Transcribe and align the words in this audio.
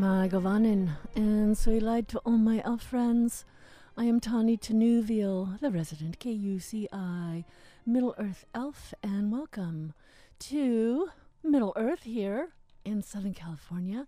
Mae 0.00 0.30
govannen, 0.30 0.92
and 1.14 1.58
so 1.58 1.72
light 1.72 2.08
to 2.08 2.20
all 2.20 2.38
my 2.38 2.62
elf 2.64 2.80
friends. 2.84 3.44
I 3.98 4.04
am 4.04 4.18
Tani 4.18 4.56
Tanuvial, 4.56 5.58
the 5.60 5.70
resident 5.70 6.18
KUCI 6.18 7.44
Middle 7.84 8.14
Earth 8.16 8.46
elf, 8.54 8.94
and 9.02 9.30
welcome 9.30 9.92
to 10.38 11.10
Middle 11.44 11.74
Earth 11.76 12.04
here 12.04 12.48
in 12.82 13.02
Southern 13.02 13.34
California. 13.34 14.06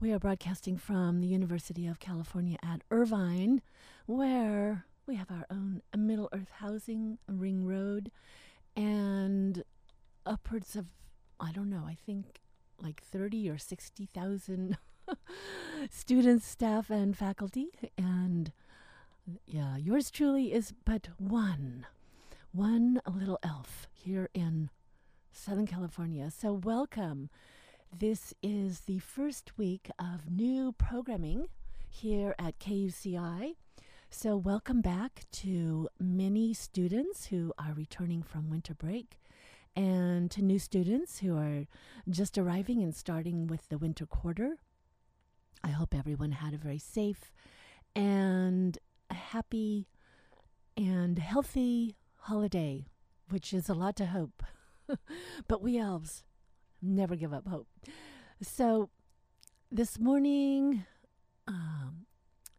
We 0.00 0.12
are 0.12 0.18
broadcasting 0.18 0.78
from 0.78 1.20
the 1.20 1.26
University 1.26 1.86
of 1.86 2.00
California 2.00 2.56
at 2.62 2.80
Irvine, 2.90 3.60
where 4.06 4.86
we 5.06 5.16
have 5.16 5.30
our 5.30 5.44
own 5.50 5.82
Middle 5.94 6.30
Earth 6.32 6.52
housing, 6.54 7.18
Ring 7.28 7.66
Road, 7.66 8.10
and 8.74 9.62
upwards 10.24 10.74
of, 10.74 10.86
I 11.38 11.52
don't 11.52 11.68
know, 11.68 11.84
I 11.86 11.98
think 12.06 12.40
like 12.80 13.02
30 13.02 13.50
or 13.50 13.58
60,000 13.58 14.78
students, 15.90 16.46
staff, 16.46 16.90
and 16.90 17.16
faculty. 17.16 17.68
And 17.96 18.52
yeah, 19.46 19.76
yours 19.76 20.10
truly 20.10 20.52
is 20.52 20.72
but 20.84 21.08
one, 21.18 21.86
one 22.52 23.00
little 23.06 23.38
elf 23.42 23.86
here 23.92 24.28
in 24.34 24.70
Southern 25.32 25.66
California. 25.66 26.30
So, 26.30 26.52
welcome. 26.52 27.30
This 27.96 28.34
is 28.42 28.80
the 28.80 28.98
first 28.98 29.56
week 29.56 29.90
of 29.98 30.30
new 30.30 30.72
programming 30.72 31.48
here 31.88 32.34
at 32.38 32.58
KUCI. 32.58 33.54
So, 34.10 34.36
welcome 34.36 34.80
back 34.80 35.24
to 35.32 35.88
many 35.98 36.54
students 36.54 37.26
who 37.26 37.52
are 37.58 37.72
returning 37.74 38.22
from 38.22 38.50
winter 38.50 38.74
break 38.74 39.20
and 39.76 40.30
to 40.30 40.42
new 40.42 40.58
students 40.58 41.20
who 41.20 41.36
are 41.36 41.66
just 42.10 42.36
arriving 42.36 42.82
and 42.82 42.94
starting 42.94 43.46
with 43.46 43.68
the 43.68 43.78
winter 43.78 44.06
quarter. 44.06 44.56
I 45.62 45.68
hope 45.68 45.94
everyone 45.94 46.32
had 46.32 46.54
a 46.54 46.58
very 46.58 46.78
safe 46.78 47.32
and 47.94 48.78
happy 49.10 49.88
and 50.76 51.18
healthy 51.18 51.96
holiday, 52.16 52.86
which 53.28 53.52
is 53.52 53.68
a 53.68 53.74
lot 53.74 53.96
to 53.96 54.06
hope. 54.06 54.42
but 55.48 55.62
we 55.62 55.78
elves 55.78 56.24
never 56.80 57.16
give 57.16 57.32
up 57.32 57.48
hope. 57.48 57.68
So 58.40 58.90
this 59.70 59.98
morning, 59.98 60.84
um, 61.46 62.06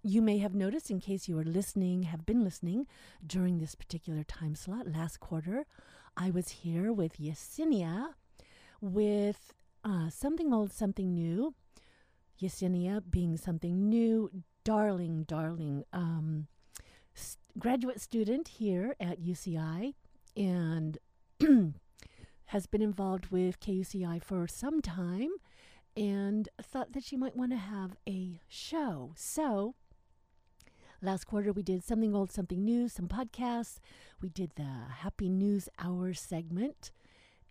you 0.03 0.21
may 0.21 0.37
have 0.39 0.53
noticed, 0.53 0.91
in 0.91 0.99
case 0.99 1.27
you 1.27 1.37
are 1.39 1.43
listening, 1.43 2.03
have 2.03 2.25
been 2.25 2.43
listening 2.43 2.87
during 3.25 3.59
this 3.59 3.75
particular 3.75 4.23
time 4.23 4.55
slot, 4.55 4.87
last 4.87 5.19
quarter, 5.19 5.65
I 6.15 6.31
was 6.31 6.49
here 6.49 6.91
with 6.91 7.17
Yesenia 7.17 8.09
with 8.81 9.53
uh, 9.83 10.09
something 10.09 10.53
old, 10.53 10.71
something 10.71 11.13
new. 11.13 11.53
Yesenia 12.41 13.01
being 13.09 13.37
something 13.37 13.89
new, 13.89 14.29
darling, 14.63 15.23
darling 15.23 15.83
um, 15.93 16.47
graduate 17.57 17.99
student 17.99 18.47
here 18.47 18.95
at 18.99 19.21
UCI 19.21 19.93
and 20.37 20.97
has 22.45 22.65
been 22.65 22.81
involved 22.81 23.27
with 23.27 23.59
KUCI 23.59 24.23
for 24.23 24.47
some 24.47 24.81
time 24.81 25.31
and 25.95 26.47
thought 26.61 26.93
that 26.93 27.03
she 27.03 27.17
might 27.17 27.35
want 27.35 27.51
to 27.51 27.57
have 27.57 27.97
a 28.07 28.39
show. 28.47 29.11
So, 29.15 29.75
last 31.01 31.25
quarter 31.25 31.51
we 31.51 31.63
did 31.63 31.83
something 31.83 32.15
old, 32.15 32.31
something 32.31 32.63
new, 32.63 32.87
some 32.87 33.07
podcasts. 33.07 33.79
We 34.21 34.29
did 34.29 34.51
the 34.55 34.69
Happy 34.99 35.29
News 35.29 35.67
Hour 35.77 36.13
segment, 36.13 36.91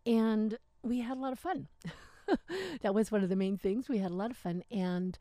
and 0.06 0.58
we 0.82 1.00
had 1.00 1.18
a 1.18 1.20
lot 1.20 1.32
of 1.32 1.38
fun. 1.38 1.68
that 2.82 2.94
was 2.94 3.10
one 3.10 3.22
of 3.22 3.28
the 3.28 3.36
main 3.36 3.56
things. 3.56 3.88
We 3.88 3.98
had 3.98 4.10
a 4.10 4.14
lot 4.14 4.30
of 4.30 4.36
fun. 4.36 4.62
And 4.70 5.18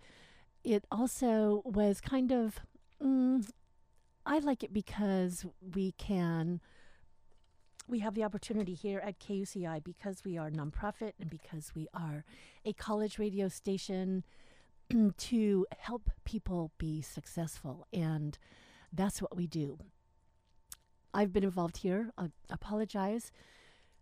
it 0.63 0.85
also 0.91 1.61
was 1.65 2.01
kind 2.01 2.31
of, 2.31 2.59
mm, 3.03 3.47
I 4.25 4.39
like 4.39 4.63
it 4.63 4.73
because 4.73 5.45
we 5.73 5.93
can, 5.93 6.61
we 7.87 7.99
have 7.99 8.15
the 8.15 8.23
opportunity 8.23 8.73
here 8.73 8.99
at 8.99 9.19
KUCI 9.19 9.83
because 9.83 10.23
we 10.25 10.37
are 10.37 10.49
nonprofit 10.49 11.13
and 11.19 11.29
because 11.29 11.71
we 11.73 11.87
are 11.93 12.25
a 12.65 12.73
college 12.73 13.17
radio 13.17 13.47
station 13.47 14.23
to 15.17 15.65
help 15.77 16.09
people 16.25 16.71
be 16.77 17.01
successful. 17.01 17.87
And 17.93 18.37
that's 18.91 19.21
what 19.21 19.35
we 19.35 19.47
do. 19.47 19.77
I've 21.13 21.33
been 21.33 21.43
involved 21.43 21.77
here. 21.77 22.11
I 22.17 22.27
apologize. 22.49 23.31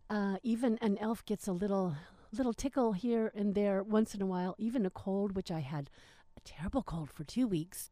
Uh, 0.10 0.38
even 0.44 0.78
an 0.82 0.98
elf 1.00 1.24
gets 1.26 1.48
a 1.48 1.54
little 1.54 1.96
little 2.38 2.54
tickle 2.54 2.94
here 2.94 3.32
and 3.36 3.56
there 3.56 3.82
once 3.84 4.14
in 4.14 4.22
a 4.22 4.26
while, 4.26 4.56
even 4.58 4.86
a 4.86 4.90
cold, 4.90 5.36
which 5.36 5.52
I 5.52 5.60
had 5.60 5.90
a 6.38 6.42
terrible 6.42 6.84
cold 6.84 7.12
for 7.12 7.24
two 7.24 7.48
weeks 7.48 7.92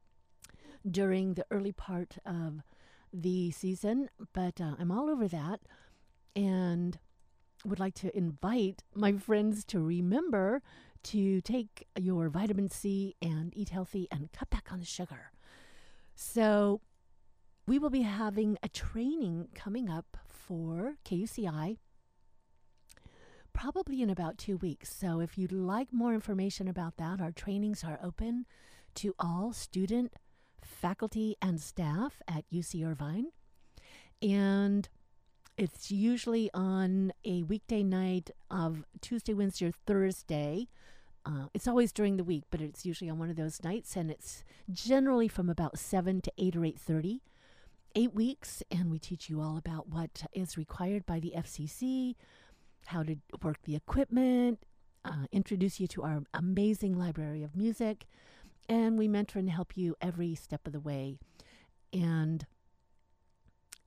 during 0.90 1.34
the 1.34 1.46
early 1.50 1.72
part 1.72 2.18
of 2.26 2.62
the 3.14 3.52
season, 3.52 4.09
but 4.34 4.59
uh, 4.59 4.76
I'm 4.80 4.92
all 4.92 5.09
over 5.09 5.28
that 5.28 5.62
and 6.36 6.98
would 7.66 7.80
like 7.80 7.94
to 7.96 8.16
invite 8.18 8.84
my 8.94 9.14
friends 9.14 9.64
to 9.66 9.80
remember 9.80 10.62
to 11.04 11.42
take 11.42 11.88
your 11.98 12.30
vitamin 12.30 12.70
C 12.70 13.16
and 13.22 13.56
eat 13.56 13.70
healthy 13.70 14.08
and 14.12 14.31
cut 14.31 14.50
back 14.50 14.70
on 14.72 14.80
the 14.80 14.86
sugar. 14.86 15.31
So, 16.16 16.81
we 17.66 17.80
will 17.80 17.90
be 17.90 18.02
having 18.02 18.58
a 18.62 18.68
training 18.68 19.48
coming 19.56 19.90
up 19.90 20.18
for 20.28 20.96
KUCI 21.06 21.78
probably 23.53 24.02
in 24.02 24.09
about 24.09 24.38
two 24.38 24.58
weeks. 24.58 24.94
So 24.94 25.19
if 25.19 25.38
you'd 25.38 25.52
like 25.52 25.91
more 25.91 26.14
information 26.14 26.68
about 26.68 26.97
that, 26.97 27.22
our 27.22 27.31
trainings 27.31 27.84
are 27.84 28.00
open 28.03 28.46
to 28.96 29.16
all 29.19 29.53
student, 29.53 30.14
faculty, 30.64 31.36
and 31.41 31.59
staff 31.62 32.22
at 32.28 32.44
UC 32.52 32.86
Irvine. 32.86 33.28
And 34.22 34.90
it's 35.58 35.92
usually 35.92 36.50
on 36.53 37.13
a 37.24 37.44
weekday 37.44 37.84
night 37.84 38.31
of 38.50 38.84
Tuesday, 39.02 39.34
Wednesday, 39.34 39.68
or 39.68 39.72
Thursday. 39.86 40.68
Uh, 41.25 41.46
it's 41.53 41.68
always 41.68 41.92
during 41.92 42.18
the 42.18 42.24
week, 42.24 42.44
but 42.52 42.59
it's 42.59 42.86
usually 42.86 43.09
on 43.09 43.18
one 43.18 43.30
of 43.30 43.36
those 43.36 43.63
nights, 43.63 43.96
and 43.96 44.12
it's 44.12 44.44
generally 44.72 45.28
from 45.28 45.50
about 45.50 45.78
seven 45.78 46.22
to 46.22 46.31
eight 46.38 46.56
or 46.56 46.66
eight 46.66 46.80
thirty. 46.80 47.22
Eight 47.96 48.13
weeks, 48.16 48.63
and 48.72 48.90
we 48.90 48.97
teach 48.97 49.30
you 49.30 49.40
all 49.40 49.56
about 49.56 49.88
what 49.88 50.24
is 50.34 50.58
required 50.58 51.06
by 51.06 51.19
the 51.19 51.34
FCC, 51.38 52.16
how 52.88 53.04
to 53.04 53.16
work 53.42 53.58
the 53.64 53.76
equipment, 53.76 54.60
uh, 55.06 55.26
introduce 55.32 55.80
you 55.80 55.88
to 55.88 56.04
our 56.04 56.24
amazing 56.34 56.98
library 56.98 57.44
of 57.44 57.56
music, 57.56 58.06
and 58.70 58.98
we 58.98 59.08
mentor 59.08 59.40
and 59.40 59.50
help 59.50 59.76
you 59.76 59.96
every 60.02 60.36
step 60.36 60.66
of 60.66 60.74
the 60.74 60.80
way. 60.80 61.18
And 61.92 62.46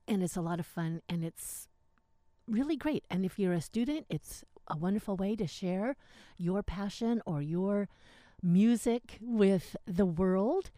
and 0.07 0.23
it's 0.23 0.37
a 0.37 0.41
lot 0.41 0.59
of 0.59 0.65
fun 0.65 1.01
and 1.09 1.23
it's 1.23 1.67
really 2.47 2.77
great. 2.77 3.03
And 3.09 3.25
if 3.25 3.37
you're 3.37 3.53
a 3.53 3.61
student, 3.61 4.05
it's 4.09 4.43
a 4.69 4.77
wonderful 4.77 5.15
way 5.17 5.35
to 5.35 5.47
share 5.47 5.95
your 6.37 6.63
passion 6.63 7.21
or 7.25 7.41
your 7.41 7.89
music 8.41 9.17
with 9.21 9.75
the 9.85 10.05
world. 10.05 10.71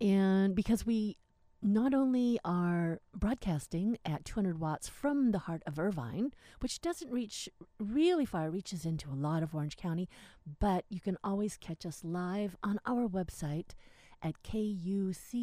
And 0.00 0.54
because 0.54 0.86
we 0.86 1.16
not 1.62 1.94
only 1.94 2.38
are 2.44 3.00
broadcasting 3.14 3.98
at 4.04 4.24
200 4.24 4.58
watts 4.58 4.88
from 4.88 5.30
the 5.32 5.40
heart 5.40 5.62
of 5.66 5.78
Irvine, 5.78 6.32
which 6.60 6.80
doesn't 6.80 7.10
reach 7.10 7.48
really 7.78 8.24
far, 8.24 8.50
reaches 8.50 8.84
into 8.84 9.10
a 9.10 9.14
lot 9.14 9.42
of 9.42 9.54
Orange 9.54 9.76
County, 9.76 10.08
but 10.60 10.84
you 10.88 11.00
can 11.00 11.16
always 11.24 11.56
catch 11.56 11.86
us 11.86 12.04
live 12.04 12.56
on 12.62 12.78
our 12.86 13.08
website 13.08 13.70
at 14.22 14.42
kuci.org. 14.42 15.42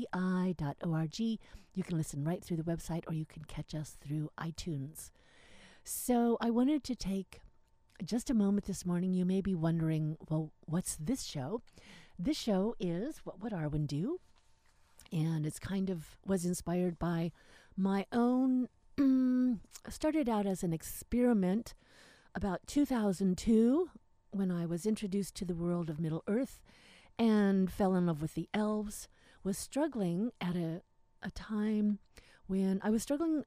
You 1.20 1.84
can 1.84 1.98
listen 1.98 2.24
right 2.24 2.44
through 2.44 2.58
the 2.58 2.64
website 2.64 3.04
or 3.08 3.14
you 3.14 3.26
can 3.26 3.44
catch 3.46 3.74
us 3.74 3.98
through 4.00 4.30
iTunes. 4.40 5.12
So 5.84 6.38
I 6.40 6.50
wanted 6.50 6.84
to 6.86 6.96
take 6.96 7.42
just 8.04 8.30
a 8.30 8.34
moment 8.34 8.66
this 8.66 8.86
morning. 8.86 9.14
You 9.14 9.26
may 9.26 9.42
be 9.42 9.56
wondering, 9.56 10.18
well, 10.30 10.52
what's 10.66 10.96
this 10.96 11.24
show? 11.24 11.62
This 12.18 12.38
show 12.38 12.76
is 12.80 13.20
What 13.24 13.42
Would 13.42 13.54
Arwen 13.54 13.88
Do? 13.88 14.20
And 15.14 15.46
it's 15.46 15.60
kind 15.60 15.90
of 15.90 16.18
was 16.26 16.44
inspired 16.44 16.98
by 16.98 17.32
my 17.78 18.06
own 18.12 18.68
started 19.88 20.28
out 20.28 20.46
as 20.46 20.64
an 20.64 20.74
experiment 20.74 21.76
about 22.36 22.66
2002 22.68 23.90
when 24.32 24.52
I 24.52 24.66
was 24.66 24.86
introduced 24.86 25.36
to 25.36 25.46
the 25.46 25.56
world 25.56 25.90
of 25.90 26.00
Middle 26.00 26.24
Earth 26.28 26.62
and 27.20 27.72
fell 27.72 27.96
in 27.96 28.08
love 28.08 28.22
with 28.22 28.34
the 28.34 28.50
elves 28.54 29.08
was 29.44 29.58
struggling 29.58 30.32
at 30.42 30.56
a 30.56 30.82
a 31.22 31.32
time 31.32 32.00
when 32.48 32.82
I 32.84 32.90
was 32.90 33.02
struggling 33.02 33.46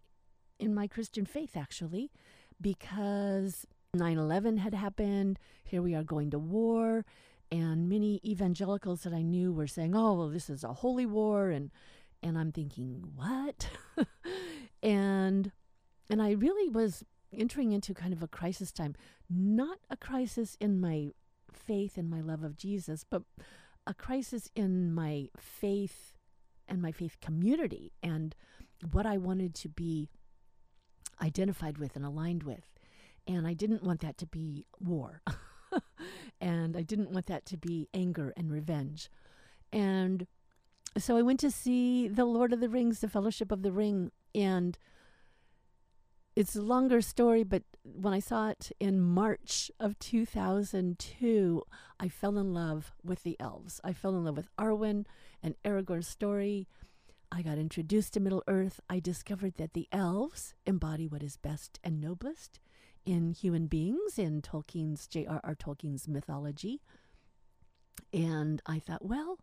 in 0.58 0.74
my 0.74 0.86
Christian 0.86 1.26
faith 1.26 1.56
actually 1.56 2.10
because 2.60 3.66
9/11 3.94 4.58
had 4.58 4.72
happened 4.72 5.38
here 5.64 5.82
we 5.82 5.94
are 5.94 6.04
going 6.04 6.30
to 6.30 6.38
war 6.38 7.04
and 7.50 7.88
many 7.88 8.20
evangelicals 8.24 9.02
that 9.02 9.12
I 9.12 9.22
knew 9.22 9.52
were 9.52 9.66
saying, 9.66 9.94
"Oh, 9.94 10.14
well, 10.14 10.28
this 10.28 10.50
is 10.50 10.64
a 10.64 10.72
holy 10.72 11.06
war," 11.06 11.50
and 11.50 11.70
and 12.22 12.38
I'm 12.38 12.52
thinking, 12.52 13.12
"What?" 13.14 13.68
and 14.82 15.52
and 16.10 16.22
I 16.22 16.32
really 16.32 16.68
was 16.68 17.04
entering 17.32 17.72
into 17.72 17.94
kind 17.94 18.12
of 18.12 18.22
a 18.22 18.28
crisis 18.28 18.72
time, 18.72 18.94
not 19.28 19.78
a 19.90 19.96
crisis 19.96 20.56
in 20.60 20.80
my 20.80 21.10
faith 21.52 21.96
and 21.96 22.08
my 22.10 22.20
love 22.20 22.42
of 22.42 22.56
Jesus, 22.56 23.04
but 23.08 23.22
a 23.86 23.94
crisis 23.94 24.48
in 24.54 24.92
my 24.92 25.28
faith 25.36 26.14
and 26.68 26.82
my 26.82 26.92
faith 26.92 27.16
community 27.20 27.92
and 28.02 28.34
what 28.90 29.06
I 29.06 29.16
wanted 29.16 29.54
to 29.56 29.68
be 29.68 30.08
identified 31.22 31.78
with 31.78 31.96
and 31.96 32.04
aligned 32.04 32.42
with. 32.42 32.72
And 33.26 33.46
I 33.46 33.54
didn't 33.54 33.82
want 33.82 34.00
that 34.00 34.18
to 34.18 34.26
be 34.26 34.66
war. 34.80 35.22
and 36.40 36.76
I 36.76 36.82
didn't 36.82 37.10
want 37.10 37.26
that 37.26 37.46
to 37.46 37.56
be 37.56 37.88
anger 37.94 38.32
and 38.36 38.50
revenge. 38.50 39.10
And 39.72 40.26
so 40.98 41.16
I 41.16 41.22
went 41.22 41.40
to 41.40 41.50
see 41.50 42.08
The 42.08 42.24
Lord 42.24 42.52
of 42.52 42.60
the 42.60 42.68
Rings, 42.68 43.00
The 43.00 43.08
Fellowship 43.08 43.52
of 43.52 43.62
the 43.62 43.72
Ring, 43.72 44.10
and 44.34 44.78
it's 46.34 46.54
a 46.54 46.60
longer 46.60 47.00
story, 47.00 47.44
but 47.44 47.62
when 47.82 48.12
I 48.12 48.20
saw 48.20 48.50
it 48.50 48.70
in 48.78 49.00
March 49.00 49.70
of 49.80 49.98
2002, 49.98 51.62
I 51.98 52.08
fell 52.08 52.36
in 52.36 52.52
love 52.52 52.92
with 53.02 53.22
the 53.22 53.38
elves. 53.40 53.80
I 53.82 53.94
fell 53.94 54.14
in 54.16 54.24
love 54.24 54.36
with 54.36 54.54
Arwen 54.58 55.06
and 55.42 55.54
Aragorn's 55.64 56.06
story. 56.06 56.68
I 57.32 57.40
got 57.40 57.56
introduced 57.56 58.12
to 58.14 58.20
Middle 58.20 58.44
Earth. 58.46 58.80
I 58.90 59.00
discovered 59.00 59.54
that 59.56 59.72
the 59.72 59.88
elves 59.90 60.54
embody 60.66 61.08
what 61.08 61.22
is 61.22 61.38
best 61.38 61.80
and 61.82 62.02
noblest 62.02 62.60
in 63.06 63.30
human 63.30 63.68
beings 63.68 64.18
in 64.18 64.42
Tolkien's 64.42 65.06
J.R.R. 65.06 65.54
Tolkien's 65.54 66.08
mythology. 66.08 66.82
And 68.12 68.60
I 68.66 68.80
thought, 68.80 69.04
well, 69.04 69.38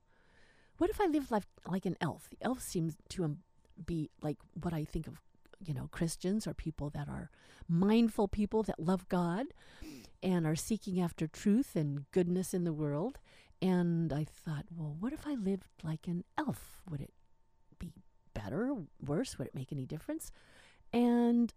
what 0.77 0.89
if 0.89 0.99
I 0.99 1.05
lived 1.05 1.31
life 1.31 1.47
like 1.65 1.85
an 1.85 1.97
elf? 2.01 2.29
The 2.29 2.45
elf 2.45 2.61
seems 2.61 2.95
to 3.09 3.23
um, 3.23 3.37
be 3.83 4.09
like 4.21 4.37
what 4.61 4.73
I 4.73 4.83
think 4.83 5.07
of, 5.07 5.21
you 5.65 5.73
know, 5.73 5.87
Christians 5.91 6.45
or 6.45 6.53
people 6.53 6.89
that 6.91 7.07
are 7.07 7.29
mindful 7.69 8.27
people 8.27 8.63
that 8.63 8.79
love 8.79 9.07
God 9.07 9.45
and 10.21 10.45
are 10.45 10.55
seeking 10.55 10.99
after 10.99 11.27
truth 11.27 11.75
and 11.75 12.09
goodness 12.11 12.53
in 12.53 12.65
the 12.65 12.73
world. 12.73 13.17
And 13.61 14.11
I 14.11 14.25
thought, 14.25 14.65
well, 14.75 14.95
what 14.99 15.13
if 15.13 15.25
I 15.25 15.35
lived 15.35 15.67
like 15.83 16.07
an 16.07 16.25
elf? 16.37 16.81
Would 16.89 16.99
it 17.01 17.13
be 17.79 17.93
better, 18.33 18.75
worse? 19.05 19.37
Would 19.37 19.47
it 19.47 19.55
make 19.55 19.71
any 19.71 19.85
difference? 19.85 20.31
And 20.91 21.53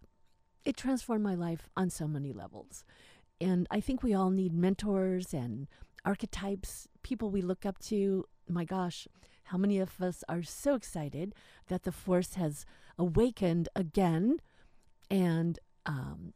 it 0.66 0.76
transformed 0.76 1.22
my 1.24 1.34
life 1.34 1.68
on 1.76 1.88
so 1.88 2.06
many 2.06 2.32
levels. 2.32 2.84
And 3.40 3.66
I 3.70 3.80
think 3.80 4.02
we 4.02 4.12
all 4.12 4.30
need 4.30 4.52
mentors 4.52 5.32
and 5.32 5.68
archetypes, 6.04 6.88
people 7.02 7.30
we 7.30 7.40
look 7.40 7.64
up 7.64 7.78
to. 7.78 8.26
My 8.48 8.64
gosh, 8.64 9.06
how 9.44 9.58
many 9.58 9.78
of 9.78 10.00
us 10.00 10.24
are 10.28 10.42
so 10.42 10.74
excited 10.74 11.34
that 11.68 11.84
the 11.84 11.92
Force 11.92 12.34
has 12.34 12.66
awakened 12.98 13.68
again 13.76 14.40
and 15.08 15.58
um, 15.86 16.32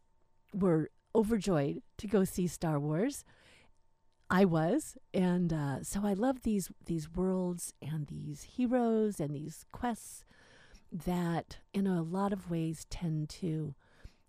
we're 0.54 0.88
overjoyed 1.14 1.82
to 1.98 2.06
go 2.06 2.24
see 2.24 2.46
Star 2.46 2.78
Wars. 2.78 3.24
I 4.32 4.44
was, 4.44 4.96
and 5.12 5.52
uh, 5.52 5.82
so 5.82 6.06
I 6.06 6.12
love 6.12 6.42
these 6.42 6.70
these 6.86 7.12
worlds 7.12 7.74
and 7.82 8.06
these 8.06 8.42
heroes 8.44 9.18
and 9.18 9.34
these 9.34 9.64
quests 9.72 10.24
that, 10.92 11.58
in 11.74 11.88
a 11.88 12.02
lot 12.02 12.32
of 12.32 12.48
ways, 12.48 12.86
tend 12.90 13.28
to 13.40 13.74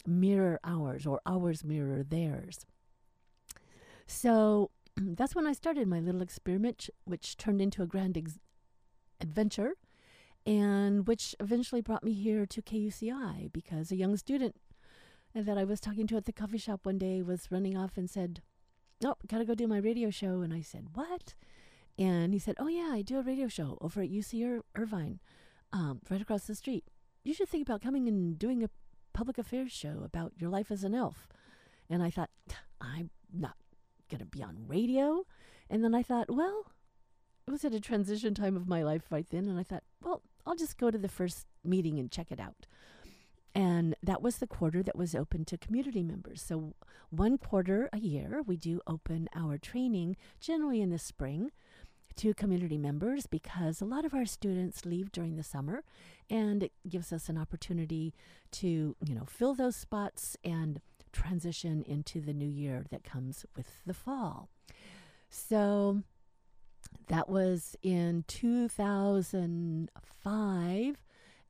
mirror 0.08 0.60
ours 0.64 1.06
or 1.06 1.22
ours 1.26 1.64
mirror 1.64 2.04
theirs. 2.04 2.66
So 4.08 4.72
that's 4.98 5.36
when 5.36 5.48
I 5.48 5.54
started 5.54 5.88
my 5.88 6.00
little 6.00 6.22
experiment, 6.22 6.90
which 7.06 7.38
turned 7.38 7.62
into 7.62 7.82
a 7.82 7.88
grand 7.88 8.18
ex- 8.18 8.40
adventure 9.20 9.74
and 10.46 11.08
which 11.08 11.36
eventually 11.40 11.82
brought 11.82 12.04
me 12.04 12.14
here 12.14 12.46
to 12.46 12.62
KUCI 12.62 13.52
because 13.52 13.92
a 13.92 13.96
young 13.96 14.18
student 14.18 14.56
that 15.36 15.58
I 15.58 15.64
was 15.64 15.80
talking 15.80 16.08
to 16.08 16.18
at 16.18 16.26
the 16.26 16.34
coffee 16.34 16.58
shop 16.58 16.82
one 16.84 16.98
day 16.98 17.22
was 17.22 17.52
running 17.52 17.78
off 17.78 17.98
and 17.98 18.10
said, 18.10 18.42
Oh, 19.04 19.16
gotta 19.28 19.46
go 19.46 19.56
do 19.56 19.68
my 19.68 19.78
radio 19.78 20.10
show. 20.10 20.42
And 20.42 20.54
I 20.54 20.62
said, 20.62 20.88
What? 20.94 21.36
And 21.98 22.34
he 22.34 22.40
said, 22.40 22.56
Oh, 22.60 22.68
yeah, 22.68 22.90
I 22.92 23.02
do 23.02 23.20
a 23.20 23.24
radio 23.24 23.48
show 23.48 23.78
over 23.82 24.02
at 24.02 24.12
UC 24.12 24.34
Ir- 24.42 24.64
Irvine, 24.76 25.20
um, 25.72 26.02
right 26.10 26.22
across 26.22 26.46
the 26.46 26.56
street. 26.56 26.86
You 27.24 27.34
should 27.34 27.50
think 27.50 27.68
about 27.68 27.82
coming 27.82 28.08
and 28.08 28.38
doing 28.38 28.64
a 28.64 28.70
public 29.14 29.38
affairs 29.38 29.72
show 29.72 30.02
about 30.04 30.34
your 30.38 30.50
life 30.50 30.72
as 30.72 30.84
an 30.84 30.96
elf. 30.96 31.28
And 31.90 32.02
I 32.02 32.10
thought, 32.10 32.30
I'm 32.80 33.10
not 33.34 33.56
going 34.10 34.20
to 34.20 34.26
be 34.26 34.44
on 34.44 34.66
radio. 34.68 35.26
And 35.70 35.84
then 35.84 35.96
I 35.96 36.04
thought, 36.04 36.30
well, 36.30 36.72
it 37.48 37.52
was 37.52 37.66
at 37.66 37.74
a 37.74 37.80
transition 37.80 38.34
time 38.34 38.56
of 38.56 38.68
my 38.68 38.84
life 38.84 39.04
right 39.10 39.28
then. 39.30 39.48
And 39.48 39.60
I 39.60 39.64
thought, 39.64 39.84
well, 40.04 40.22
I'll 40.46 40.56
just 40.56 40.78
go 40.78 40.92
to 40.92 40.98
the 40.98 41.08
first 41.08 41.48
meeting 41.64 42.00
and 42.00 42.12
check 42.12 42.32
it 42.32 42.40
out. 42.40 42.66
And 43.54 43.96
that 44.02 44.22
was 44.22 44.38
the 44.38 44.48
quarter 44.48 44.82
that 44.84 44.98
was 44.98 45.14
open 45.14 45.44
to 45.46 45.58
community 45.58 46.04
members. 46.04 46.42
So, 46.42 46.74
one 47.10 47.38
quarter 47.38 47.90
a 47.92 48.00
year, 48.00 48.42
we 48.46 48.56
do 48.56 48.80
open 48.88 49.28
our 49.36 49.58
training, 49.58 50.16
generally 50.40 50.82
in 50.82 50.90
the 50.90 50.98
spring, 50.98 51.52
to 52.16 52.34
community 52.34 52.78
members 52.78 53.28
because 53.28 53.82
a 53.82 53.86
lot 53.86 54.06
of 54.06 54.14
our 54.14 54.26
students 54.26 54.86
leave 54.86 55.12
during 55.12 55.36
the 55.36 55.44
summer 55.44 55.84
and 56.30 56.64
it 56.64 56.72
gives 56.88 57.12
us 57.12 57.28
an 57.30 57.38
opportunity 57.38 58.14
to, 58.52 58.96
you 59.06 59.16
know, 59.16 59.26
fill 59.26 59.54
those 59.54 59.76
spots 59.76 60.38
and 60.44 60.80
transition 61.12 61.84
into 61.84 62.22
the 62.22 62.34
new 62.34 62.48
year 62.48 62.86
that 62.90 63.04
comes 63.04 63.46
with 63.56 63.68
the 63.86 63.94
fall. 63.94 64.50
So 65.30 66.02
that 67.08 67.30
was 67.30 67.76
in 67.82 68.24
2005 68.28 71.04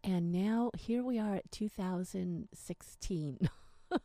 and 0.04 0.31
now 0.31 0.72
here 0.78 1.04
we 1.04 1.19
are 1.19 1.36
at 1.36 1.52
2016. 1.52 3.50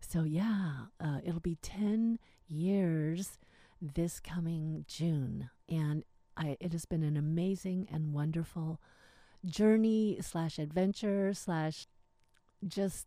so 0.00 0.22
yeah, 0.22 0.72
uh, 1.00 1.18
it'll 1.24 1.40
be 1.40 1.58
10 1.60 2.20
years 2.46 3.40
this 3.82 4.20
coming 4.20 4.84
June. 4.86 5.50
And 5.68 6.04
I, 6.36 6.56
it 6.60 6.72
has 6.72 6.84
been 6.84 7.02
an 7.02 7.16
amazing 7.16 7.88
and 7.92 8.12
wonderful 8.12 8.80
journey 9.44 10.18
slash 10.20 10.58
adventure 10.58 11.34
slash 11.34 11.86
just 12.66 13.06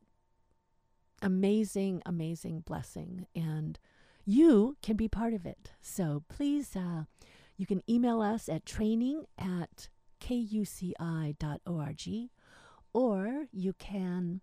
amazing, 1.21 2.01
amazing 2.05 2.59
blessing. 2.61 3.27
And 3.35 3.79
you 4.25 4.75
can 4.81 4.95
be 4.95 5.07
part 5.07 5.33
of 5.33 5.45
it. 5.45 5.71
So 5.81 6.23
please, 6.27 6.75
uh, 6.75 7.05
you 7.57 7.65
can 7.65 7.81
email 7.89 8.21
us 8.21 8.49
at 8.49 8.65
training 8.65 9.25
at 9.37 9.87
kuci.org 10.19 10.95
or 12.93 13.45
you 13.51 13.73
can 13.73 14.41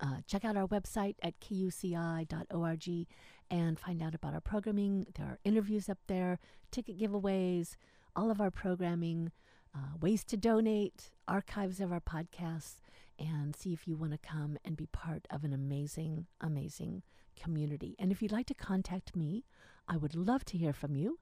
uh, 0.00 0.16
check 0.26 0.44
out 0.44 0.56
our 0.56 0.66
website 0.66 1.14
at 1.22 1.38
kuci.org 1.40 3.06
and 3.50 3.78
find 3.78 4.02
out 4.02 4.14
about 4.14 4.34
our 4.34 4.40
programming. 4.40 5.06
There 5.16 5.26
are 5.26 5.38
interviews 5.44 5.88
up 5.88 5.98
there, 6.06 6.38
ticket 6.70 6.98
giveaways, 6.98 7.76
all 8.14 8.30
of 8.30 8.40
our 8.40 8.50
programming, 8.50 9.32
uh, 9.74 9.96
ways 10.00 10.24
to 10.24 10.36
donate, 10.36 11.10
archives 11.28 11.80
of 11.80 11.92
our 11.92 12.00
podcasts, 12.00 12.80
and 13.18 13.54
see 13.54 13.72
if 13.72 13.86
you 13.86 13.96
want 13.96 14.12
to 14.12 14.18
come 14.18 14.58
and 14.64 14.76
be 14.76 14.86
part 14.86 15.26
of 15.30 15.44
an 15.44 15.52
amazing, 15.52 16.26
amazing 16.40 17.02
community. 17.40 17.94
And 17.98 18.10
if 18.10 18.22
you'd 18.22 18.32
like 18.32 18.46
to 18.46 18.54
contact 18.54 19.14
me, 19.14 19.44
I 19.88 19.96
would 19.96 20.14
love 20.14 20.44
to 20.46 20.58
hear 20.58 20.72
from 20.72 20.96
you. 20.96 21.18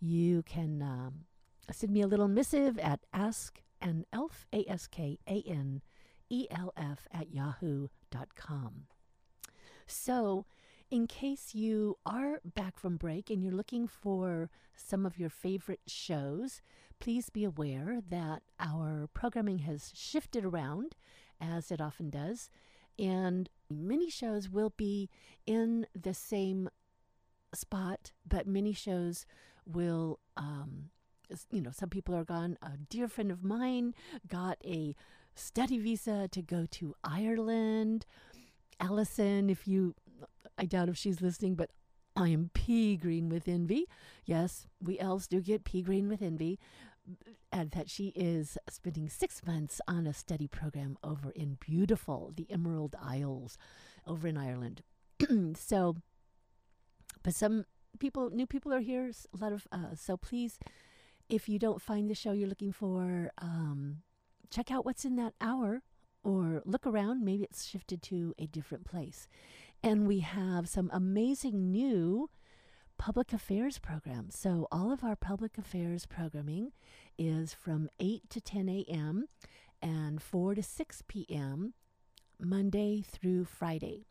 You 0.00 0.42
can 0.42 0.82
um, 0.82 1.24
send 1.70 1.92
me 1.92 2.02
a 2.02 2.06
little 2.06 2.28
missive 2.28 2.78
at 2.78 3.00
askanelf, 3.14 4.46
A-S-K-A-N-E-L-F, 4.52 5.08
at 7.12 7.30
yahoo.com. 7.32 8.86
So, 9.86 10.44
in 10.90 11.06
case 11.06 11.54
you 11.54 11.98
are 12.06 12.40
back 12.44 12.78
from 12.78 12.96
break 12.96 13.30
and 13.30 13.42
you're 13.42 13.52
looking 13.52 13.86
for 13.86 14.50
some 14.74 15.04
of 15.04 15.18
your 15.18 15.28
favorite 15.28 15.80
shows, 15.86 16.62
please 16.98 17.30
be 17.30 17.44
aware 17.44 17.98
that 18.08 18.42
our 18.58 19.08
programming 19.12 19.58
has 19.58 19.92
shifted 19.94 20.44
around, 20.44 20.96
as 21.40 21.70
it 21.70 21.80
often 21.80 22.10
does, 22.10 22.48
and 22.98 23.50
many 23.70 24.10
shows 24.10 24.48
will 24.48 24.72
be 24.76 25.08
in 25.46 25.86
the 25.94 26.14
same 26.14 26.68
spot, 27.54 28.12
but 28.26 28.46
many 28.46 28.72
shows 28.72 29.26
will, 29.66 30.18
um, 30.36 30.90
you 31.50 31.60
know, 31.60 31.70
some 31.70 31.90
people 31.90 32.14
are 32.14 32.24
gone. 32.24 32.56
A 32.62 32.72
dear 32.88 33.08
friend 33.08 33.30
of 33.30 33.44
mine 33.44 33.94
got 34.26 34.58
a 34.64 34.96
study 35.34 35.78
visa 35.78 36.28
to 36.28 36.42
go 36.42 36.66
to 36.72 36.94
Ireland. 37.04 38.06
Allison, 38.80 39.50
if 39.50 39.68
you 39.68 39.94
I 40.58 40.64
doubt 40.64 40.88
if 40.88 40.96
she's 40.96 41.20
listening, 41.20 41.54
but 41.54 41.70
I 42.16 42.28
am 42.28 42.50
pea 42.52 42.96
green 42.96 43.28
with 43.28 43.46
envy. 43.46 43.86
Yes, 44.24 44.66
we 44.82 44.98
elves 44.98 45.28
do 45.28 45.40
get 45.40 45.64
pea 45.64 45.82
green 45.82 46.08
with 46.08 46.20
envy. 46.20 46.58
And 47.50 47.70
that 47.70 47.88
she 47.88 48.08
is 48.08 48.58
spending 48.68 49.08
six 49.08 49.40
months 49.46 49.80
on 49.88 50.06
a 50.06 50.12
study 50.12 50.46
program 50.46 50.98
over 51.02 51.30
in 51.30 51.56
beautiful, 51.58 52.32
the 52.36 52.46
Emerald 52.50 52.96
Isles 53.00 53.56
over 54.06 54.28
in 54.28 54.36
Ireland. 54.36 54.82
so, 55.54 55.96
but 57.22 57.34
some 57.34 57.64
people, 57.98 58.30
new 58.30 58.46
people 58.46 58.74
are 58.74 58.80
here, 58.80 59.10
a 59.32 59.42
lot 59.42 59.52
of, 59.52 59.66
uh, 59.72 59.94
so 59.94 60.18
please, 60.18 60.58
if 61.30 61.48
you 61.48 61.58
don't 61.58 61.80
find 61.80 62.10
the 62.10 62.14
show 62.14 62.32
you're 62.32 62.48
looking 62.48 62.72
for, 62.72 63.30
um, 63.38 64.02
check 64.50 64.70
out 64.70 64.84
what's 64.84 65.04
in 65.04 65.16
that 65.16 65.34
hour 65.40 65.82
or 66.22 66.62
look 66.64 66.86
around. 66.86 67.24
Maybe 67.24 67.44
it's 67.44 67.66
shifted 67.66 68.02
to 68.04 68.34
a 68.38 68.46
different 68.46 68.84
place. 68.84 69.28
And 69.82 70.06
we 70.06 70.20
have 70.20 70.68
some 70.68 70.90
amazing 70.92 71.70
new 71.70 72.30
public 72.98 73.32
affairs 73.32 73.78
programs. 73.78 74.36
So, 74.36 74.66
all 74.72 74.92
of 74.92 75.04
our 75.04 75.16
public 75.16 75.56
affairs 75.56 76.04
programming 76.04 76.72
is 77.16 77.54
from 77.54 77.88
8 78.00 78.28
to 78.30 78.40
10 78.40 78.68
a.m. 78.68 79.26
and 79.80 80.20
4 80.20 80.56
to 80.56 80.62
6 80.62 81.02
p.m. 81.06 81.74
Monday 82.40 83.02
through 83.02 83.44
Friday. 83.44 84.06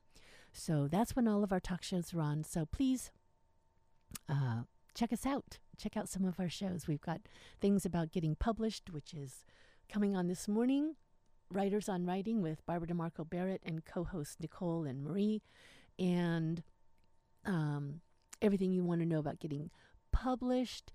So, 0.54 0.88
that's 0.88 1.16
when 1.16 1.28
all 1.28 1.44
of 1.44 1.52
our 1.52 1.60
talk 1.60 1.84
shows 1.84 2.14
are 2.14 2.22
on. 2.22 2.44
So, 2.46 2.66
please 2.66 3.12
uh, 4.30 4.62
check 4.96 5.12
us 5.12 5.26
out. 5.26 5.60
Check 5.78 5.98
out 5.98 6.10
some 6.10 6.26
of 6.26 6.40
our 6.40 6.50
shows. 6.50 6.88
We've 6.88 7.02
got 7.02 7.22
things 7.60 7.86
about 7.86 8.12
getting 8.12 8.36
published, 8.36 8.90
which 8.90 9.14
is 9.14 9.44
coming 9.92 10.16
on 10.16 10.28
this 10.28 10.48
morning. 10.48 10.96
Writers 11.52 11.88
on 11.90 12.06
Writing 12.06 12.42
with 12.42 12.66
Barbara 12.66 12.88
DeMarco 12.88 13.30
Barrett 13.30 13.62
and 13.66 13.86
co 13.86 14.04
host 14.04 14.40
Nicole 14.42 14.86
and 14.86 15.04
Marie. 15.04 15.42
And 15.98 16.64
um, 17.46 18.02
everything 18.42 18.72
you 18.72 18.84
want 18.84 19.02
to 19.02 19.06
know 19.08 19.20
about 19.20 19.40
getting 19.40 19.70
published. 20.12 20.92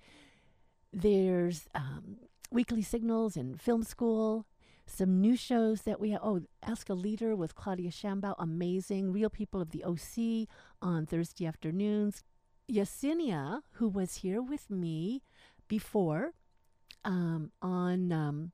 There's 0.92 1.68
um, 1.74 2.16
weekly 2.50 2.82
signals 2.82 3.36
and 3.36 3.60
film 3.60 3.82
school. 3.82 4.46
Some 4.84 5.20
new 5.20 5.36
shows 5.36 5.82
that 5.82 6.00
we 6.00 6.10
have. 6.10 6.20
Oh, 6.22 6.42
Ask 6.62 6.88
a 6.90 6.94
Leader 6.94 7.34
with 7.34 7.54
Claudia 7.54 7.90
Shambaugh. 7.90 8.34
Amazing. 8.38 9.12
Real 9.12 9.30
People 9.30 9.60
of 9.60 9.70
the 9.70 9.84
OC 9.84 10.48
on 10.82 11.06
Thursday 11.06 11.46
afternoons. 11.46 12.22
Yesenia, 12.70 13.62
who 13.72 13.88
was 13.88 14.16
here 14.16 14.42
with 14.42 14.70
me 14.70 15.22
before 15.68 16.32
um, 17.04 17.50
on 17.60 18.12
um, 18.12 18.52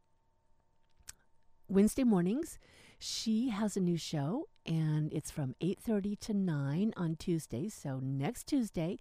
Wednesday 1.71 2.03
mornings, 2.05 2.59
she 2.99 3.51
has 3.51 3.77
a 3.77 3.81
new 3.81 3.99
show 3.99 4.49
and 4.65 5.13
it's 5.13 5.31
from 5.31 5.55
8:30 5.61 6.19
to 6.21 6.33
9 6.33 6.95
on 6.97 7.17
Tuesdays, 7.17 7.75
so 7.75 8.01
next 8.01 8.47
Tuesday, 8.47 8.99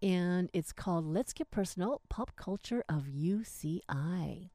and 0.00 0.48
it's 0.52 0.72
called 0.72 1.04
Let's 1.04 1.32
Get 1.32 1.50
Personal: 1.50 2.00
Pop 2.08 2.36
Culture 2.36 2.84
of 2.88 3.06
UCI. 3.08 4.50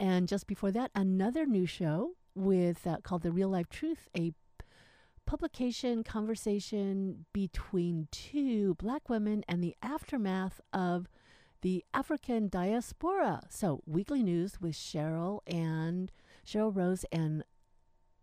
And 0.00 0.26
just 0.26 0.48
before 0.48 0.72
that, 0.72 0.90
another 0.96 1.46
new 1.46 1.64
show 1.64 2.16
with 2.34 2.84
uh, 2.88 2.96
called 3.04 3.22
The 3.22 3.30
Real 3.30 3.50
Life 3.50 3.68
Truth, 3.68 4.08
a 4.16 4.32
publication 5.26 6.02
conversation 6.02 7.24
between 7.32 8.08
two 8.10 8.74
black 8.74 9.08
women 9.08 9.44
and 9.48 9.62
the 9.62 9.76
aftermath 9.80 10.60
of 10.72 11.08
the 11.62 11.84
African 11.94 12.48
diaspora. 12.48 13.42
So, 13.48 13.80
weekly 13.86 14.24
news 14.24 14.60
with 14.60 14.74
Cheryl 14.74 15.38
and 15.46 16.10
Cheryl 16.44 16.74
Rose 16.74 17.04
and 17.10 17.44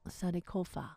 Sadekofa. 0.07 0.89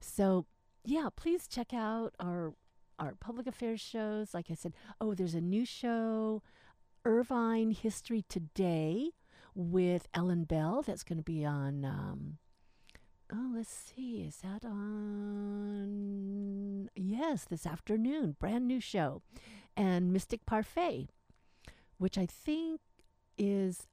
So, 0.00 0.46
yeah, 0.84 1.08
please 1.14 1.46
check 1.46 1.72
out 1.74 2.14
our 2.20 2.54
our 2.98 3.14
public 3.14 3.46
affairs 3.46 3.80
shows. 3.80 4.34
Like 4.34 4.50
I 4.50 4.54
said, 4.54 4.74
oh, 5.00 5.14
there's 5.14 5.34
a 5.34 5.40
new 5.40 5.64
show, 5.64 6.42
Irvine 7.04 7.70
History 7.70 8.24
Today, 8.28 9.12
with 9.54 10.08
Ellen 10.14 10.44
Bell. 10.44 10.82
That's 10.82 11.04
going 11.04 11.18
to 11.18 11.24
be 11.24 11.44
on. 11.44 11.84
Um, 11.84 12.38
oh, 13.32 13.52
let's 13.54 13.72
see, 13.72 14.22
is 14.22 14.38
that 14.38 14.64
on? 14.64 16.08
Yes, 16.96 17.44
this 17.44 17.66
afternoon, 17.66 18.34
brand 18.40 18.66
new 18.66 18.80
show, 18.80 19.22
and 19.76 20.12
Mystic 20.12 20.44
Parfait, 20.46 21.08
which 21.98 22.18
I 22.18 22.26
think 22.26 22.80
is 23.36 23.86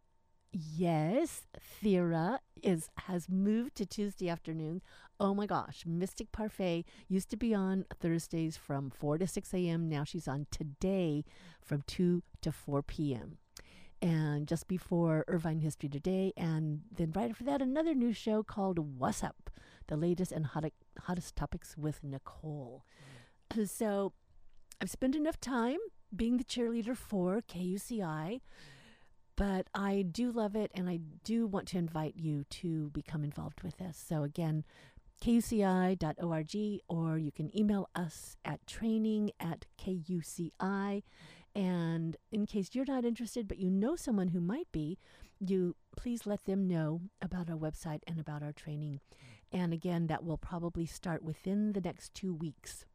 Yes, 0.57 1.41
Thera 1.83 2.39
is 2.63 2.89
has 2.95 3.27
moved 3.27 3.75
to 3.75 3.85
Tuesday 3.85 4.29
afternoon. 4.29 4.81
Oh 5.19 5.33
my 5.33 5.45
gosh, 5.45 5.83
Mystic 5.85 6.31
Parfait 6.31 6.85
used 7.09 7.29
to 7.31 7.35
be 7.35 7.53
on 7.53 7.83
Thursdays 7.99 8.55
from 8.55 8.89
4 8.89 9.17
to 9.17 9.27
6 9.27 9.53
a.m. 9.53 9.89
Now 9.89 10.05
she's 10.05 10.29
on 10.29 10.47
today 10.51 11.25
from 11.61 11.83
2 11.87 12.23
to 12.41 12.51
4 12.53 12.83
p.m. 12.83 13.37
And 14.01 14.47
just 14.47 14.69
before 14.69 15.25
Irvine 15.27 15.59
History 15.59 15.89
Today, 15.89 16.31
and 16.37 16.83
then 16.89 17.11
right 17.13 17.31
after 17.31 17.43
that, 17.43 17.61
another 17.61 17.93
new 17.93 18.13
show 18.13 18.41
called 18.41 18.79
What's 18.79 19.25
Up, 19.25 19.49
the 19.87 19.97
latest 19.97 20.31
and 20.31 20.45
hottest, 20.45 20.75
hottest 21.01 21.35
topics 21.35 21.75
with 21.77 22.01
Nicole. 22.01 22.85
Mm. 23.53 23.67
So 23.67 24.13
I've 24.79 24.89
spent 24.89 25.17
enough 25.17 25.41
time 25.41 25.79
being 26.15 26.37
the 26.37 26.45
cheerleader 26.45 26.95
for 26.95 27.41
KUCI 27.41 28.39
but 29.35 29.67
I 29.73 30.03
do 30.09 30.31
love 30.31 30.55
it 30.55 30.71
and 30.73 30.89
I 30.89 30.99
do 31.23 31.45
want 31.47 31.67
to 31.69 31.77
invite 31.77 32.15
you 32.15 32.45
to 32.51 32.89
become 32.91 33.23
involved 33.23 33.63
with 33.63 33.77
this. 33.77 33.97
So, 33.97 34.23
again, 34.23 34.63
kuci.org, 35.21 36.81
or 36.87 37.17
you 37.17 37.31
can 37.31 37.57
email 37.57 37.89
us 37.95 38.37
at 38.45 38.65
training 38.67 39.31
at 39.39 39.65
kuci. 39.79 40.51
And 41.55 42.17
in 42.31 42.45
case 42.45 42.69
you're 42.73 42.85
not 42.85 43.05
interested, 43.05 43.47
but 43.47 43.59
you 43.59 43.69
know 43.69 43.95
someone 43.95 44.29
who 44.29 44.41
might 44.41 44.71
be, 44.71 44.97
you 45.39 45.75
please 45.95 46.25
let 46.25 46.45
them 46.45 46.67
know 46.67 47.01
about 47.21 47.49
our 47.49 47.55
website 47.55 48.01
and 48.07 48.19
about 48.19 48.43
our 48.43 48.51
training. 48.51 48.99
And 49.51 49.73
again, 49.73 50.07
that 50.07 50.23
will 50.23 50.37
probably 50.37 50.85
start 50.85 51.23
within 51.23 51.71
the 51.71 51.81
next 51.81 52.13
two 52.13 52.33
weeks. 52.33 52.85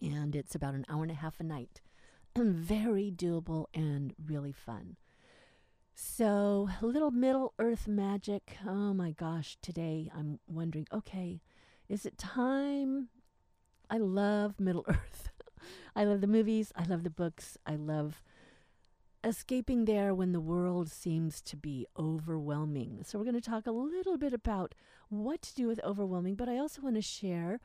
And 0.00 0.34
it's 0.34 0.54
about 0.54 0.74
an 0.74 0.86
hour 0.88 1.02
and 1.02 1.10
a 1.10 1.16
half 1.16 1.40
a 1.40 1.44
night. 1.44 1.82
Very 2.36 3.12
doable 3.14 3.66
and 3.74 4.14
really 4.24 4.52
fun. 4.52 4.96
So, 6.00 6.68
little 6.80 7.10
Middle 7.10 7.54
Earth 7.58 7.88
magic. 7.88 8.56
Oh 8.64 8.94
my 8.94 9.10
gosh, 9.10 9.58
today 9.60 10.08
I'm 10.16 10.38
wondering 10.46 10.86
okay, 10.92 11.42
is 11.88 12.06
it 12.06 12.16
time? 12.16 13.08
I 13.90 13.98
love 13.98 14.60
Middle 14.60 14.84
Earth. 14.88 15.30
I 15.96 16.04
love 16.04 16.20
the 16.20 16.28
movies, 16.28 16.70
I 16.76 16.84
love 16.84 17.02
the 17.02 17.10
books, 17.10 17.58
I 17.66 17.74
love 17.74 18.22
escaping 19.24 19.86
there 19.86 20.14
when 20.14 20.30
the 20.30 20.40
world 20.40 20.88
seems 20.88 21.40
to 21.40 21.56
be 21.56 21.84
overwhelming. 21.98 23.00
So, 23.04 23.18
we're 23.18 23.24
going 23.24 23.34
to 23.34 23.50
talk 23.50 23.66
a 23.66 23.72
little 23.72 24.16
bit 24.16 24.32
about 24.32 24.76
what 25.08 25.42
to 25.42 25.54
do 25.56 25.66
with 25.66 25.80
overwhelming, 25.82 26.36
but 26.36 26.48
I 26.48 26.58
also 26.58 26.80
want 26.80 26.94
to 26.94 27.02
share 27.02 27.58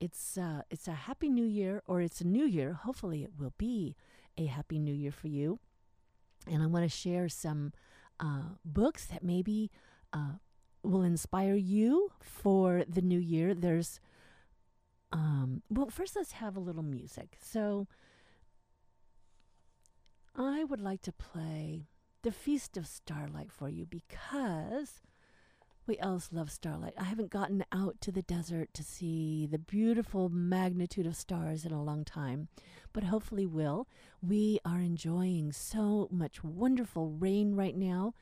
it's 0.00 0.38
uh, 0.38 0.62
it's 0.70 0.88
a 0.88 0.92
happy 0.92 1.28
new 1.28 1.44
year 1.44 1.82
or 1.86 2.00
it's 2.00 2.22
a 2.22 2.26
new 2.26 2.46
year. 2.46 2.72
Hopefully, 2.72 3.24
it 3.24 3.32
will 3.38 3.52
be 3.58 3.94
a 4.38 4.46
happy 4.46 4.78
new 4.78 4.94
year 4.94 5.12
for 5.12 5.28
you 5.28 5.58
and 6.50 6.62
I 6.62 6.66
want 6.66 6.84
to 6.84 6.88
share 6.88 7.28
some 7.28 7.72
uh, 8.20 8.56
books 8.64 9.06
that 9.06 9.22
maybe 9.22 9.70
uh, 10.12 10.34
will 10.82 11.02
inspire 11.02 11.54
you 11.54 12.10
for 12.20 12.84
the 12.88 13.02
new 13.02 13.18
year. 13.18 13.54
There's, 13.54 14.00
um, 15.12 15.62
well, 15.68 15.88
first 15.90 16.16
let's 16.16 16.32
have 16.32 16.56
a 16.56 16.60
little 16.60 16.82
music. 16.82 17.36
So 17.40 17.88
I 20.36 20.64
would 20.64 20.80
like 20.80 21.02
to 21.02 21.12
play 21.12 21.88
The 22.22 22.32
Feast 22.32 22.76
of 22.76 22.86
Starlight 22.86 23.52
for 23.52 23.68
you 23.68 23.86
because 23.86 25.00
we 25.86 25.98
else 25.98 26.30
love 26.32 26.50
starlight. 26.50 26.94
I 26.98 27.04
haven't 27.04 27.30
gotten 27.30 27.64
out 27.72 28.00
to 28.02 28.12
the 28.12 28.22
desert 28.22 28.72
to 28.74 28.82
see 28.82 29.46
the 29.46 29.58
beautiful 29.58 30.28
magnitude 30.28 31.06
of 31.06 31.16
stars 31.16 31.64
in 31.64 31.72
a 31.72 31.82
long 31.82 32.04
time, 32.04 32.48
but 32.92 33.04
hopefully 33.04 33.46
will. 33.46 33.86
We 34.22 34.60
are 34.64 34.80
enjoying 34.80 35.52
so 35.52 36.08
much 36.10 36.42
wonderful 36.42 37.10
rain 37.10 37.54
right 37.54 37.76
now. 37.76 38.14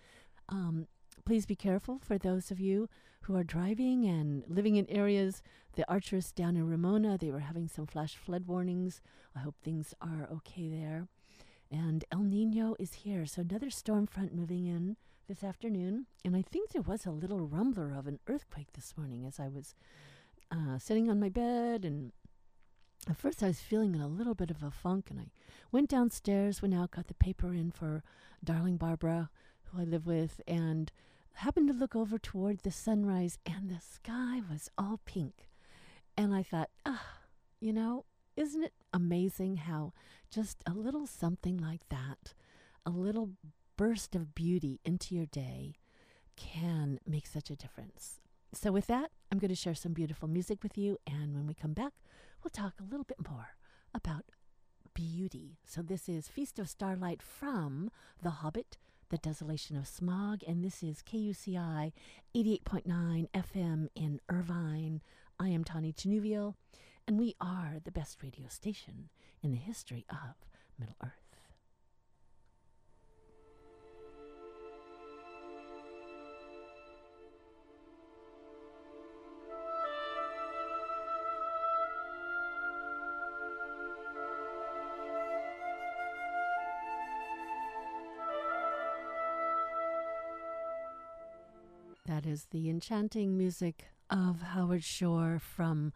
Um, 0.49 0.89
please 1.25 1.47
be 1.47 1.55
careful 1.55 2.01
for 2.03 2.19
those 2.19 2.51
of 2.51 2.59
you 2.59 2.89
who 3.23 3.37
are 3.37 3.45
driving 3.45 4.05
and 4.07 4.43
living 4.49 4.77
in 4.77 4.91
areas. 4.91 5.43
The 5.75 5.89
archers 5.89 6.33
down 6.33 6.57
in 6.57 6.69
Ramona, 6.69 7.17
they 7.17 7.31
were 7.31 7.41
having 7.41 7.69
some 7.69 7.87
flash 7.87 8.17
flood 8.17 8.47
warnings. 8.47 9.01
I 9.37 9.41
hope 9.41 9.55
things 9.63 9.95
are 10.01 10.29
okay 10.33 10.69
there. 10.69 11.07
And 11.71 12.05
El 12.11 12.25
Nino 12.25 12.75
is 12.79 12.93
here, 12.93 13.25
so 13.25 13.41
another 13.41 13.71
storm 13.71 14.07
front 14.07 14.35
moving 14.35 14.67
in 14.67 14.97
this 15.33 15.49
afternoon, 15.49 16.05
and 16.27 16.37
I 16.37 16.43
think 16.43 16.73
there 16.73 16.83
was 16.83 17.07
a 17.07 17.11
little 17.11 17.41
rumbler 17.41 17.99
of 17.99 18.07
an 18.07 18.19
earthquake 18.29 18.75
this 18.75 18.93
morning 18.99 19.25
as 19.25 19.41
I 19.41 19.49
was 19.49 19.75
uh, 20.51 20.77
sitting 20.77 21.09
on 21.09 21.19
my 21.19 21.31
bed. 21.31 21.87
And 21.87 22.13
at 23.09 23.17
first, 23.17 23.43
I 23.43 23.47
was 23.47 23.59
feeling 23.59 23.95
in 23.95 24.03
a 24.03 24.09
little 24.09 24.35
bit 24.35 24.51
of 24.51 24.63
a 24.63 24.71
funk, 24.71 25.07
and 25.09 25.19
I 25.19 25.31
went 25.71 25.89
downstairs, 25.89 26.61
went 26.61 26.75
out, 26.75 26.91
got 26.91 27.07
the 27.07 27.15
paper 27.15 27.55
in 27.55 27.71
for 27.71 28.03
darling 28.45 28.77
Barbara, 28.77 29.31
who 29.65 29.81
I 29.81 29.85
live 29.85 30.05
with, 30.05 30.43
and 30.47 30.93
happened 31.37 31.69
to 31.69 31.75
look 31.75 31.97
over 31.97 32.19
toward 32.19 32.59
the 32.59 32.71
sunrise, 32.71 33.39
and 33.47 33.71
the 33.71 33.81
sky 33.81 34.43
was 34.51 34.69
all 34.77 35.01
pink. 35.07 35.49
And 36.15 36.35
I 36.35 36.43
thought, 36.43 36.69
ah, 36.85 37.21
you 37.59 37.73
know, 37.73 38.05
isn't 38.37 38.63
it 38.63 38.75
amazing 38.93 39.57
how 39.57 39.95
just 40.31 40.59
a 40.67 40.75
little 40.75 41.07
something 41.07 41.57
like 41.57 41.89
that, 41.89 42.35
a 42.85 42.91
little 42.91 43.31
burst 43.77 44.15
of 44.15 44.35
beauty 44.35 44.81
into 44.85 45.15
your 45.15 45.27
day 45.27 45.75
can 46.37 46.99
make 47.07 47.27
such 47.27 47.51
a 47.51 47.57
difference. 47.57 48.21
So, 48.55 48.71
with 48.73 48.87
that, 48.89 49.11
I'm 49.31 49.39
going 49.39 49.49
to 49.49 49.55
share 49.55 49.75
some 49.75 49.93
beautiful 49.93 50.29
music 50.29 50.63
with 50.63 50.77
you. 50.77 50.99
And 51.07 51.35
when 51.35 51.47
we 51.47 51.55
come 51.55 51.73
back, 51.73 51.93
we'll 52.43 52.51
talk 52.51 52.75
a 52.81 52.85
little 52.85 53.05
bit 53.05 53.29
more 53.29 53.57
about 53.95 54.25
beauty. 54.95 55.59
So, 55.65 55.81
this 55.83 56.09
is 56.09 56.29
Feast 56.29 56.59
of 56.59 56.69
Starlight 56.69 57.23
from 57.23 57.91
The 58.23 58.31
Hobbit, 58.31 58.77
The 59.09 59.19
Desolation 59.19 59.77
of 59.77 59.85
Smaug. 59.85 60.43
And 60.47 60.63
this 60.65 60.83
is 60.83 61.03
KUCI 61.03 61.93
88.9 62.35 63.29
FM 63.31 63.89
in 63.95 64.21
Irvine. 64.29 65.01
I 65.39 65.49
am 65.49 65.65
Tani 65.65 65.93
Chanuvial. 65.93 66.55
and 67.07 67.19
we 67.19 67.35
are 67.41 67.79
the 67.85 67.91
best 67.91 68.23
radio 68.23 68.47
station 68.49 69.09
in 69.43 69.51
the 69.51 69.57
history 69.57 70.05
of 70.11 70.47
Middle 70.79 70.97
Earth. 71.03 71.32
That 92.23 92.31
is 92.31 92.47
the 92.51 92.71
enchanting 92.71 93.37
music 93.37 93.87
of 94.09 94.43
Howard 94.43 94.85
Shore 94.85 95.41
from 95.41 95.93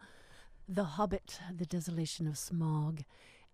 The 0.67 0.83
Hobbit, 0.83 1.39
The 1.55 1.65
Desolation 1.65 2.27
of 2.27 2.33
Smaug. 2.33 3.05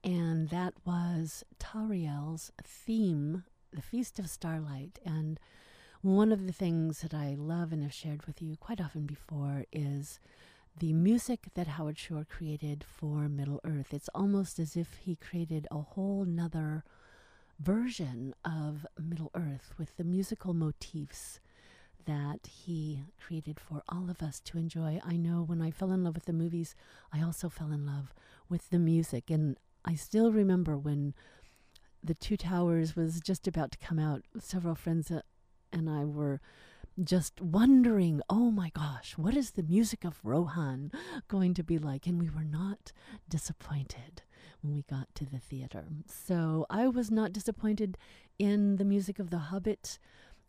And 0.03 0.49
that 0.49 0.73
was 0.83 1.43
Tauriel's 1.59 2.51
theme, 2.63 3.43
The 3.71 3.81
Feast 3.81 4.17
of 4.17 4.27
Starlight. 4.27 4.97
And 5.05 5.39
one 6.01 6.31
of 6.31 6.47
the 6.47 6.53
things 6.53 7.01
that 7.01 7.13
I 7.13 7.35
love 7.37 7.71
and 7.73 7.83
have 7.83 7.93
shared 7.93 8.25
with 8.25 8.41
you 8.41 8.55
quite 8.55 8.81
often 8.81 9.05
before 9.05 9.65
is 9.71 10.19
the 10.79 10.93
music 10.93 11.49
that 11.53 11.67
Howard 11.67 11.99
Shore 11.99 12.25
created 12.27 12.83
for 12.87 13.29
Middle 13.29 13.61
Earth. 13.63 13.93
It's 13.93 14.09
almost 14.15 14.57
as 14.57 14.75
if 14.75 14.95
he 15.01 15.15
created 15.15 15.67
a 15.69 15.81
whole 15.81 16.25
nother 16.25 16.83
version 17.59 18.33
of 18.43 18.87
Middle 18.99 19.29
Earth 19.35 19.75
with 19.77 19.95
the 19.97 20.03
musical 20.03 20.55
motifs 20.55 21.39
that 22.05 22.47
he 22.47 23.03
created 23.19 23.59
for 23.59 23.83
all 23.89 24.09
of 24.09 24.21
us 24.21 24.39
to 24.41 24.57
enjoy. 24.57 24.99
I 25.05 25.15
know 25.15 25.43
when 25.43 25.61
I 25.61 25.71
fell 25.71 25.91
in 25.91 26.03
love 26.03 26.15
with 26.15 26.25
the 26.25 26.33
movies, 26.33 26.75
I 27.11 27.21
also 27.21 27.49
fell 27.49 27.71
in 27.71 27.85
love 27.85 28.13
with 28.49 28.69
the 28.69 28.79
music. 28.79 29.29
And 29.29 29.57
I 29.85 29.95
still 29.95 30.31
remember 30.31 30.77
when 30.77 31.13
The 32.03 32.13
Two 32.13 32.37
Towers 32.37 32.95
was 32.95 33.19
just 33.19 33.47
about 33.47 33.71
to 33.71 33.77
come 33.77 33.99
out, 33.99 34.23
several 34.39 34.75
friends 34.75 35.09
uh, 35.11 35.21
and 35.71 35.89
I 35.89 36.05
were 36.05 36.39
just 37.03 37.41
wondering, 37.41 38.21
oh 38.29 38.51
my 38.51 38.69
gosh, 38.69 39.17
what 39.17 39.35
is 39.35 39.51
the 39.51 39.63
music 39.63 40.03
of 40.03 40.19
Rohan 40.23 40.91
going 41.27 41.53
to 41.55 41.63
be 41.63 41.79
like? 41.79 42.05
And 42.05 42.21
we 42.21 42.29
were 42.29 42.43
not 42.43 42.91
disappointed 43.27 44.21
when 44.61 44.73
we 44.73 44.83
got 44.83 45.13
to 45.15 45.25
the 45.25 45.39
theater. 45.39 45.85
So 46.07 46.65
I 46.69 46.87
was 46.87 47.09
not 47.09 47.33
disappointed 47.33 47.97
in 48.37 48.77
the 48.77 48.85
music 48.85 49.19
of 49.19 49.29
The 49.29 49.39
Hobbit 49.39 49.97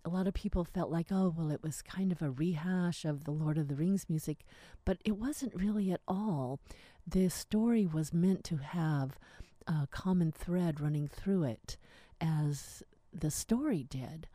a 0.05 0.11
lot 0.11 0.27
of 0.27 0.35
people 0.35 0.65
felt 0.65 0.91
like, 0.91 1.07
oh, 1.11 1.35
well, 1.37 1.51
it 1.51 1.63
was 1.63 1.83
kind 1.83 2.13
of 2.13 2.21
a 2.21 2.31
rehash 2.31 3.05
of 3.05 3.25
the 3.25 3.31
Lord 3.31 3.57
of 3.59 3.69
the 3.69 3.75
Rings 3.75 4.07
music, 4.09 4.45
but 4.85 4.99
it 5.05 5.17
wasn't 5.17 5.55
really 5.55 5.91
at 5.91 6.01
all. 6.07 6.61
The 7.07 7.29
story 7.29 7.87
was 7.87 8.13
meant 8.13 8.45
to 8.45 8.57
have 8.57 9.19
a 9.67 9.89
common 9.91 10.31
thread 10.31 10.81
running 10.81 11.09
through 11.09 11.45
it, 11.45 11.77
as 12.21 12.83
the 13.13 13.31
story 13.31 13.87
did. 13.89 14.27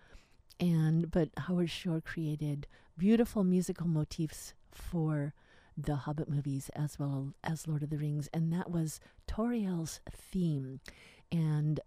And 0.60 1.10
but 1.12 1.30
Howard 1.38 1.70
Shore 1.70 2.02
created 2.02 2.68
beautiful 2.98 3.44
musical 3.44 3.88
motifs 3.88 4.54
for 4.72 5.34
the 5.78 5.96
Hobbit 5.96 6.30
movies 6.30 6.70
as 6.76 7.00
well 7.00 7.34
as 7.44 7.68
Lord 7.68 7.84
of 7.84 7.90
the 7.90 7.98
Rings, 7.98 8.28
and 8.34 8.52
that 8.52 8.70
was 8.70 9.00
Tauriel's 9.28 10.02
theme. 10.12 10.82
And 11.32 11.80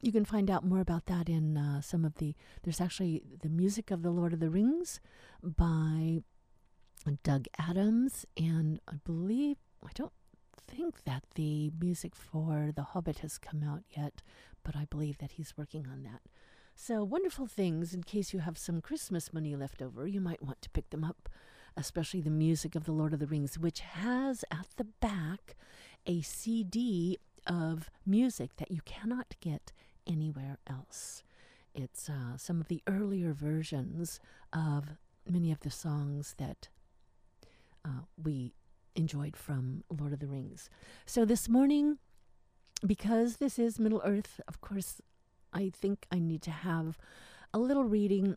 you 0.00 0.12
can 0.12 0.24
find 0.24 0.50
out 0.50 0.64
more 0.64 0.80
about 0.80 1.06
that 1.06 1.28
in 1.28 1.56
uh, 1.56 1.80
some 1.80 2.04
of 2.04 2.16
the. 2.16 2.34
There's 2.62 2.80
actually 2.80 3.22
the 3.42 3.48
music 3.48 3.90
of 3.90 4.02
the 4.02 4.10
Lord 4.10 4.32
of 4.32 4.40
the 4.40 4.50
Rings 4.50 5.00
by 5.42 6.22
Doug 7.22 7.46
Adams, 7.58 8.26
and 8.36 8.80
I 8.88 8.96
believe 9.04 9.56
I 9.84 9.90
don't 9.94 10.12
think 10.68 11.04
that 11.04 11.24
the 11.34 11.70
music 11.80 12.14
for 12.14 12.72
The 12.74 12.82
Hobbit 12.82 13.20
has 13.20 13.38
come 13.38 13.62
out 13.62 13.82
yet, 13.96 14.22
but 14.64 14.76
I 14.76 14.86
believe 14.86 15.18
that 15.18 15.32
he's 15.32 15.56
working 15.56 15.86
on 15.86 16.02
that. 16.02 16.22
So 16.74 17.02
wonderful 17.02 17.46
things. 17.46 17.94
In 17.94 18.02
case 18.02 18.34
you 18.34 18.40
have 18.40 18.58
some 18.58 18.80
Christmas 18.82 19.32
money 19.32 19.56
left 19.56 19.80
over, 19.80 20.06
you 20.06 20.20
might 20.20 20.42
want 20.42 20.60
to 20.62 20.70
pick 20.70 20.90
them 20.90 21.04
up. 21.04 21.28
Especially 21.78 22.22
the 22.22 22.30
music 22.30 22.74
of 22.74 22.84
the 22.84 22.92
Lord 22.92 23.12
of 23.12 23.18
the 23.18 23.26
Rings, 23.26 23.58
which 23.58 23.80
has 23.80 24.44
at 24.50 24.66
the 24.76 24.84
back 24.84 25.56
a 26.06 26.22
CD 26.22 27.18
of 27.46 27.90
music 28.04 28.56
that 28.56 28.70
you 28.70 28.80
cannot 28.84 29.34
get 29.40 29.72
anywhere 30.06 30.58
else. 30.66 31.22
It's 31.74 32.08
uh, 32.08 32.36
some 32.36 32.60
of 32.60 32.68
the 32.68 32.82
earlier 32.86 33.32
versions 33.32 34.20
of 34.52 34.96
many 35.28 35.52
of 35.52 35.60
the 35.60 35.70
songs 35.70 36.34
that 36.38 36.68
uh, 37.84 38.02
we 38.22 38.54
enjoyed 38.94 39.36
from 39.36 39.84
Lord 39.90 40.12
of 40.12 40.20
the 40.20 40.26
Rings. 40.26 40.70
So 41.04 41.24
this 41.24 41.48
morning, 41.48 41.98
because 42.84 43.36
this 43.36 43.58
is 43.58 43.78
Middle 43.78 44.02
Earth, 44.04 44.40
of 44.48 44.60
course, 44.60 45.00
I 45.52 45.70
think 45.70 46.06
I 46.10 46.18
need 46.18 46.42
to 46.42 46.50
have 46.50 46.98
a 47.52 47.58
little 47.58 47.84
reading. 47.84 48.36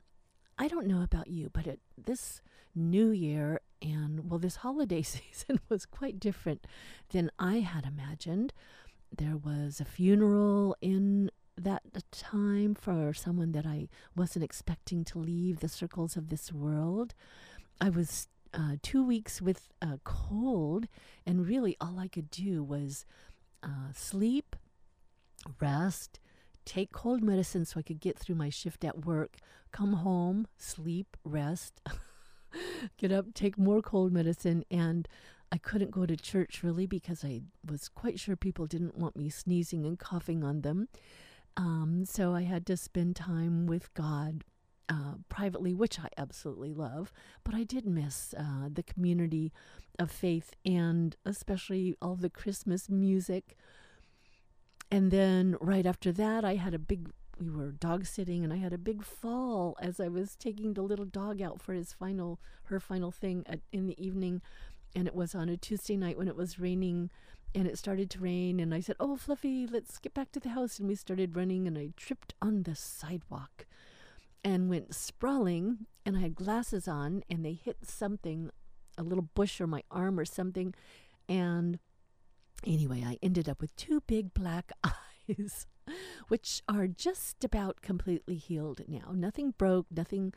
I 0.57 0.67
don't 0.67 0.87
know 0.87 1.01
about 1.01 1.27
you, 1.27 1.49
but 1.51 1.65
it, 1.67 1.79
this 1.97 2.41
new 2.75 3.09
year 3.09 3.61
and, 3.81 4.29
well, 4.29 4.39
this 4.39 4.57
holiday 4.57 5.01
season 5.03 5.59
was 5.69 5.85
quite 5.85 6.19
different 6.19 6.65
than 7.11 7.31
I 7.39 7.59
had 7.59 7.85
imagined. 7.85 8.53
There 9.15 9.37
was 9.37 9.79
a 9.79 9.85
funeral 9.85 10.75
in 10.81 11.31
that 11.57 11.83
time 12.11 12.73
for 12.73 13.13
someone 13.13 13.51
that 13.51 13.65
I 13.65 13.89
wasn't 14.15 14.45
expecting 14.45 15.03
to 15.05 15.19
leave 15.19 15.59
the 15.59 15.67
circles 15.67 16.15
of 16.15 16.29
this 16.29 16.53
world. 16.53 17.13
I 17.81 17.89
was 17.89 18.27
uh, 18.53 18.75
two 18.81 19.05
weeks 19.05 19.41
with 19.41 19.69
a 19.81 19.99
cold, 20.03 20.87
and 21.25 21.47
really 21.47 21.75
all 21.79 21.99
I 21.99 22.07
could 22.07 22.31
do 22.31 22.63
was 22.63 23.05
uh, 23.61 23.91
sleep, 23.93 24.55
rest, 25.59 26.19
take 26.65 26.91
cold 26.91 27.23
medicine 27.23 27.65
so 27.65 27.79
I 27.79 27.83
could 27.83 27.99
get 27.99 28.17
through 28.17 28.35
my 28.35 28.49
shift 28.49 28.83
at 28.83 29.05
work, 29.05 29.37
come 29.71 29.93
home, 29.93 30.47
sleep, 30.57 31.17
rest, 31.23 31.81
get 32.97 33.11
up, 33.11 33.33
take 33.33 33.57
more 33.57 33.81
cold 33.81 34.11
medicine, 34.11 34.63
and 34.71 35.07
I 35.51 35.57
couldn't 35.57 35.91
go 35.91 36.05
to 36.05 36.15
church 36.15 36.61
really 36.63 36.85
because 36.85 37.23
I 37.23 37.41
was 37.67 37.89
quite 37.89 38.19
sure 38.19 38.35
people 38.35 38.67
didn't 38.67 38.97
want 38.97 39.15
me 39.15 39.29
sneezing 39.29 39.85
and 39.85 39.97
coughing 39.97 40.43
on 40.43 40.61
them. 40.61 40.87
Um, 41.57 42.05
so 42.05 42.33
I 42.33 42.43
had 42.43 42.65
to 42.67 42.77
spend 42.77 43.15
time 43.15 43.65
with 43.65 43.93
God 43.93 44.43
uh, 44.87 45.15
privately, 45.27 45.73
which 45.73 45.99
I 45.99 46.09
absolutely 46.17 46.73
love. 46.73 47.11
But 47.43 47.55
I 47.55 47.63
did 47.63 47.85
miss 47.85 48.33
uh, 48.37 48.69
the 48.71 48.83
community 48.83 49.51
of 49.97 50.11
faith 50.11 50.53
and 50.65 51.15
especially 51.25 51.95
all 52.01 52.15
the 52.15 52.29
Christmas 52.29 52.89
music. 52.89 53.55
And 54.91 55.11
then 55.11 55.55
right 55.61 55.85
after 55.85 56.11
that, 56.13 56.43
I 56.43 56.55
had 56.55 56.73
a 56.73 56.79
big, 56.79 57.09
we 57.39 57.49
were 57.49 57.71
dog 57.71 58.05
sitting 58.05 58.43
and 58.43 58.51
I 58.51 58.57
had 58.57 58.73
a 58.73 58.77
big 58.77 59.03
fall 59.03 59.77
as 59.81 59.99
I 59.99 60.07
was 60.07 60.35
taking 60.35 60.73
the 60.73 60.81
little 60.81 61.05
dog 61.05 61.41
out 61.41 61.61
for 61.61 61.73
his 61.73 61.93
final, 61.93 62.39
her 62.63 62.79
final 62.79 63.11
thing 63.11 63.43
at, 63.47 63.59
in 63.71 63.87
the 63.87 64.03
evening. 64.03 64.41
And 64.95 65.07
it 65.07 65.15
was 65.15 65.35
on 65.35 65.49
a 65.49 65.57
Tuesday 65.57 65.97
night 65.97 66.17
when 66.17 66.27
it 66.27 66.35
was 66.35 66.59
raining 66.59 67.09
and 67.55 67.67
it 67.67 67.79
started 67.79 68.11
to 68.11 68.19
rain 68.19 68.59
and 68.59 68.75
i 68.75 68.79
said 68.79 68.95
oh 68.99 69.15
fluffy 69.15 69.65
let's 69.65 69.97
get 69.97 70.13
back 70.13 70.31
to 70.31 70.39
the 70.39 70.49
house 70.49 70.77
and 70.77 70.87
we 70.87 70.93
started 70.93 71.35
running 71.35 71.65
and 71.65 71.79
i 71.79 71.89
tripped 71.97 72.35
on 72.43 72.61
the 72.61 72.75
sidewalk 72.75 73.65
and 74.43 74.69
went 74.69 74.93
sprawling 74.93 75.87
and 76.05 76.15
i 76.15 76.19
had 76.19 76.35
glasses 76.35 76.87
on 76.87 77.23
and 77.27 77.43
they 77.43 77.53
hit 77.53 77.77
something 77.81 78.51
a 78.99 79.03
little 79.03 79.27
bush 79.33 79.59
or 79.59 79.65
my 79.65 79.81
arm 79.89 80.19
or 80.19 80.25
something 80.25 80.75
and 81.27 81.79
anyway 82.67 83.03
i 83.03 83.17
ended 83.23 83.49
up 83.49 83.59
with 83.59 83.75
two 83.75 84.03
big 84.05 84.31
black 84.35 84.71
eyes 84.83 85.65
which 86.27 86.61
are 86.67 86.87
just 86.87 87.43
about 87.43 87.81
completely 87.81 88.35
healed 88.35 88.81
now. 88.87 89.11
Nothing 89.13 89.53
broke 89.57 89.87
nothing 89.91 90.33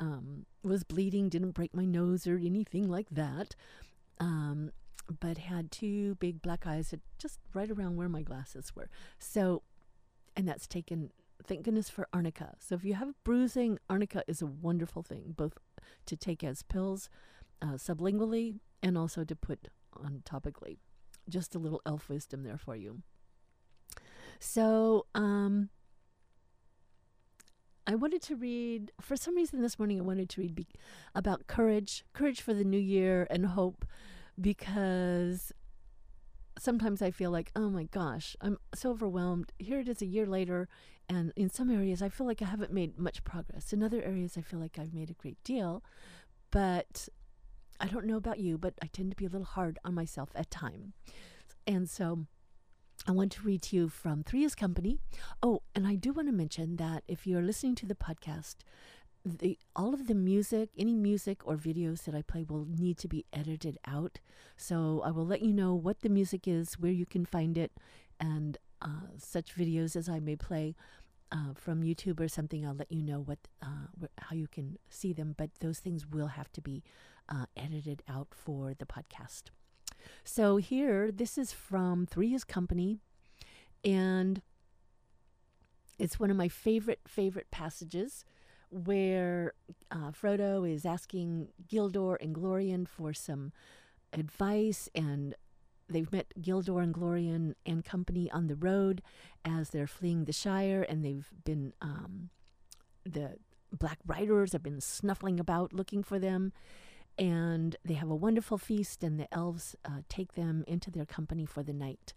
um, 0.00 0.46
was 0.62 0.82
bleeding 0.82 1.28
didn't 1.28 1.52
break 1.52 1.74
my 1.74 1.84
nose 1.84 2.26
or 2.26 2.36
anything 2.36 2.88
like 2.88 3.08
that 3.10 3.54
um, 4.20 4.70
but 5.20 5.38
had 5.38 5.70
two 5.70 6.14
big 6.16 6.40
black 6.40 6.66
eyes 6.66 6.94
just 7.18 7.38
right 7.52 7.70
around 7.70 7.96
where 7.96 8.08
my 8.08 8.22
glasses 8.22 8.74
were. 8.74 8.88
So, 9.18 9.62
and 10.36 10.48
that's 10.48 10.66
taken, 10.66 11.10
thank 11.44 11.62
goodness 11.62 11.90
for 11.90 12.08
arnica. 12.12 12.54
So, 12.58 12.74
if 12.74 12.84
you 12.84 12.94
have 12.94 13.14
bruising, 13.24 13.78
arnica 13.88 14.22
is 14.26 14.40
a 14.40 14.46
wonderful 14.46 15.02
thing, 15.02 15.34
both 15.36 15.58
to 16.06 16.16
take 16.16 16.42
as 16.42 16.62
pills 16.62 17.08
uh, 17.60 17.74
sublingually 17.74 18.60
and 18.82 18.96
also 18.96 19.24
to 19.24 19.36
put 19.36 19.68
on 19.92 20.22
topically. 20.24 20.78
Just 21.28 21.54
a 21.54 21.58
little 21.58 21.80
elf 21.86 22.08
wisdom 22.08 22.42
there 22.42 22.58
for 22.58 22.76
you. 22.76 23.02
So, 24.38 25.06
um, 25.14 25.70
I 27.86 27.94
wanted 27.94 28.22
to 28.22 28.36
read, 28.36 28.92
for 29.00 29.16
some 29.16 29.36
reason 29.36 29.60
this 29.60 29.78
morning, 29.78 29.98
I 29.98 30.02
wanted 30.02 30.30
to 30.30 30.40
read 30.40 30.54
be- 30.54 30.66
about 31.14 31.46
courage, 31.46 32.04
courage 32.14 32.40
for 32.40 32.54
the 32.54 32.64
new 32.64 32.78
year 32.78 33.26
and 33.30 33.46
hope 33.46 33.84
because 34.40 35.52
sometimes 36.58 37.02
I 37.02 37.10
feel 37.10 37.30
like, 37.30 37.50
oh 37.54 37.68
my 37.68 37.84
gosh, 37.84 38.36
I'm 38.40 38.58
so 38.74 38.90
overwhelmed. 38.90 39.52
Here 39.58 39.80
it 39.80 39.88
is 39.88 40.00
a 40.00 40.06
year 40.06 40.24
later, 40.26 40.68
and 41.08 41.32
in 41.36 41.50
some 41.50 41.70
areas 41.70 42.00
I 42.00 42.08
feel 42.08 42.26
like 42.26 42.40
I 42.40 42.46
haven't 42.46 42.72
made 42.72 42.98
much 42.98 43.22
progress. 43.22 43.72
In 43.72 43.82
other 43.82 44.02
areas 44.02 44.38
I 44.38 44.40
feel 44.40 44.60
like 44.60 44.78
I've 44.78 44.94
made 44.94 45.10
a 45.10 45.14
great 45.14 45.42
deal. 45.44 45.82
But 46.50 47.08
I 47.80 47.86
don't 47.86 48.06
know 48.06 48.16
about 48.16 48.38
you, 48.38 48.56
but 48.56 48.74
I 48.80 48.86
tend 48.86 49.10
to 49.10 49.16
be 49.16 49.26
a 49.26 49.28
little 49.28 49.44
hard 49.44 49.78
on 49.84 49.94
myself 49.94 50.30
at 50.34 50.50
time. 50.50 50.94
And 51.66 51.90
so 51.90 52.26
I 53.06 53.12
want 53.12 53.32
to 53.32 53.42
read 53.42 53.62
to 53.62 53.76
you 53.76 53.88
from 53.88 54.22
Three 54.22 54.44
is 54.44 54.54
Company. 54.54 54.98
Oh, 55.42 55.62
and 55.74 55.86
I 55.86 55.94
do 55.94 56.12
want 56.12 56.28
to 56.28 56.32
mention 56.32 56.76
that 56.76 57.04
if 57.06 57.26
you're 57.26 57.42
listening 57.42 57.74
to 57.76 57.86
the 57.86 57.94
podcast, 57.94 58.56
the 59.24 59.58
all 59.74 59.94
of 59.94 60.06
the 60.06 60.14
music, 60.14 60.70
any 60.76 60.94
music 60.94 61.46
or 61.46 61.56
videos 61.56 62.04
that 62.04 62.14
I 62.14 62.22
play 62.22 62.44
will 62.44 62.66
need 62.66 62.98
to 62.98 63.08
be 63.08 63.24
edited 63.32 63.78
out. 63.86 64.20
So 64.56 65.02
I 65.04 65.10
will 65.10 65.26
let 65.26 65.42
you 65.42 65.52
know 65.52 65.74
what 65.74 66.00
the 66.00 66.08
music 66.08 66.46
is, 66.48 66.74
where 66.74 66.92
you 66.92 67.06
can 67.06 67.24
find 67.24 67.58
it, 67.58 67.72
and 68.20 68.58
uh, 68.80 69.08
such 69.18 69.54
videos 69.54 69.96
as 69.96 70.08
I 70.08 70.20
may 70.20 70.36
play 70.36 70.74
uh, 71.32 71.54
from 71.54 71.82
YouTube 71.82 72.20
or 72.20 72.28
something. 72.28 72.66
I'll 72.66 72.74
let 72.74 72.92
you 72.92 73.02
know 73.02 73.20
what 73.20 73.38
uh, 73.62 73.88
wh- 74.00 74.22
how 74.22 74.36
you 74.36 74.46
can 74.46 74.78
see 74.88 75.12
them. 75.12 75.34
But 75.36 75.50
those 75.60 75.78
things 75.78 76.06
will 76.06 76.28
have 76.28 76.52
to 76.52 76.60
be 76.60 76.82
uh, 77.28 77.46
edited 77.56 78.02
out 78.08 78.28
for 78.30 78.74
the 78.74 78.86
podcast. 78.86 79.44
So 80.24 80.56
here, 80.56 81.10
this 81.10 81.38
is 81.38 81.52
from 81.52 82.06
Three 82.06 82.34
is 82.34 82.44
Company, 82.44 83.00
and 83.84 84.42
it's 85.98 86.18
one 86.18 86.30
of 86.30 86.36
my 86.36 86.48
favorite 86.48 87.00
favorite 87.06 87.50
passages 87.50 88.24
where 88.70 89.52
uh, 89.90 90.10
Frodo 90.10 90.68
is 90.68 90.84
asking 90.84 91.48
Gildor 91.68 92.16
Inglorion 92.20 92.88
for 92.88 93.12
some 93.12 93.52
advice, 94.12 94.88
and 94.94 95.34
they've 95.88 96.10
met 96.10 96.32
Gildor 96.40 96.84
Inglorion 96.84 97.54
and 97.64 97.84
company 97.84 98.30
on 98.30 98.48
the 98.48 98.56
road 98.56 99.02
as 99.44 99.70
they're 99.70 99.86
fleeing 99.86 100.24
the 100.24 100.32
Shire, 100.32 100.82
and 100.88 101.04
they've 101.04 101.30
been 101.44 101.72
um, 101.80 102.30
the 103.04 103.36
Black 103.72 103.98
Riders 104.06 104.52
have 104.52 104.62
been 104.62 104.80
snuffling 104.80 105.38
about 105.38 105.72
looking 105.72 106.02
for 106.02 106.18
them, 106.18 106.52
and 107.18 107.76
they 107.84 107.94
have 107.94 108.10
a 108.10 108.14
wonderful 108.14 108.58
feast, 108.58 109.02
and 109.02 109.18
the 109.18 109.32
elves 109.32 109.76
uh, 109.84 110.00
take 110.08 110.34
them 110.34 110.64
into 110.66 110.90
their 110.90 111.06
company 111.06 111.44
for 111.44 111.62
the 111.62 111.72
night, 111.72 112.14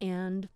and 0.00 0.48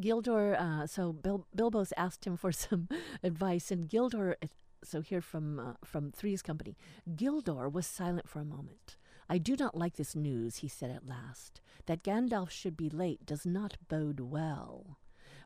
Gildor, 0.00 0.58
uh, 0.58 0.86
so 0.86 1.12
Bil- 1.12 1.46
Bilbo's 1.54 1.92
asked 1.96 2.26
him 2.26 2.36
for 2.36 2.52
some 2.64 2.88
advice, 3.22 3.70
and 3.70 3.88
Gildor, 3.88 4.34
so 4.82 5.00
here 5.00 5.20
from 5.20 5.58
uh, 5.58 5.72
from 5.84 6.10
Three's 6.10 6.42
Company, 6.42 6.76
Gildor 7.14 7.70
was 7.70 7.86
silent 7.86 8.28
for 8.28 8.40
a 8.40 8.44
moment. 8.44 8.96
I 9.28 9.38
do 9.38 9.56
not 9.56 9.76
like 9.76 9.96
this 9.96 10.14
news, 10.14 10.56
he 10.56 10.68
said 10.68 10.90
at 10.90 11.06
last. 11.06 11.60
That 11.86 12.02
Gandalf 12.02 12.50
should 12.50 12.76
be 12.76 12.90
late 12.90 13.24
does 13.24 13.46
not 13.46 13.76
bode 13.88 14.20
well. 14.20 14.98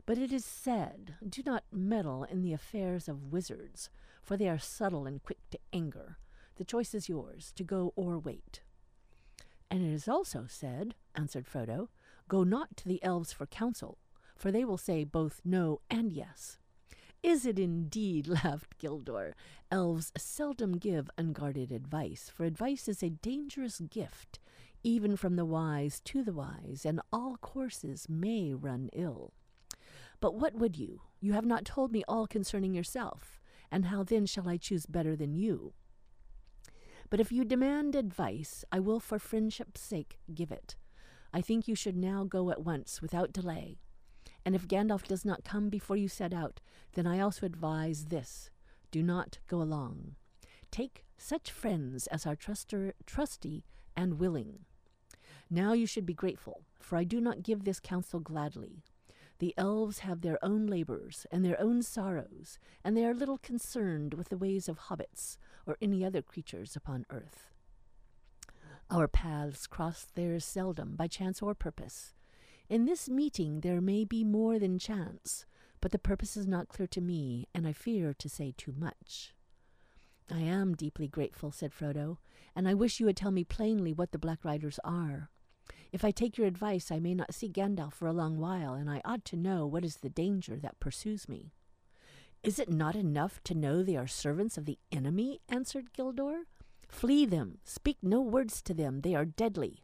But 0.05 0.17
it 0.17 0.31
is 0.31 0.45
said, 0.45 1.15
do 1.27 1.41
not 1.45 1.63
meddle 1.71 2.23
in 2.23 2.41
the 2.41 2.53
affairs 2.53 3.07
of 3.07 3.31
wizards, 3.31 3.89
for 4.27 4.35
they 4.35 4.49
are 4.49 4.59
subtle 4.59 5.05
and 5.05 5.23
quick 5.23 5.39
to 5.51 5.59
anger. 5.71 6.17
The 6.57 6.65
choice 6.65 6.93
is 6.93 7.07
yours, 7.07 7.53
to 7.55 7.63
go 7.63 7.93
or 7.95 8.19
wait. 8.19 8.59
And 9.71 9.81
it 9.81 9.93
is 9.93 10.09
also 10.09 10.47
said, 10.49 10.95
answered 11.15 11.47
Frodo, 11.47 11.87
go 12.27 12.43
not 12.43 12.75
to 12.77 12.89
the 12.89 13.01
elves 13.01 13.31
for 13.31 13.45
counsel, 13.45 13.97
for 14.35 14.51
they 14.51 14.65
will 14.65 14.77
say 14.77 15.05
both 15.05 15.39
no 15.45 15.79
and 15.89 16.11
yes. 16.11 16.57
Is 17.23 17.45
it 17.45 17.57
indeed? 17.57 18.27
laughed 18.43 18.77
Gildor. 18.77 19.31
Elves 19.71 20.11
seldom 20.17 20.77
give 20.77 21.09
unguarded 21.17 21.71
advice, 21.71 22.29
for 22.33 22.43
advice 22.43 22.89
is 22.89 23.01
a 23.01 23.09
dangerous 23.09 23.79
gift, 23.79 24.39
even 24.83 25.15
from 25.15 25.37
the 25.37 25.45
wise 25.45 26.01
to 26.01 26.21
the 26.21 26.33
wise, 26.33 26.83
and 26.85 26.99
all 27.13 27.37
courses 27.37 28.07
may 28.09 28.53
run 28.53 28.89
ill. 28.91 29.31
But 30.19 30.35
what 30.35 30.55
would 30.55 30.77
you? 30.77 31.01
You 31.21 31.31
have 31.31 31.45
not 31.45 31.63
told 31.63 31.93
me 31.93 32.03
all 32.09 32.27
concerning 32.27 32.73
yourself, 32.73 33.39
and 33.71 33.85
how 33.85 34.03
then 34.03 34.25
shall 34.25 34.47
I 34.47 34.57
choose 34.57 34.85
better 34.85 35.15
than 35.15 35.33
you? 35.33 35.73
But 37.09 37.19
if 37.19 37.31
you 37.31 37.45
demand 37.45 37.95
advice, 37.95 38.65
I 38.71 38.79
will 38.79 38.99
for 38.99 39.19
friendship's 39.19 39.81
sake 39.81 40.19
give 40.33 40.51
it. 40.51 40.75
I 41.33 41.41
think 41.41 41.67
you 41.67 41.75
should 41.75 41.95
now 41.95 42.23
go 42.23 42.49
at 42.49 42.63
once, 42.63 43.01
without 43.01 43.31
delay. 43.31 43.77
And 44.45 44.55
if 44.55 44.67
Gandalf 44.67 45.03
does 45.03 45.25
not 45.25 45.43
come 45.43 45.69
before 45.69 45.97
you 45.97 46.07
set 46.07 46.33
out, 46.33 46.59
then 46.93 47.05
I 47.05 47.19
also 47.19 47.45
advise 47.45 48.05
this 48.05 48.49
do 48.91 49.03
not 49.03 49.39
go 49.47 49.61
along. 49.61 50.15
Take 50.71 51.05
such 51.17 51.51
friends 51.51 52.07
as 52.07 52.25
are 52.25 52.35
truster, 52.35 52.93
trusty 53.05 53.65
and 53.95 54.19
willing. 54.19 54.59
Now 55.49 55.73
you 55.73 55.85
should 55.85 56.05
be 56.05 56.13
grateful, 56.13 56.63
for 56.79 56.97
I 56.97 57.03
do 57.03 57.19
not 57.19 57.43
give 57.43 57.63
this 57.63 57.79
counsel 57.79 58.19
gladly. 58.19 58.83
The 59.39 59.53
elves 59.57 59.99
have 59.99 60.21
their 60.21 60.43
own 60.43 60.65
labors 60.65 61.27
and 61.31 61.45
their 61.45 61.59
own 61.61 61.83
sorrows, 61.83 62.57
and 62.83 62.97
they 62.97 63.05
are 63.05 63.13
little 63.13 63.37
concerned 63.37 64.15
with 64.15 64.29
the 64.29 64.37
ways 64.37 64.67
of 64.67 64.79
hobbits 64.79 65.37
or 65.65 65.77
any 65.81 66.03
other 66.03 66.21
creatures 66.21 66.75
upon 66.75 67.05
earth. 67.09 67.51
Our 68.89 69.07
paths 69.07 69.67
cross 69.67 70.07
theirs 70.15 70.45
seldom, 70.45 70.95
by 70.95 71.07
chance 71.07 71.41
or 71.41 71.53
purpose. 71.53 72.13
In 72.69 72.85
this 72.85 73.09
meeting 73.09 73.61
there 73.61 73.81
may 73.81 74.05
be 74.05 74.23
more 74.23 74.57
than 74.57 74.79
chance, 74.79 75.45
but 75.81 75.91
the 75.91 75.99
purpose 75.99 76.35
is 76.35 76.47
not 76.47 76.69
clear 76.69 76.87
to 76.87 77.01
me, 77.01 77.47
and 77.53 77.67
I 77.67 77.73
fear 77.73 78.13
to 78.13 78.29
say 78.29 78.53
too 78.57 78.73
much. 78.77 79.33
I 80.31 80.39
am 80.39 80.73
deeply 80.73 81.07
grateful, 81.07 81.51
said 81.51 81.71
Frodo, 81.71 82.17
and 82.55 82.67
I 82.67 82.73
wish 82.73 82.99
you 82.99 83.05
would 83.05 83.17
tell 83.17 83.31
me 83.31 83.43
plainly 83.43 83.93
what 83.93 84.11
the 84.11 84.17
Black 84.17 84.43
Riders 84.43 84.79
are. 84.83 85.29
If 85.91 86.03
I 86.03 86.11
take 86.11 86.37
your 86.37 86.47
advice, 86.47 86.91
I 86.91 86.99
may 86.99 87.13
not 87.13 87.33
see 87.33 87.49
Gandalf 87.49 87.93
for 87.93 88.07
a 88.07 88.13
long 88.13 88.37
while, 88.37 88.73
and 88.73 88.89
I 88.89 89.01
ought 89.05 89.23
to 89.25 89.37
know 89.37 89.65
what 89.65 89.85
is 89.85 89.97
the 89.97 90.09
danger 90.09 90.57
that 90.57 90.79
pursues 90.79 91.29
me. 91.29 91.53
Is 92.43 92.59
it 92.59 92.69
not 92.69 92.95
enough 92.95 93.41
to 93.45 93.55
know 93.55 93.81
they 93.81 93.95
are 93.95 94.07
servants 94.07 94.57
of 94.57 94.65
the 94.65 94.77
enemy? 94.91 95.41
answered 95.49 95.93
Gildor. 95.93 96.43
Flee 96.87 97.25
them, 97.25 97.57
speak 97.63 97.97
no 98.01 98.21
words 98.21 98.61
to 98.63 98.73
them, 98.73 99.01
they 99.01 99.15
are 99.15 99.25
deadly. 99.25 99.83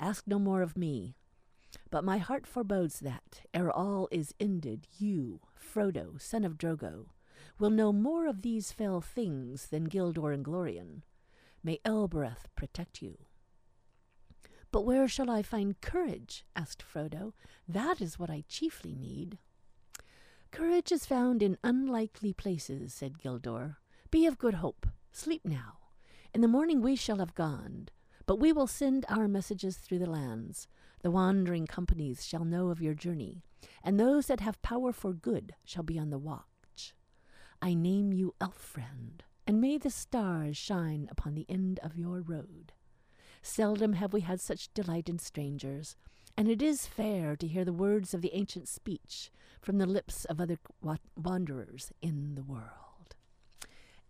Ask 0.00 0.26
no 0.26 0.38
more 0.38 0.62
of 0.62 0.76
me. 0.76 1.14
But 1.90 2.04
my 2.04 2.18
heart 2.18 2.46
forebodes 2.46 3.00
that, 3.00 3.42
ere 3.52 3.70
all 3.70 4.08
is 4.10 4.34
ended, 4.40 4.86
you, 4.98 5.40
Frodo, 5.56 6.20
son 6.20 6.44
of 6.44 6.58
Drogo, 6.58 7.06
will 7.58 7.70
know 7.70 7.92
more 7.92 8.26
of 8.26 8.42
these 8.42 8.72
fell 8.72 9.00
things 9.00 9.66
than 9.66 9.88
Gildor 9.88 10.36
Inglorion. 10.36 11.02
May 11.62 11.80
Elbereth 11.84 12.48
protect 12.56 13.02
you. 13.02 13.18
But 14.74 14.84
where 14.84 15.06
shall 15.06 15.30
I 15.30 15.42
find 15.42 15.80
courage? 15.80 16.44
asked 16.56 16.82
Frodo. 16.82 17.32
That 17.68 18.00
is 18.00 18.18
what 18.18 18.28
I 18.28 18.42
chiefly 18.48 18.96
need. 18.96 19.38
Courage 20.50 20.90
is 20.90 21.06
found 21.06 21.44
in 21.44 21.58
unlikely 21.62 22.32
places, 22.32 22.92
said 22.92 23.20
Gildor. 23.20 23.76
Be 24.10 24.26
of 24.26 24.36
good 24.36 24.54
hope. 24.54 24.88
Sleep 25.12 25.42
now. 25.44 25.78
In 26.34 26.40
the 26.40 26.48
morning 26.48 26.82
we 26.82 26.96
shall 26.96 27.18
have 27.18 27.36
gone, 27.36 27.86
but 28.26 28.40
we 28.40 28.52
will 28.52 28.66
send 28.66 29.06
our 29.08 29.28
messages 29.28 29.76
through 29.76 30.00
the 30.00 30.10
lands. 30.10 30.66
The 31.02 31.10
wandering 31.12 31.68
companies 31.68 32.26
shall 32.26 32.44
know 32.44 32.70
of 32.70 32.82
your 32.82 32.94
journey, 32.94 33.44
and 33.84 34.00
those 34.00 34.26
that 34.26 34.40
have 34.40 34.60
power 34.60 34.90
for 34.90 35.12
good 35.12 35.54
shall 35.64 35.84
be 35.84 36.00
on 36.00 36.10
the 36.10 36.18
watch. 36.18 36.96
I 37.62 37.74
name 37.74 38.12
you 38.12 38.34
elf 38.40 38.56
friend, 38.56 39.22
and 39.46 39.60
may 39.60 39.78
the 39.78 39.88
stars 39.88 40.56
shine 40.56 41.06
upon 41.12 41.36
the 41.36 41.46
end 41.48 41.78
of 41.80 41.96
your 41.96 42.20
road. 42.20 42.72
Seldom 43.46 43.92
have 43.92 44.14
we 44.14 44.22
had 44.22 44.40
such 44.40 44.72
delight 44.72 45.06
in 45.06 45.18
strangers, 45.18 45.96
and 46.34 46.48
it 46.48 46.62
is 46.62 46.86
fair 46.86 47.36
to 47.36 47.46
hear 47.46 47.62
the 47.62 47.74
words 47.74 48.14
of 48.14 48.22
the 48.22 48.34
ancient 48.34 48.68
speech 48.68 49.30
from 49.60 49.76
the 49.76 49.84
lips 49.84 50.24
of 50.24 50.40
other 50.40 50.58
wanderers 51.14 51.92
in 52.00 52.36
the 52.36 52.42
world. 52.42 53.14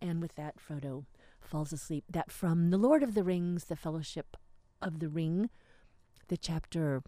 And 0.01 0.23
with 0.23 0.37
that, 0.37 0.55
Frodo 0.61 1.07
falls 1.41 1.73
asleep. 1.73 2.05
That 2.09 2.31
from 2.31 2.71
The 2.71 2.79
Lord 2.79 3.03
of 3.03 3.15
the 3.15 3.25
Rings, 3.25 3.65
The 3.65 3.75
Fellowship 3.75 4.37
of 4.81 5.01
the 5.01 5.09
Ring, 5.09 5.51
the 6.29 6.37
chapter 6.37 7.03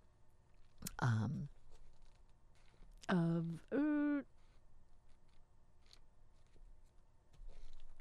um, 0.98 1.46
of. 3.08 3.60
Uh, 3.70 4.22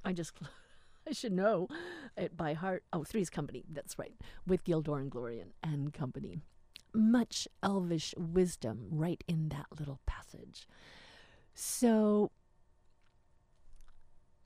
I 0.04 0.14
just. 0.14 0.34
I 1.10 1.14
should 1.14 1.34
know 1.34 1.68
it 2.18 2.36
by 2.36 2.54
heart. 2.54 2.84
Oh, 2.92 3.04
Three's 3.04 3.30
Company, 3.30 3.64
that's 3.72 4.00
right, 4.00 4.16
with 4.46 4.64
Gildor 4.64 5.08
Inglorion 5.08 5.52
and 5.62 5.94
company. 5.94 6.40
Much 6.94 7.48
elvish 7.62 8.14
wisdom 8.18 8.88
right 8.90 9.24
in 9.28 9.50
that 9.50 9.68
little 9.78 10.00
passage. 10.06 10.68
So, 11.54 12.32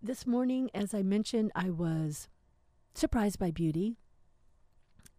this 0.01 0.25
morning, 0.25 0.69
as 0.73 0.93
I 0.93 1.01
mentioned, 1.01 1.51
I 1.55 1.69
was 1.69 2.27
surprised 2.93 3.39
by 3.39 3.51
beauty, 3.51 3.97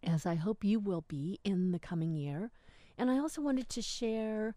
as 0.03 0.25
I 0.25 0.35
hope 0.35 0.63
you 0.63 0.79
will 0.79 1.05
be 1.07 1.39
in 1.43 1.71
the 1.71 1.79
coming 1.79 2.15
year. 2.15 2.51
And 2.97 3.09
I 3.09 3.17
also 3.17 3.41
wanted 3.41 3.69
to 3.69 3.81
share 3.81 4.55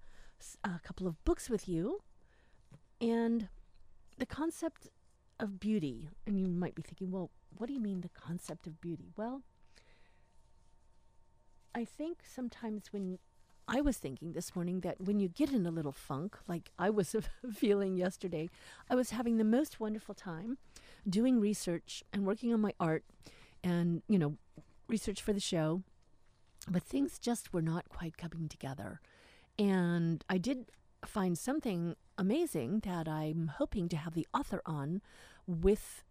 a 0.63 0.81
couple 0.83 1.07
of 1.07 1.23
books 1.25 1.49
with 1.49 1.69
you 1.69 2.01
and 3.01 3.49
the 4.19 4.27
concept 4.27 4.89
of 5.41 5.61
beauty. 5.61 6.09
And 6.27 6.39
you 6.39 6.47
might 6.47 6.75
be 6.75 6.83
thinking, 6.83 7.11
well, 7.11 7.31
what 7.57 7.67
do 7.67 7.73
you 7.73 7.81
mean 7.81 8.01
the 8.01 8.09
concept 8.09 8.67
of 8.67 8.81
beauty? 8.81 9.13
Well, 9.17 9.43
I 11.75 11.85
think 11.85 12.19
sometimes 12.25 12.93
when 12.93 13.19
I 13.67 13.81
was 13.81 13.97
thinking 13.97 14.33
this 14.33 14.55
morning 14.55 14.81
that 14.81 15.01
when 15.01 15.19
you 15.21 15.29
get 15.29 15.51
in 15.51 15.67
a 15.67 15.71
little 15.71 15.93
funk, 15.93 16.37
like 16.47 16.71
I 16.79 16.91
was 16.91 17.17
feeling 17.53 17.97
yesterday, 17.97 18.51
I 18.91 18.95
was 18.95 19.11
having 19.11 19.39
the 19.39 19.45
most 19.45 19.81
wonderful 19.81 20.15
time 20.15 20.59
doing 21.09 21.41
research 21.41 22.05
and 22.13 22.27
working 22.27 22.53
on 22.53 22.61
my 22.61 22.73
art 22.79 23.05
and, 23.63 24.03
you 24.09 24.19
know, 24.19 24.37
research 24.89 25.23
for 25.23 25.33
the 25.33 25.41
show. 25.41 25.83
But 26.69 26.83
things 26.83 27.19
just 27.19 27.53
were 27.53 27.63
not 27.63 27.89
quite 27.89 28.17
coming 28.17 28.49
together. 28.49 29.01
And 29.59 30.25
I 30.29 30.39
did 30.39 30.67
find 31.07 31.37
something 31.39 31.97
amazing 32.19 32.81
that 32.81 33.09
I'm 33.09 33.49
hoping 33.57 33.89
to 33.91 33.97
have 33.97 34.15
the 34.15 34.27
author 34.33 34.63
on 34.67 35.01
with 35.47 36.03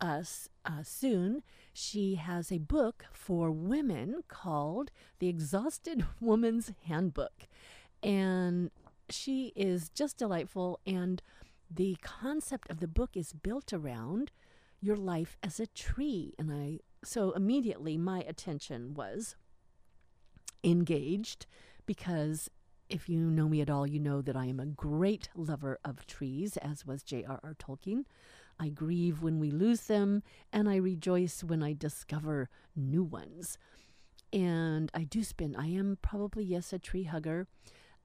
us 0.00 0.48
uh, 0.64 0.82
soon. 0.82 1.42
She 1.72 2.16
has 2.16 2.50
a 2.50 2.58
book 2.58 3.06
for 3.12 3.50
women 3.50 4.22
called 4.28 4.90
The 5.20 5.28
Exhausted 5.28 6.04
Woman's 6.20 6.72
Handbook. 6.86 7.46
And 8.02 8.70
she 9.08 9.52
is 9.54 9.88
just 9.90 10.18
delightful. 10.18 10.80
And 10.86 11.22
the 11.70 11.96
concept 12.02 12.70
of 12.70 12.80
the 12.80 12.88
book 12.88 13.10
is 13.16 13.32
built 13.32 13.72
around 13.72 14.32
your 14.80 14.96
life 14.96 15.36
as 15.42 15.60
a 15.60 15.66
tree. 15.68 16.34
And 16.38 16.52
I, 16.52 16.80
so 17.04 17.30
immediately 17.30 17.96
my 17.96 18.20
attention 18.20 18.94
was 18.94 19.36
engaged 20.64 21.46
because 21.86 22.50
if 22.92 23.08
you 23.08 23.18
know 23.18 23.48
me 23.48 23.62
at 23.62 23.70
all, 23.70 23.86
you 23.86 23.98
know 23.98 24.20
that 24.20 24.36
I 24.36 24.44
am 24.46 24.60
a 24.60 24.66
great 24.66 25.30
lover 25.34 25.78
of 25.82 26.06
trees, 26.06 26.58
as 26.58 26.86
was 26.86 27.02
J.R.R. 27.02 27.54
Tolkien. 27.54 28.04
I 28.60 28.68
grieve 28.68 29.22
when 29.22 29.40
we 29.40 29.50
lose 29.50 29.82
them, 29.82 30.22
and 30.52 30.68
I 30.68 30.76
rejoice 30.76 31.42
when 31.42 31.62
I 31.62 31.72
discover 31.72 32.50
new 32.76 33.02
ones. 33.02 33.56
And 34.30 34.90
I 34.92 35.04
do 35.04 35.24
spin. 35.24 35.56
I 35.56 35.68
am 35.68 35.98
probably, 36.02 36.44
yes, 36.44 36.72
a 36.72 36.78
tree 36.78 37.04
hugger. 37.04 37.46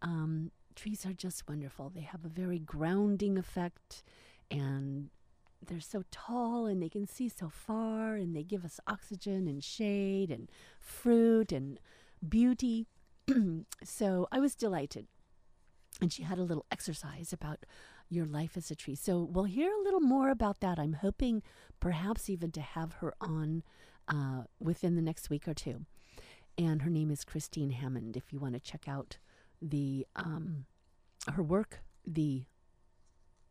Um, 0.01 0.51
trees 0.73 1.05
are 1.05 1.13
just 1.13 1.49
wonderful. 1.49 1.89
They 1.89 2.01
have 2.01 2.23
a 2.23 2.29
very 2.29 2.59
grounding 2.59 3.37
effect, 3.37 4.03
and 4.49 5.09
they're 5.65 5.81
so 5.81 6.03
tall 6.11 6.65
and 6.65 6.81
they 6.81 6.89
can 6.89 7.07
see 7.07 7.27
so 7.27 7.49
far, 7.49 8.15
and 8.15 8.33
they 8.33 8.43
give 8.43 8.63
us 8.63 8.79
oxygen 8.87 9.49
and 9.49 9.61
shade 9.61 10.31
and 10.31 10.49
fruit 10.79 11.51
and 11.51 11.77
beauty. 12.27 12.87
so 13.83 14.27
I 14.31 14.39
was 14.39 14.55
delighted. 14.55 15.07
And 16.01 16.13
she 16.13 16.23
had 16.23 16.37
a 16.37 16.43
little 16.43 16.65
exercise 16.71 17.33
about 17.33 17.65
your 18.09 18.25
life 18.25 18.55
as 18.55 18.69
a 18.69 18.75
tree. 18.75 18.95
So 18.95 19.23
we'll 19.23 19.45
hear 19.45 19.71
a 19.71 19.83
little 19.83 19.99
more 19.99 20.29
about 20.29 20.59
that. 20.59 20.77
I'm 20.77 20.93
hoping 20.93 21.41
perhaps 21.79 22.29
even 22.29 22.51
to 22.51 22.61
have 22.61 22.93
her 22.93 23.13
on 23.19 23.63
uh, 24.07 24.43
within 24.59 24.95
the 24.95 25.01
next 25.01 25.29
week 25.29 25.47
or 25.47 25.53
two. 25.53 25.85
And 26.57 26.83
her 26.83 26.89
name 26.89 27.11
is 27.11 27.23
Christine 27.23 27.71
Hammond. 27.71 28.15
If 28.15 28.31
you 28.31 28.39
want 28.39 28.53
to 28.53 28.59
check 28.59 28.87
out 28.87 29.17
the 29.61 30.05
um, 30.15 30.65
her 31.33 31.43
work, 31.43 31.81
the 32.05 32.45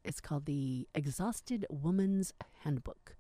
it's 0.05 0.21
called 0.21 0.47
the 0.47 0.89
Exhausted 0.95 1.67
Woman's 1.69 2.33
Handbook. 2.63 3.17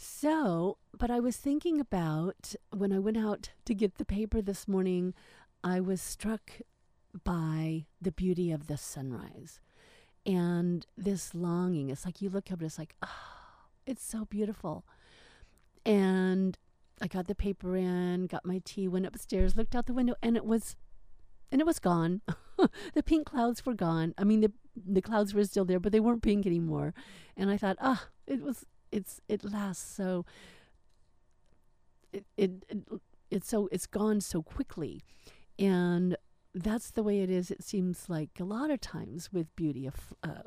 So, 0.00 0.78
but 0.96 1.10
I 1.10 1.18
was 1.18 1.36
thinking 1.36 1.80
about 1.80 2.54
when 2.70 2.92
I 2.92 3.00
went 3.00 3.16
out 3.16 3.50
to 3.64 3.74
get 3.74 3.96
the 3.96 4.04
paper 4.04 4.40
this 4.40 4.68
morning, 4.68 5.12
I 5.64 5.80
was 5.80 6.00
struck 6.00 6.52
by 7.24 7.86
the 8.00 8.12
beauty 8.12 8.52
of 8.52 8.68
the 8.68 8.76
sunrise 8.76 9.58
and 10.24 10.86
this 10.96 11.34
longing. 11.34 11.90
It's 11.90 12.04
like 12.04 12.22
you 12.22 12.30
look 12.30 12.52
up 12.52 12.60
and 12.60 12.66
it's 12.68 12.78
like, 12.78 12.94
oh, 13.02 13.08
it's 13.86 14.04
so 14.04 14.24
beautiful. 14.24 14.84
And 15.84 16.56
I 17.02 17.08
got 17.08 17.26
the 17.26 17.34
paper 17.34 17.74
in, 17.74 18.28
got 18.28 18.46
my 18.46 18.62
tea, 18.64 18.86
went 18.86 19.06
upstairs, 19.06 19.56
looked 19.56 19.74
out 19.74 19.86
the 19.86 19.94
window, 19.94 20.14
and 20.22 20.36
it 20.36 20.44
was, 20.44 20.76
and 21.50 21.60
it 21.60 21.66
was 21.66 21.80
gone. 21.80 22.20
the 22.94 23.02
pink 23.02 23.26
clouds 23.26 23.66
were 23.66 23.74
gone. 23.74 24.14
I 24.16 24.22
mean, 24.22 24.42
the 24.42 24.52
the 24.76 25.02
clouds 25.02 25.34
were 25.34 25.42
still 25.42 25.64
there, 25.64 25.80
but 25.80 25.90
they 25.90 25.98
weren't 25.98 26.22
pink 26.22 26.46
anymore. 26.46 26.94
And 27.36 27.50
I 27.50 27.56
thought, 27.56 27.78
ah, 27.80 28.06
it 28.28 28.40
was, 28.42 28.64
it's, 28.92 29.20
it 29.28 29.44
lasts 29.44 29.94
so. 29.94 30.24
It, 32.12 32.24
it, 32.36 32.50
it 32.68 32.78
it's 33.30 33.48
so 33.48 33.68
it's 33.70 33.86
gone 33.86 34.20
so 34.20 34.42
quickly, 34.42 35.02
and 35.58 36.16
that's 36.54 36.90
the 36.90 37.02
way 37.02 37.20
it 37.20 37.30
is. 37.30 37.50
It 37.50 37.62
seems 37.62 38.08
like 38.08 38.30
a 38.40 38.44
lot 38.44 38.70
of 38.70 38.80
times 38.80 39.30
with 39.32 39.54
beauty. 39.56 39.86
If 39.86 40.12
uh, 40.22 40.42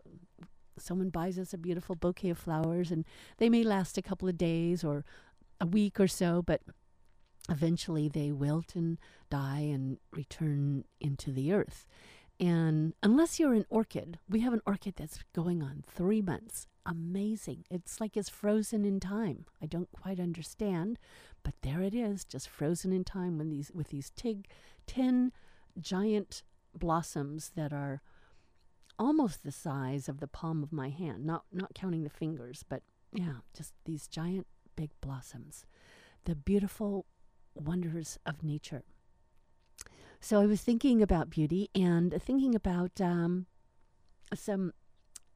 someone 0.77 1.10
buys 1.10 1.38
us 1.38 1.54
a 1.54 1.58
beautiful 1.58 1.95
bouquet 1.95 2.30
of 2.32 2.38
flowers, 2.38 2.91
and 2.91 3.06
they 3.38 3.49
may 3.49 3.63
last 3.63 3.97
a 3.97 4.01
couple 4.01 4.27
of 4.27 4.38
days 4.38 4.84
or 4.84 5.06
a 5.60 5.65
week 5.65 5.99
or 5.99 6.08
so, 6.08 6.41
but 6.41 6.62
eventually 7.49 8.08
they 8.08 8.32
wilt 8.32 8.75
and 8.75 8.97
die 9.30 9.60
and 9.71 9.97
return 10.12 10.86
into 10.99 11.32
the 11.32 11.54
earth. 11.54 11.86
And 12.39 12.93
unless 13.04 13.39
you're 13.39 13.54
an 13.54 13.65
orchid, 13.69 14.17
we 14.27 14.39
have 14.39 14.54
an 14.54 14.62
orchid 14.65 14.95
that's 14.95 15.19
going 15.34 15.62
on 15.62 15.84
three 15.88 16.21
months. 16.21 16.67
Amazing. 16.86 17.65
It's 17.70 18.02
like 18.02 18.17
it's 18.17 18.30
frozen 18.30 18.86
in 18.86 19.00
time. 19.00 19.46
I 19.62 19.67
don't 19.67 19.91
quite 19.91 20.20
understand, 20.20 20.98
but 21.44 21.54
there 21.62 21.82
it 21.82 21.94
is, 21.94 22.26
just 22.26 22.50
frozen 22.50 22.91
in 22.91 23.04
time 23.04 23.38
when 23.38 23.50
these 23.50 23.72
with 23.74 23.89
these 23.89 24.12
tig, 24.15 24.48
ten 24.88 25.32
giant 25.80 26.44
blossoms 26.76 27.52
that 27.56 27.72
are 27.72 28.02
almost 28.98 29.44
the 29.44 29.52
size 29.52 30.10
of 30.10 30.20
the 30.20 30.28
palm 30.28 30.63
of 30.63 30.72
my 30.74 30.89
hand, 30.89 31.26
not 31.26 31.44
not 31.52 31.76
counting 31.76 32.04
the 32.04 32.10
fingers, 32.10 32.63
but 32.67 32.82
yeah, 33.13 33.36
just 33.56 33.74
these 33.86 34.08
giant 34.08 34.48
big 34.76 34.89
blossoms. 35.02 35.65
The 36.26 36.36
beautiful 36.36 37.06
wonders 37.56 38.17
of 38.26 38.44
nature. 38.44 38.84
So 40.20 40.39
I 40.39 40.46
was 40.46 40.62
thinking 40.62 41.02
about 41.02 41.30
beauty 41.30 41.70
and 41.76 42.13
thinking 42.22 42.56
about 42.56 43.02
um, 43.02 43.48
some. 44.34 44.74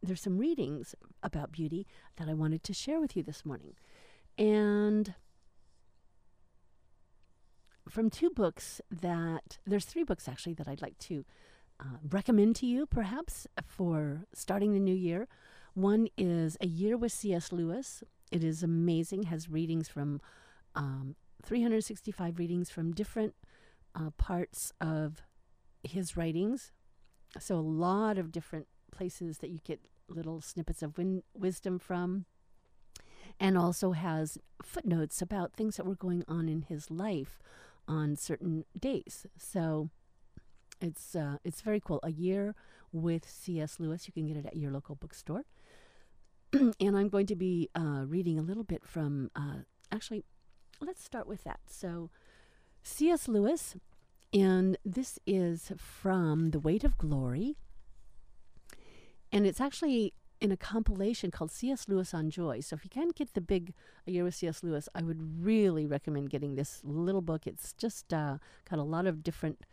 There's 0.05 0.21
some 0.21 0.37
readings 0.37 0.93
about 1.23 1.51
beauty 1.51 1.87
that 2.17 2.29
I 2.29 2.33
wanted 2.33 2.63
to 2.63 2.73
share 2.73 2.99
with 2.99 3.15
you 3.15 3.23
this 3.23 3.45
morning, 3.45 3.73
and 4.37 5.15
from 7.89 8.09
two 8.09 8.29
books 8.29 8.81
that 8.89 9.57
there's 9.65 9.85
three 9.85 10.03
books 10.03 10.27
actually 10.27 10.53
that 10.55 10.67
I'd 10.67 10.81
like 10.81 10.97
to 10.99 11.25
uh, 11.79 11.97
recommend 12.09 12.55
to 12.57 12.65
you, 12.65 12.85
perhaps 12.85 13.47
for 13.65 14.25
starting 14.33 14.73
the 14.73 14.79
new 14.79 14.95
year. 14.95 15.27
One 15.73 16.07
is 16.17 16.57
A 16.61 16.67
Year 16.67 16.95
with 16.97 17.11
C.S. 17.11 17.51
Lewis. 17.51 18.03
It 18.31 18.43
is 18.43 18.63
amazing, 18.63 19.23
has 19.23 19.49
readings 19.49 19.89
from 19.89 20.21
um, 20.73 21.15
365 21.43 22.39
readings 22.39 22.69
from 22.69 22.93
different 22.93 23.35
uh, 23.93 24.11
parts 24.17 24.71
of 24.79 25.21
his 25.83 26.15
writings. 26.15 26.71
So, 27.39 27.55
a 27.55 27.59
lot 27.59 28.17
of 28.17 28.31
different 28.31 28.67
places 28.91 29.39
that 29.39 29.49
you 29.49 29.59
get 29.63 29.81
little 30.07 30.41
snippets 30.41 30.81
of 30.81 30.97
win- 30.97 31.23
wisdom 31.33 31.79
from. 31.79 32.25
And 33.39 33.57
also 33.57 33.91
has 33.91 34.37
footnotes 34.63 35.21
about 35.21 35.53
things 35.53 35.75
that 35.77 35.85
were 35.85 35.95
going 35.95 36.23
on 36.27 36.47
in 36.47 36.61
his 36.61 36.89
life 36.89 37.39
on 37.87 38.15
certain 38.15 38.65
days. 38.79 39.25
So 39.37 39.89
it's 40.79 41.15
uh, 41.15 41.37
it's 41.43 41.61
very 41.61 41.81
cool. 41.81 41.99
A 42.03 42.11
year 42.11 42.55
with 42.91 43.29
C.S. 43.29 43.79
Lewis. 43.79 44.07
You 44.07 44.13
can 44.13 44.27
get 44.27 44.37
it 44.37 44.45
at 44.45 44.55
your 44.55 44.71
local 44.71 44.95
bookstore. 44.95 45.43
and 46.53 46.97
I'm 46.97 47.09
going 47.09 47.25
to 47.27 47.35
be 47.35 47.69
uh, 47.75 48.03
reading 48.07 48.39
a 48.39 48.41
little 48.41 48.63
bit 48.63 48.83
from. 48.85 49.31
Uh, 49.35 49.63
actually, 49.91 50.23
let's 50.79 51.03
start 51.03 51.27
with 51.27 51.43
that. 51.43 51.59
So, 51.67 52.09
C.S. 52.83 53.27
Lewis, 53.27 53.75
and 54.33 54.77
this 54.85 55.19
is 55.25 55.71
from 55.77 56.51
The 56.51 56.59
Weight 56.59 56.83
of 56.83 56.97
Glory. 56.97 57.57
And 59.35 59.45
it's 59.45 59.59
actually 59.59 60.13
in 60.39 60.49
a 60.53 60.55
compilation 60.55 61.29
called 61.29 61.51
C.S. 61.51 61.89
Lewis 61.89 62.13
on 62.13 62.29
Joy. 62.29 62.61
So 62.61 62.73
if 62.73 62.85
you 62.85 62.89
can't 62.89 63.13
get 63.13 63.33
the 63.33 63.41
big 63.41 63.73
A 64.07 64.11
Year 64.11 64.23
with 64.23 64.35
C.S. 64.35 64.63
Lewis, 64.63 64.87
I 64.95 65.01
would 65.01 65.43
really 65.43 65.85
recommend 65.85 66.29
getting 66.29 66.55
this 66.55 66.79
little 66.85 67.21
book. 67.21 67.45
It's 67.45 67.73
just 67.73 68.13
uh, 68.13 68.37
got 68.69 68.79
a 68.79 68.83
lot 68.83 69.05
of 69.05 69.23
different 69.23 69.65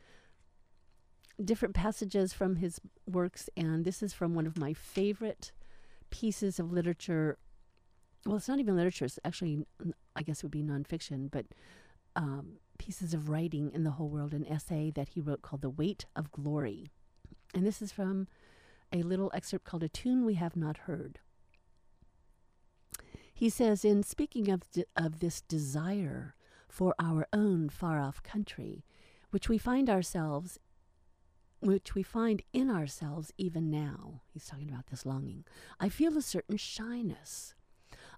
different 1.43 1.77
passages 1.77 2.33
from 2.33 2.57
his 2.57 2.81
works, 3.07 3.49
and 3.57 3.85
this 3.85 4.03
is 4.03 4.13
from 4.13 4.35
one 4.35 4.47
of 4.47 4.59
my 4.59 4.73
favorite 4.73 5.53
pieces 6.11 6.59
of 6.59 6.73
literature. 6.73 7.39
Well, 8.27 8.39
it's 8.39 8.49
not 8.49 8.59
even 8.59 8.75
literature; 8.75 9.05
it's 9.05 9.21
actually, 9.25 9.65
I 10.17 10.23
guess, 10.23 10.39
it 10.39 10.43
would 10.43 10.51
be 10.51 10.65
nonfiction, 10.65 11.31
but 11.31 11.47
um, 12.17 12.55
pieces 12.79 13.15
of 13.15 13.29
writing 13.29 13.71
in 13.73 13.85
the 13.85 13.93
whole 13.93 14.09
world. 14.09 14.35
An 14.35 14.45
essay 14.45 14.91
that 14.97 15.11
he 15.11 15.21
wrote 15.21 15.43
called 15.43 15.63
"The 15.63 15.71
Weight 15.71 16.05
of 16.17 16.33
Glory," 16.33 16.91
and 17.55 17.65
this 17.65 17.81
is 17.81 17.93
from 17.93 18.27
a 18.93 19.03
little 19.03 19.31
excerpt 19.35 19.65
called 19.65 19.83
A 19.83 19.89
Tune 19.89 20.25
We 20.25 20.35
Have 20.35 20.57
Not 20.57 20.79
Heard. 20.79 21.19
He 23.35 23.49
says, 23.49 23.85
in 23.85 24.03
speaking 24.03 24.49
of, 24.51 24.71
de- 24.71 24.85
of 24.97 25.21
this 25.21 25.41
desire 25.41 26.35
for 26.69 26.95
our 26.99 27.27
own 27.33 27.69
far 27.69 27.99
off 27.99 28.23
country, 28.23 28.85
which 29.31 29.49
we 29.49 29.59
find 29.59 29.89
ourselves, 29.89 30.59
which 31.61 31.95
we 31.95 32.03
find 32.03 32.43
in 32.53 32.71
ourselves 32.71 33.33
even 33.39 33.71
now, 33.71 34.23
he's 34.33 34.47
talking 34.47 34.69
about 34.69 34.89
this 34.89 35.07
longing, 35.07 35.45
I 35.81 35.89
feel 35.89 36.17
a 36.17 36.23
certain 36.23 36.57
shyness. 36.57 37.55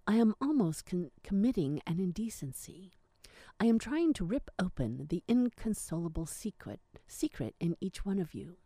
I 0.07 0.17
am 0.17 0.35
almost 0.41 0.87
con- 0.87 1.11
committing 1.23 1.81
an 1.87 1.99
indecency. 2.01 2.93
I 3.61 3.67
am 3.67 3.79
trying 3.79 4.13
to 4.15 4.25
rip 4.25 4.51
open 4.59 5.07
the 5.09 5.23
inconsolable 5.29 6.27
secret, 6.27 6.81
secret 7.07 7.55
in 7.61 7.77
each 7.81 8.05
one 8.05 8.19
of 8.19 8.35
you. 8.35 8.57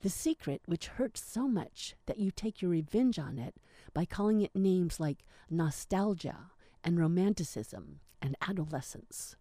The 0.00 0.10
secret 0.10 0.62
which 0.66 0.88
hurts 0.88 1.22
so 1.22 1.46
much 1.46 1.94
that 2.06 2.18
you 2.18 2.30
take 2.30 2.62
your 2.62 2.70
revenge 2.70 3.18
on 3.18 3.38
it 3.38 3.54
by 3.92 4.04
calling 4.04 4.40
it 4.42 4.54
names 4.54 5.00
like 5.00 5.24
nostalgia 5.50 6.50
and 6.82 6.98
romanticism 6.98 8.00
and 8.22 8.36
adolescence. 8.40 9.36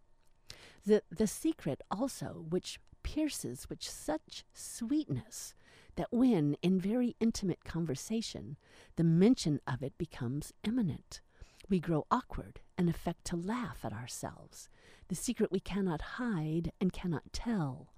The, 0.85 1.03
the 1.09 1.27
secret 1.27 1.81
also 1.91 2.45
which 2.49 2.79
pierces 3.03 3.69
with 3.69 3.81
such 3.83 4.43
sweetness 4.53 5.53
that 5.95 6.11
when, 6.11 6.55
in 6.61 6.79
very 6.79 7.15
intimate 7.19 7.63
conversation, 7.63 8.57
the 8.95 9.03
mention 9.03 9.59
of 9.67 9.83
it 9.83 9.97
becomes 9.97 10.53
imminent, 10.63 11.21
we 11.69 11.79
grow 11.79 12.05
awkward 12.09 12.61
and 12.77 12.89
affect 12.89 13.25
to 13.25 13.35
laugh 13.35 13.79
at 13.83 13.93
ourselves, 13.93 14.69
the 15.09 15.15
secret 15.15 15.51
we 15.51 15.59
cannot 15.59 16.01
hide 16.01 16.71
and 16.79 16.93
cannot 16.93 17.33
tell, 17.33 17.93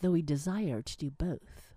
though 0.00 0.10
we 0.10 0.22
desire 0.22 0.82
to 0.82 0.96
do 0.96 1.10
both. 1.10 1.73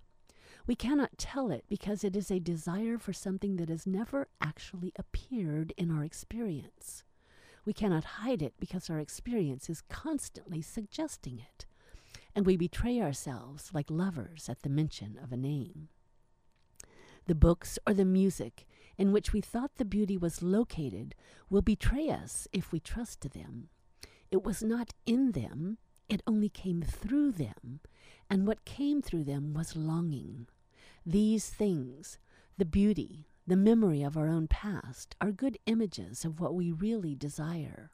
We 0.67 0.75
cannot 0.75 1.17
tell 1.17 1.49
it 1.49 1.63
because 1.69 2.03
it 2.03 2.13
is 2.13 2.29
a 2.29 2.41
desire 2.41 2.97
for 2.97 3.13
something 3.13 3.55
that 3.55 3.69
has 3.69 3.87
never 3.87 4.27
actually 4.41 4.91
appeared 4.97 5.73
in 5.77 5.89
our 5.89 6.03
experience. 6.03 7.05
We 7.65 7.71
cannot 7.71 8.03
hide 8.03 8.41
it 8.41 8.53
because 8.59 8.89
our 8.89 8.99
experience 8.99 9.69
is 9.69 9.83
constantly 9.89 10.61
suggesting 10.61 11.39
it, 11.39 11.65
and 12.35 12.45
we 12.45 12.57
betray 12.57 12.99
ourselves 12.99 13.71
like 13.73 13.89
lovers 13.89 14.49
at 14.49 14.61
the 14.61 14.69
mention 14.69 15.17
of 15.23 15.31
a 15.31 15.37
name. 15.37 15.87
The 17.27 17.35
books 17.35 17.79
or 17.87 17.93
the 17.93 18.03
music 18.03 18.67
in 18.97 19.13
which 19.13 19.31
we 19.31 19.39
thought 19.39 19.75
the 19.75 19.85
beauty 19.85 20.17
was 20.17 20.41
located 20.41 21.15
will 21.49 21.61
betray 21.61 22.09
us 22.09 22.45
if 22.51 22.73
we 22.73 22.81
trust 22.81 23.21
to 23.21 23.29
them. 23.29 23.69
It 24.31 24.43
was 24.43 24.61
not 24.61 24.93
in 25.05 25.31
them, 25.31 25.77
it 26.09 26.21
only 26.27 26.49
came 26.49 26.81
through 26.81 27.33
them, 27.33 27.79
and 28.29 28.45
what 28.45 28.65
came 28.65 29.01
through 29.01 29.23
them 29.23 29.53
was 29.53 29.77
longing. 29.77 30.47
These 31.09 31.49
things, 31.49 32.19
the 32.57 32.65
beauty, 32.65 33.29
the 33.47 33.55
memory 33.55 34.03
of 34.03 34.17
our 34.17 34.27
own 34.27 34.49
past, 34.49 35.15
are 35.21 35.31
good 35.31 35.57
images 35.65 36.25
of 36.25 36.41
what 36.41 36.53
we 36.53 36.69
really 36.69 37.15
desire. 37.15 37.91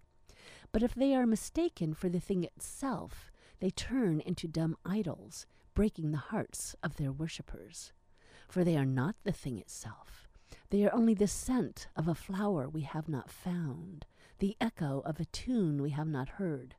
But 0.71 0.82
if 0.82 0.95
they 0.95 1.13
are 1.13 1.28
mistaken 1.28 1.93
for 1.93 2.10
the 2.10 2.19
thing 2.19 2.43
itself, 2.43 3.32
they 3.60 3.69
turn 3.69 4.19
into 4.19 4.47
dumb 4.47 4.76
idols, 4.84 5.45
breaking 5.76 6.10
the 6.10 6.17
hearts 6.17 6.76
of 6.82 6.95
their 6.95 7.12
worshippers. 7.12 7.93
For 8.49 8.63
they 8.63 8.78
are 8.78 8.84
not 8.84 9.15
the 9.23 9.32
thing 9.32 9.60
itself. 9.60 10.28
They 10.71 10.84
are 10.84 10.91
only 10.91 11.13
the 11.13 11.28
scent 11.28 11.89
of 11.95 12.08
a 12.08 12.15
flower 12.15 12.67
we 12.67 12.82
have 12.82 13.08
not 13.08 13.30
found, 13.30 14.08
the 14.39 14.58
echo 14.60 15.04
of 15.06 15.19
a 15.19 15.26
tune 15.26 15.84
we 15.84 15.91
have 15.91 16.08
not 16.08 16.30
heard, 16.30 16.73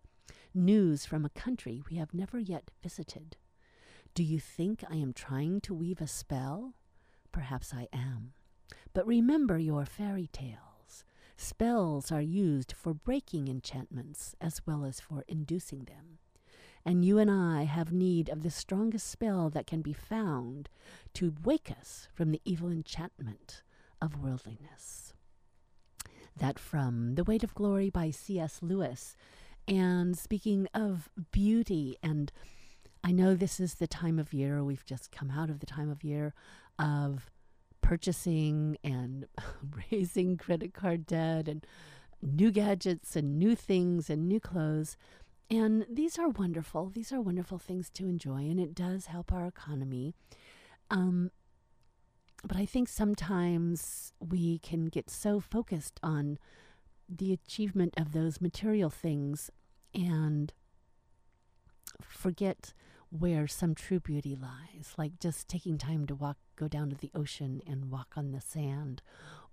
news 0.53 1.07
from 1.07 1.25
a 1.25 1.31
country 1.31 1.81
we 1.89 1.97
have 1.99 2.13
never 2.13 2.41
yet 2.41 2.73
visited. 2.83 3.37
Do 4.15 4.23
you 4.23 4.39
think 4.39 4.85
I 4.89 4.95
am 4.95 5.13
trying 5.13 5.61
to 5.63 5.75
weave 5.75 6.01
a 6.01 6.07
spell? 6.07 6.75
Perhaps 7.33 7.75
I 7.75 7.89
am. 7.93 8.33
But 8.93 9.09
remember 9.09 9.59
your 9.59 9.85
fairy 9.85 10.29
tales. 10.33 11.05
Spells 11.37 12.13
are 12.13 12.23
used 12.23 12.75
for 12.77 12.95
breaking 12.95 13.49
enchantments 13.49 14.37
as 14.41 14.63
well 14.65 14.85
as 14.85 15.01
for 15.01 15.25
inducing 15.27 15.87
them. 15.87 16.19
And 16.85 17.05
you 17.05 17.19
and 17.19 17.29
I 17.29 17.65
have 17.65 17.93
need 17.93 18.29
of 18.29 18.45
the 18.45 18.51
strongest 18.51 19.11
spell 19.11 19.51
that 19.51 19.67
can 19.67 19.83
be 19.83 19.93
found 19.93 20.69
to 21.15 21.35
wake 21.43 21.73
us 21.77 22.07
from 22.15 22.31
the 22.31 22.41
evil 22.45 22.71
enchantment 22.71 23.63
of 24.01 24.23
worldliness. 24.23 25.13
That 26.37 26.61
from 26.61 27.17
The 27.17 27.25
Weight 27.25 27.43
of 27.43 27.55
Glory 27.55 27.91
by 27.91 28.11
C.S. 28.11 28.61
Lewis. 28.63 29.17
And 29.67 30.17
speaking 30.17 30.69
of 30.73 31.09
beauty 31.33 31.97
and 32.01 32.31
I 33.07 33.13
know 33.13 33.35
this 33.35 33.61
is 33.61 33.75
the 33.75 33.87
time 33.87 34.19
of 34.19 34.33
year, 34.33 34.65
we've 34.65 34.87
just 34.87 35.13
come 35.13 35.31
out 35.31 35.51
of 35.51 35.61
the 35.61 35.67
time 35.67 35.91
of 35.91 36.03
year 36.03 36.33
of 36.79 37.31
purchasing 37.83 38.79
and 38.83 39.27
raising 39.93 40.39
credit 40.39 40.73
card 40.73 41.05
debt 41.05 41.47
and 41.47 41.67
new 42.23 42.51
gadgets 42.51 43.15
and 43.15 43.39
new 43.39 43.55
things 43.55 44.09
and 44.09 44.27
new 44.27 44.41
clothes. 44.41 44.97
And 45.51 45.85
these 45.91 46.19
are 46.19 46.31
wonderful. 46.31 46.89
These 46.89 47.13
are 47.13 47.21
wonderful 47.21 47.59
things 47.59 47.91
to 47.91 48.07
enjoy, 48.07 48.39
and 48.39 48.59
it 48.59 48.75
does 48.75 49.07
help 49.07 49.31
our 49.31 49.47
economy. 49.47 50.15
Um, 50.91 51.31
but 52.43 52.57
I 52.57 52.65
think 52.65 52.89
sometimes 52.89 54.15
we 54.19 54.59
can 54.61 54.87
get 54.87 55.11
so 55.11 55.41
focused 55.41 56.01
on 56.03 56.39
the 57.07 57.35
achievement 57.35 57.93
of 57.99 58.13
those 58.13 58.41
material 58.41 58.89
things 58.89 59.51
and 59.93 60.55
forget 62.01 62.73
where 63.17 63.47
some 63.47 63.75
true 63.75 64.01
beauty 64.01 64.35
lies, 64.35 64.93
like 64.99 65.21
just 65.21 65.49
taking 65.49 65.79
time 65.79 66.05
to 66.07 66.15
walk, 66.15 66.37
go 66.57 66.67
down 66.67 66.91
to 66.91 66.97
the 66.97 67.13
ocean 67.15 67.63
and 67.67 67.91
walk 67.91 68.15
on 68.17 68.33
the 68.33 68.41
sand, 68.41 69.03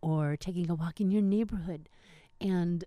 or 0.01 0.35
taking 0.35 0.69
a 0.69 0.75
walk 0.75 0.99
in 0.99 1.11
your 1.11 1.21
neighborhood 1.21 1.87
and 2.39 2.83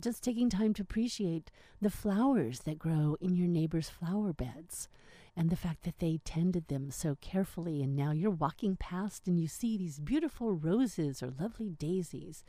just 0.00 0.22
taking 0.22 0.50
time 0.50 0.74
to 0.74 0.82
appreciate 0.82 1.50
the 1.80 1.90
flowers 1.90 2.60
that 2.60 2.78
grow 2.78 3.16
in 3.20 3.36
your 3.36 3.46
neighbor's 3.46 3.90
flower 3.90 4.32
beds 4.32 4.88
and 5.36 5.50
the 5.50 5.56
fact 5.56 5.84
that 5.84 5.98
they 5.98 6.18
tended 6.24 6.66
them 6.68 6.90
so 6.90 7.16
carefully. 7.20 7.82
And 7.82 7.94
now 7.94 8.10
you're 8.10 8.30
walking 8.30 8.76
past 8.76 9.28
and 9.28 9.38
you 9.38 9.46
see 9.46 9.76
these 9.76 10.00
beautiful 10.00 10.52
roses 10.52 11.22
or 11.22 11.32
lovely 11.38 11.70
daisies. 11.70 12.42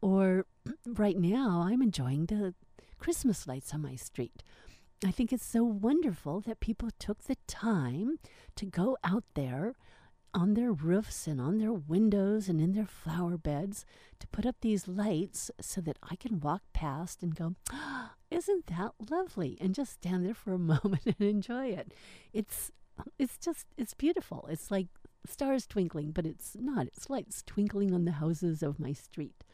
Or 0.00 0.46
right 0.86 1.18
now, 1.18 1.66
I'm 1.68 1.82
enjoying 1.82 2.26
the 2.26 2.54
Christmas 2.98 3.46
lights 3.46 3.74
on 3.74 3.82
my 3.82 3.96
street. 3.96 4.42
I 5.04 5.12
think 5.12 5.32
it's 5.32 5.46
so 5.46 5.62
wonderful 5.62 6.40
that 6.40 6.60
people 6.60 6.90
took 6.98 7.24
the 7.24 7.36
time 7.46 8.18
to 8.56 8.66
go 8.66 8.96
out 9.04 9.24
there 9.34 9.74
on 10.34 10.54
their 10.54 10.72
roofs 10.72 11.26
and 11.26 11.40
on 11.40 11.58
their 11.58 11.72
windows 11.72 12.48
and 12.48 12.60
in 12.60 12.72
their 12.72 12.86
flower 12.86 13.36
beds 13.36 13.86
to 14.18 14.26
put 14.28 14.44
up 14.44 14.56
these 14.60 14.88
lights 14.88 15.50
so 15.60 15.80
that 15.80 15.98
I 16.02 16.16
can 16.16 16.40
walk 16.40 16.62
past 16.72 17.22
and 17.22 17.34
go, 17.34 17.54
oh, 17.72 18.10
isn't 18.30 18.66
that 18.66 18.92
lovely? 19.10 19.56
And 19.60 19.74
just 19.74 19.94
stand 19.94 20.26
there 20.26 20.34
for 20.34 20.52
a 20.52 20.58
moment 20.72 21.02
and 21.06 21.20
enjoy 21.20 21.68
it. 21.68 21.92
It's 22.32 22.72
it's 23.16 23.38
just 23.38 23.66
it's 23.76 23.94
beautiful. 23.94 24.48
It's 24.50 24.72
like 24.72 24.88
stars 25.24 25.66
twinkling, 25.66 26.10
but 26.10 26.26
it's 26.26 26.56
not. 26.58 26.88
It's 26.88 27.08
lights 27.08 27.44
twinkling 27.46 27.94
on 27.94 28.04
the 28.04 28.12
houses 28.12 28.62
of 28.62 28.80
my 28.80 28.92
street. 28.92 29.44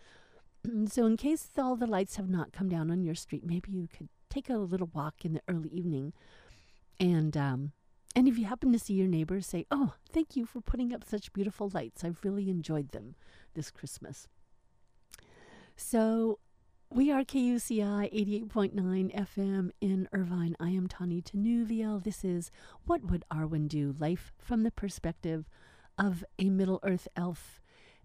so 0.88 1.04
in 1.04 1.18
case 1.18 1.48
all 1.58 1.76
the 1.76 1.86
lights 1.86 2.16
have 2.16 2.30
not 2.30 2.52
come 2.52 2.70
down 2.70 2.90
on 2.90 3.02
your 3.02 3.14
street, 3.14 3.44
maybe 3.44 3.70
you 3.70 3.86
could 3.86 4.08
take 4.34 4.50
a 4.50 4.54
little 4.54 4.90
walk 4.92 5.24
in 5.24 5.34
the 5.34 5.42
early 5.48 5.68
evening. 5.70 6.12
And 6.98 7.36
um, 7.36 7.72
and 8.16 8.28
if 8.28 8.38
you 8.38 8.46
happen 8.46 8.72
to 8.72 8.78
see 8.78 8.94
your 8.94 9.08
neighbors, 9.08 9.46
say, 9.46 9.66
"Oh, 9.70 9.94
thank 10.12 10.36
you 10.36 10.44
for 10.46 10.60
putting 10.60 10.92
up 10.92 11.04
such 11.04 11.32
beautiful 11.32 11.70
lights. 11.72 12.04
I've 12.04 12.24
really 12.24 12.50
enjoyed 12.50 12.92
them 12.92 13.14
this 13.54 13.70
Christmas." 13.70 14.28
So, 15.76 16.38
we 16.90 17.10
are 17.10 17.24
KUCI 17.24 18.12
88.9 18.12 19.12
FM 19.12 19.70
in 19.80 20.08
Irvine. 20.12 20.54
I 20.60 20.70
am 20.70 20.86
Tani 20.86 21.20
Tinuviel. 21.20 22.02
This 22.02 22.24
is 22.24 22.52
What 22.84 23.10
Would 23.10 23.24
Arwen 23.32 23.66
Do? 23.66 23.96
Life 23.98 24.32
from 24.38 24.62
the 24.62 24.70
perspective 24.70 25.48
of 25.98 26.24
a 26.38 26.48
Middle 26.50 26.78
Earth 26.84 27.08
elf. 27.16 27.60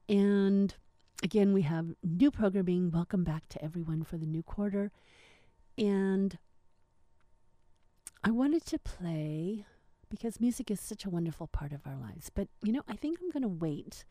And 0.07 0.73
again, 1.21 1.53
we 1.53 1.61
have 1.61 1.93
new 2.03 2.31
programming. 2.31 2.89
Welcome 2.89 3.23
back 3.23 3.47
to 3.49 3.63
everyone 3.63 4.03
for 4.03 4.17
the 4.17 4.25
new 4.25 4.41
quarter. 4.41 4.91
And 5.79 6.37
I 8.23 8.31
wanted 8.31 8.65
to 8.65 8.79
play 8.79 9.65
because 10.09 10.41
music 10.41 10.69
is 10.69 10.81
such 10.81 11.05
a 11.05 11.09
wonderful 11.09 11.47
part 11.47 11.71
of 11.71 11.81
our 11.85 11.95
lives. 11.95 12.29
But, 12.33 12.49
you 12.63 12.73
know, 12.73 12.83
I 12.87 12.95
think 12.95 13.19
I'm 13.21 13.31
going 13.31 13.43
to 13.43 13.47
wait 13.47 14.03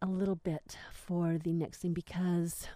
a 0.00 0.06
little 0.06 0.36
bit 0.36 0.76
for 0.92 1.38
the 1.38 1.52
next 1.52 1.78
thing 1.78 1.92
because 1.92 2.68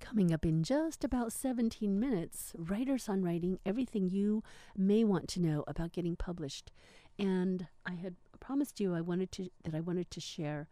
coming 0.00 0.32
up 0.32 0.44
in 0.44 0.62
just 0.62 1.04
about 1.04 1.32
17 1.32 1.98
minutes, 1.98 2.52
Writers 2.56 3.08
on 3.08 3.22
Writing, 3.22 3.58
everything 3.64 4.08
you 4.08 4.42
may 4.76 5.04
want 5.04 5.28
to 5.28 5.40
know 5.40 5.64
about 5.66 5.92
getting 5.92 6.16
published. 6.16 6.72
And 7.18 7.68
I 7.86 7.92
had 7.92 8.16
promised 8.40 8.80
you 8.80 8.94
I 8.94 9.00
wanted 9.00 9.30
to 9.32 9.48
that 9.64 9.74
I 9.74 9.80
wanted 9.80 10.10
to 10.10 10.20
share 10.20 10.68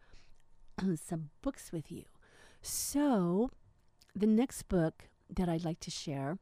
some 0.95 1.29
books 1.41 1.71
with 1.71 1.91
you. 1.91 2.03
So 2.61 3.49
the 4.15 4.27
next 4.27 4.63
book 4.63 5.09
that 5.29 5.47
I'd 5.47 5.65
like 5.65 5.79
to 5.81 5.91
share 5.91 6.37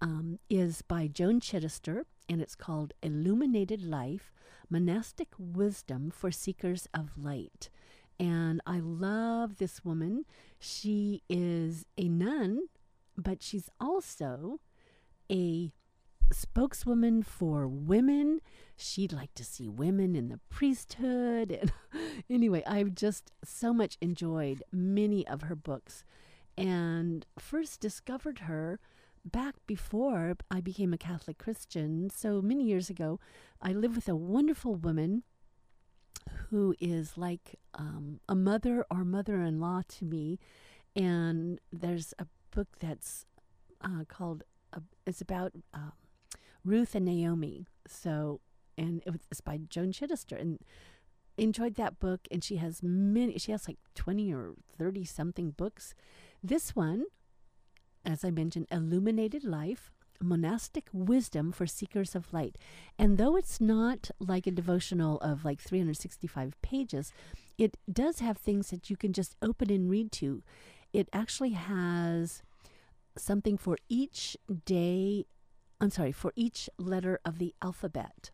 um, 0.00 0.38
is 0.48 0.82
by 0.82 1.06
Joan 1.06 1.40
Chittister, 1.40 2.04
and 2.28 2.40
it's 2.40 2.54
called 2.54 2.94
Illuminated 3.02 3.82
Life 3.82 4.32
Monastic 4.70 5.28
Wisdom 5.38 6.10
for 6.10 6.30
Seekers 6.30 6.88
of 6.94 7.10
Light. 7.16 7.70
And 8.20 8.60
I 8.66 8.80
love 8.80 9.56
this 9.56 9.84
woman. 9.84 10.24
She 10.58 11.22
is 11.28 11.84
a 11.96 12.08
nun, 12.08 12.62
but 13.16 13.42
she's 13.42 13.70
also 13.80 14.60
a 15.30 15.72
spokeswoman 16.32 17.22
for 17.22 17.66
women. 17.66 18.40
She'd 18.76 19.12
like 19.12 19.34
to 19.34 19.44
see 19.44 19.68
women 19.68 20.16
in 20.16 20.28
the 20.28 20.40
priesthood. 20.48 21.50
And 21.52 21.72
anyway, 22.30 22.62
I've 22.66 22.94
just 22.94 23.30
so 23.44 23.72
much 23.72 23.96
enjoyed 24.00 24.62
many 24.72 25.26
of 25.26 25.42
her 25.42 25.56
books. 25.56 26.04
And 26.58 27.24
first 27.38 27.80
discovered 27.80 28.40
her 28.40 28.80
back 29.24 29.54
before 29.66 30.36
I 30.50 30.60
became 30.60 30.92
a 30.92 30.98
Catholic 30.98 31.38
Christian. 31.38 32.10
So 32.10 32.42
many 32.42 32.64
years 32.64 32.90
ago, 32.90 33.20
I 33.62 33.72
lived 33.72 33.94
with 33.94 34.08
a 34.08 34.16
wonderful 34.16 34.74
woman 34.74 35.22
who 36.50 36.74
is 36.80 37.16
like 37.16 37.56
um, 37.74 38.20
a 38.28 38.34
mother 38.34 38.84
or 38.90 39.04
mother 39.04 39.42
in 39.42 39.60
law 39.60 39.82
to 39.88 40.04
me. 40.04 40.38
And 40.96 41.60
there's 41.72 42.12
a 42.18 42.26
book 42.50 42.68
that's 42.80 43.26
uh, 43.82 44.04
called, 44.08 44.42
uh, 44.72 44.80
it's 45.06 45.20
about 45.20 45.52
um, 45.72 45.92
Ruth 46.64 46.94
and 46.94 47.04
Naomi. 47.04 47.66
So, 47.86 48.40
and 48.76 49.02
it 49.06 49.10
was, 49.10 49.20
it's 49.30 49.40
by 49.40 49.60
Joan 49.68 49.92
Chittister. 49.92 50.40
And 50.40 50.58
enjoyed 51.36 51.76
that 51.76 52.00
book. 52.00 52.26
And 52.30 52.42
she 52.42 52.56
has 52.56 52.82
many, 52.82 53.38
she 53.38 53.52
has 53.52 53.68
like 53.68 53.78
20 53.94 54.32
or 54.32 54.54
30 54.76 55.04
something 55.04 55.50
books. 55.52 55.94
This 56.42 56.76
one, 56.76 57.04
as 58.04 58.24
I 58.24 58.30
mentioned, 58.30 58.66
Illuminated 58.70 59.44
Life 59.44 59.90
monastic 60.20 60.88
wisdom 60.92 61.52
for 61.52 61.66
seekers 61.66 62.14
of 62.14 62.32
light. 62.32 62.56
And 62.98 63.18
though 63.18 63.36
it's 63.36 63.60
not 63.60 64.10
like 64.18 64.46
a 64.46 64.50
devotional 64.50 65.18
of 65.18 65.44
like 65.44 65.60
365 65.60 66.60
pages, 66.62 67.12
it 67.56 67.76
does 67.90 68.20
have 68.20 68.36
things 68.36 68.70
that 68.70 68.90
you 68.90 68.96
can 68.96 69.12
just 69.12 69.36
open 69.42 69.70
and 69.70 69.90
read 69.90 70.12
to. 70.12 70.42
It 70.92 71.08
actually 71.12 71.50
has 71.50 72.42
something 73.16 73.58
for 73.58 73.78
each 73.88 74.36
day, 74.64 75.26
I'm 75.80 75.90
sorry, 75.90 76.12
for 76.12 76.32
each 76.36 76.68
letter 76.78 77.20
of 77.24 77.38
the 77.38 77.54
alphabet. 77.62 78.30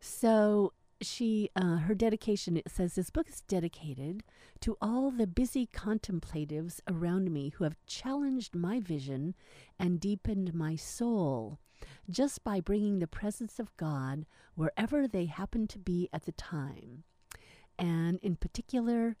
So 0.00 0.72
she 1.02 1.50
uh, 1.54 1.76
her 1.78 1.94
dedication 1.94 2.56
it 2.56 2.70
says 2.70 2.94
this 2.94 3.10
book 3.10 3.28
is 3.28 3.42
dedicated 3.42 4.22
to 4.60 4.76
all 4.80 5.10
the 5.10 5.26
busy 5.26 5.66
contemplatives 5.66 6.80
around 6.88 7.30
me 7.30 7.50
who 7.56 7.64
have 7.64 7.76
challenged 7.86 8.54
my 8.54 8.80
vision 8.80 9.34
and 9.78 10.00
deepened 10.00 10.54
my 10.54 10.74
soul 10.74 11.58
just 12.08 12.42
by 12.42 12.60
bringing 12.60 12.98
the 12.98 13.06
presence 13.06 13.58
of 13.58 13.76
god 13.76 14.24
wherever 14.56 15.06
they 15.06 15.26
happen 15.26 15.66
to 15.68 15.78
be 15.78 16.08
at 16.12 16.24
the 16.24 16.32
time. 16.32 17.04
And 17.78 18.18
in 18.22 18.36
particular 18.36 19.16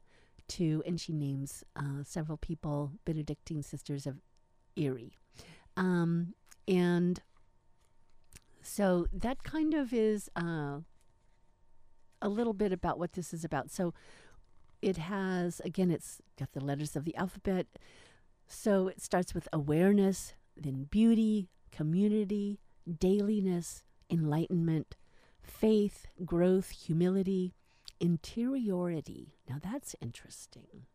to 0.48 0.82
and 0.86 1.00
she 1.00 1.12
names 1.12 1.62
uh, 1.76 2.02
several 2.02 2.38
people 2.38 2.92
benedictine 3.04 3.62
sisters 3.62 4.06
of 4.06 4.16
erie. 4.76 5.18
Um, 5.76 6.34
and 6.66 7.20
so 8.62 9.06
that 9.12 9.42
kind 9.42 9.74
of 9.74 9.92
is 9.92 10.30
uh, 10.34 10.78
a 12.26 12.28
little 12.28 12.52
bit 12.52 12.72
about 12.72 12.98
what 12.98 13.12
this 13.12 13.32
is 13.32 13.44
about. 13.44 13.70
So 13.70 13.94
it 14.82 14.96
has, 14.96 15.60
again, 15.60 15.90
it's 15.90 16.20
got 16.38 16.52
the 16.52 16.64
letters 16.64 16.96
of 16.96 17.04
the 17.04 17.16
alphabet. 17.16 17.66
So 18.46 18.88
it 18.88 19.00
starts 19.00 19.32
with 19.32 19.48
awareness, 19.52 20.34
then 20.56 20.88
beauty, 20.90 21.48
community, 21.70 22.60
dailiness, 22.98 23.84
enlightenment, 24.10 24.96
faith, 25.40 26.06
growth, 26.24 26.70
humility, 26.70 27.54
interiority. 28.00 29.36
Now 29.48 29.56
that's 29.62 29.94
interesting. 30.02 30.86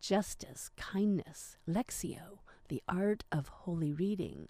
Justice, 0.00 0.70
kindness, 0.76 1.56
lectio, 1.68 2.38
the 2.68 2.82
art 2.88 3.24
of 3.32 3.48
holy 3.48 3.92
reading, 3.92 4.48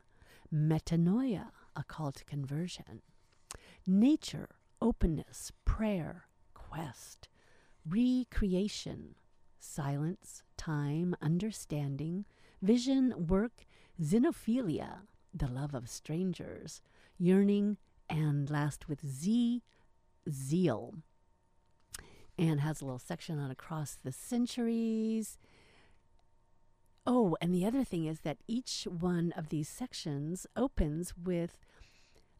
metanoia, 0.54 1.46
a 1.74 1.84
call 1.84 2.12
to 2.12 2.24
conversion, 2.24 3.02
nature, 3.86 4.48
openness, 4.86 5.50
prayer, 5.64 6.28
quest, 6.54 7.28
recreation, 7.84 9.16
silence, 9.58 10.44
time, 10.56 11.16
understanding, 11.20 12.24
vision, 12.62 13.26
work, 13.26 13.64
xenophilia, 14.00 14.98
the 15.34 15.48
love 15.48 15.74
of 15.74 15.88
strangers, 15.88 16.80
yearning, 17.18 17.78
and 18.08 18.48
last 18.48 18.88
with 18.88 19.04
Z, 19.04 19.64
zeal. 20.30 20.94
And 22.38 22.60
has 22.60 22.80
a 22.80 22.84
little 22.84 23.00
section 23.00 23.40
on 23.40 23.50
across 23.50 23.96
the 23.96 24.12
centuries. 24.12 25.36
Oh, 27.04 27.36
and 27.40 27.52
the 27.52 27.66
other 27.66 27.82
thing 27.82 28.04
is 28.06 28.20
that 28.20 28.38
each 28.46 28.86
one 28.88 29.32
of 29.36 29.48
these 29.48 29.68
sections 29.68 30.46
opens 30.54 31.12
with 31.16 31.58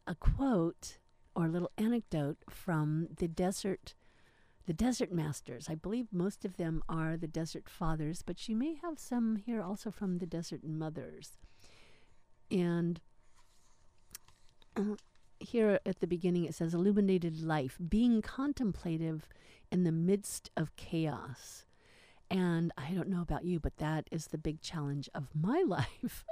a 0.06 0.14
quote 0.14 0.98
or 1.36 1.44
a 1.44 1.50
little 1.50 1.70
anecdote 1.78 2.38
from 2.48 3.08
the 3.18 3.28
desert 3.28 3.94
the 4.66 4.72
desert 4.72 5.12
masters. 5.12 5.68
I 5.70 5.76
believe 5.76 6.08
most 6.10 6.44
of 6.44 6.56
them 6.56 6.82
are 6.88 7.16
the 7.16 7.28
desert 7.28 7.68
fathers, 7.68 8.22
but 8.22 8.36
she 8.36 8.52
may 8.52 8.74
have 8.82 8.98
some 8.98 9.36
here 9.36 9.62
also 9.62 9.92
from 9.92 10.18
the 10.18 10.26
desert 10.26 10.64
mothers. 10.64 11.38
And 12.50 13.00
uh, 14.76 14.96
here 15.38 15.78
at 15.86 16.00
the 16.00 16.06
beginning 16.08 16.44
it 16.44 16.54
says 16.56 16.74
illuminated 16.74 17.40
life, 17.40 17.78
being 17.88 18.22
contemplative 18.22 19.28
in 19.70 19.84
the 19.84 19.92
midst 19.92 20.50
of 20.56 20.74
chaos. 20.74 21.64
And 22.28 22.72
I 22.76 22.90
don't 22.90 23.08
know 23.08 23.22
about 23.22 23.44
you, 23.44 23.60
but 23.60 23.76
that 23.76 24.08
is 24.10 24.26
the 24.26 24.38
big 24.38 24.60
challenge 24.60 25.08
of 25.14 25.28
my 25.32 25.62
life. 25.66 26.24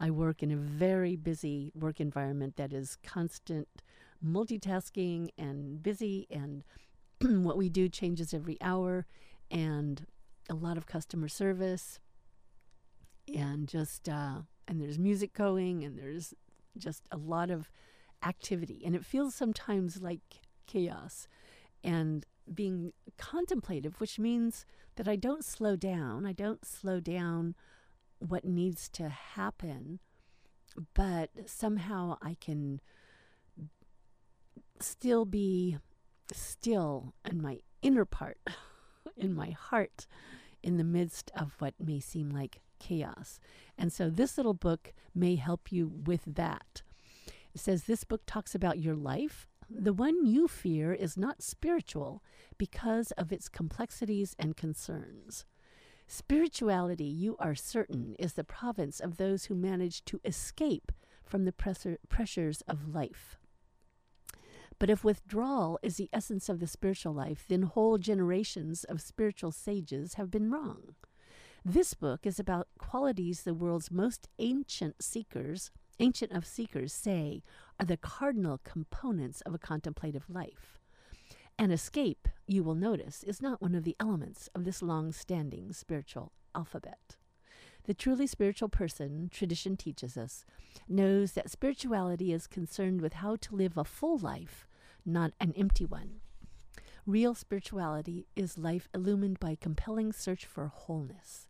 I 0.00 0.10
work 0.10 0.42
in 0.42 0.50
a 0.50 0.56
very 0.56 1.14
busy 1.14 1.70
work 1.72 2.00
environment 2.00 2.56
that 2.56 2.72
is 2.72 2.98
constant 3.04 3.68
multitasking 4.24 5.30
and 5.38 5.82
busy, 5.82 6.26
and 6.30 6.64
what 7.44 7.56
we 7.56 7.68
do 7.68 7.88
changes 7.88 8.34
every 8.34 8.58
hour, 8.60 9.06
and 9.50 10.06
a 10.48 10.54
lot 10.54 10.76
of 10.76 10.86
customer 10.86 11.28
service, 11.28 11.98
and 13.34 13.68
just 13.68 14.08
uh, 14.08 14.38
and 14.68 14.80
there's 14.80 14.98
music 14.98 15.32
going, 15.32 15.84
and 15.84 15.98
there's 15.98 16.34
just 16.78 17.02
a 17.10 17.16
lot 17.16 17.50
of 17.50 17.70
activity, 18.24 18.82
and 18.84 18.94
it 18.94 19.04
feels 19.04 19.34
sometimes 19.34 20.02
like 20.02 20.20
chaos, 20.66 21.28
and 21.82 22.26
being 22.52 22.92
contemplative, 23.18 24.00
which 24.00 24.18
means 24.18 24.64
that 24.96 25.08
I 25.08 25.16
don't 25.16 25.44
slow 25.44 25.76
down. 25.76 26.24
I 26.24 26.32
don't 26.32 26.64
slow 26.64 27.00
down 27.00 27.54
what 28.18 28.44
needs 28.44 28.88
to 28.90 29.08
happen, 29.08 30.00
but 30.94 31.30
somehow 31.46 32.18
I 32.22 32.36
can 32.40 32.80
still 34.80 35.24
be 35.24 35.78
still 36.32 37.14
in 37.28 37.40
my 37.40 37.58
inner 37.82 38.04
part, 38.04 38.38
in 39.16 39.34
my 39.34 39.50
heart, 39.50 40.06
in 40.62 40.76
the 40.76 40.84
midst 40.84 41.30
of 41.36 41.54
what 41.58 41.74
may 41.78 42.00
seem 42.00 42.30
like 42.30 42.60
chaos. 42.78 43.38
And 43.78 43.92
so 43.92 44.10
this 44.10 44.36
little 44.36 44.54
book 44.54 44.92
may 45.14 45.36
help 45.36 45.72
you 45.72 45.88
with 45.88 46.22
that. 46.26 46.82
It 47.54 47.60
says 47.60 47.84
this 47.84 48.04
book 48.04 48.22
talks 48.26 48.54
about 48.54 48.78
your 48.78 48.96
life. 48.96 49.48
The 49.68 49.92
one 49.92 50.26
you 50.26 50.46
fear 50.46 50.92
is 50.92 51.16
not 51.16 51.42
spiritual 51.42 52.22
because 52.58 53.12
of 53.12 53.32
its 53.32 53.48
complexities 53.48 54.36
and 54.38 54.56
concerns. 54.56 55.44
Spirituality, 56.06 57.04
you 57.06 57.36
are 57.38 57.56
certain, 57.56 58.14
is 58.18 58.34
the 58.34 58.44
province 58.44 59.00
of 59.00 59.16
those 59.16 59.46
who 59.46 59.56
manage 59.56 60.04
to 60.04 60.20
escape 60.24 60.92
from 61.24 61.44
the 61.44 61.52
pressure, 61.52 61.98
pressures 62.08 62.62
of 62.68 62.94
life. 62.94 63.38
But 64.78 64.90
if 64.90 65.04
withdrawal 65.04 65.78
is 65.82 65.96
the 65.96 66.10
essence 66.12 66.48
of 66.48 66.60
the 66.60 66.66
spiritual 66.66 67.14
life, 67.14 67.46
then 67.48 67.62
whole 67.62 67.96
generations 67.96 68.84
of 68.84 69.00
spiritual 69.00 69.52
sages 69.52 70.14
have 70.14 70.30
been 70.30 70.50
wrong. 70.50 70.94
This 71.64 71.94
book 71.94 72.26
is 72.26 72.38
about 72.38 72.68
qualities 72.78 73.42
the 73.42 73.54
world's 73.54 73.90
most 73.90 74.28
ancient 74.38 75.02
seekers, 75.02 75.70
ancient 75.98 76.32
of 76.32 76.46
seekers, 76.46 76.92
say 76.92 77.42
are 77.80 77.86
the 77.86 77.96
cardinal 77.96 78.60
components 78.62 79.40
of 79.40 79.54
a 79.54 79.58
contemplative 79.58 80.28
life. 80.28 80.78
An 81.58 81.70
escape, 81.70 82.28
you 82.46 82.62
will 82.62 82.74
notice, 82.74 83.24
is 83.24 83.40
not 83.40 83.62
one 83.62 83.74
of 83.74 83.84
the 83.84 83.96
elements 83.98 84.50
of 84.54 84.64
this 84.64 84.82
long 84.82 85.10
standing 85.10 85.72
spiritual 85.72 86.32
alphabet. 86.54 87.16
The 87.84 87.94
truly 87.94 88.26
spiritual 88.26 88.68
person, 88.68 89.30
tradition 89.32 89.76
teaches 89.76 90.16
us, 90.16 90.44
knows 90.88 91.32
that 91.32 91.50
spirituality 91.50 92.32
is 92.32 92.46
concerned 92.46 93.00
with 93.00 93.14
how 93.14 93.36
to 93.36 93.56
live 93.56 93.78
a 93.78 93.84
full 93.84 94.18
life, 94.18 94.65
not 95.06 95.32
an 95.40 95.52
empty 95.56 95.84
one. 95.84 96.20
Real 97.06 97.34
spirituality 97.34 98.26
is 98.34 98.58
life 98.58 98.88
illumined 98.94 99.38
by 99.38 99.56
compelling 99.60 100.12
search 100.12 100.44
for 100.44 100.66
wholeness. 100.66 101.46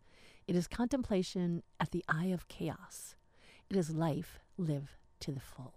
It 0.47 0.55
is 0.55 0.67
contemplation 0.67 1.63
at 1.79 1.91
the 1.91 2.05
eye 2.07 2.27
of 2.27 2.47
chaos. 2.47 3.15
It 3.69 3.75
is 3.75 3.89
life 3.89 4.39
lived 4.57 4.91
to 5.21 5.31
the 5.31 5.39
full. 5.39 5.73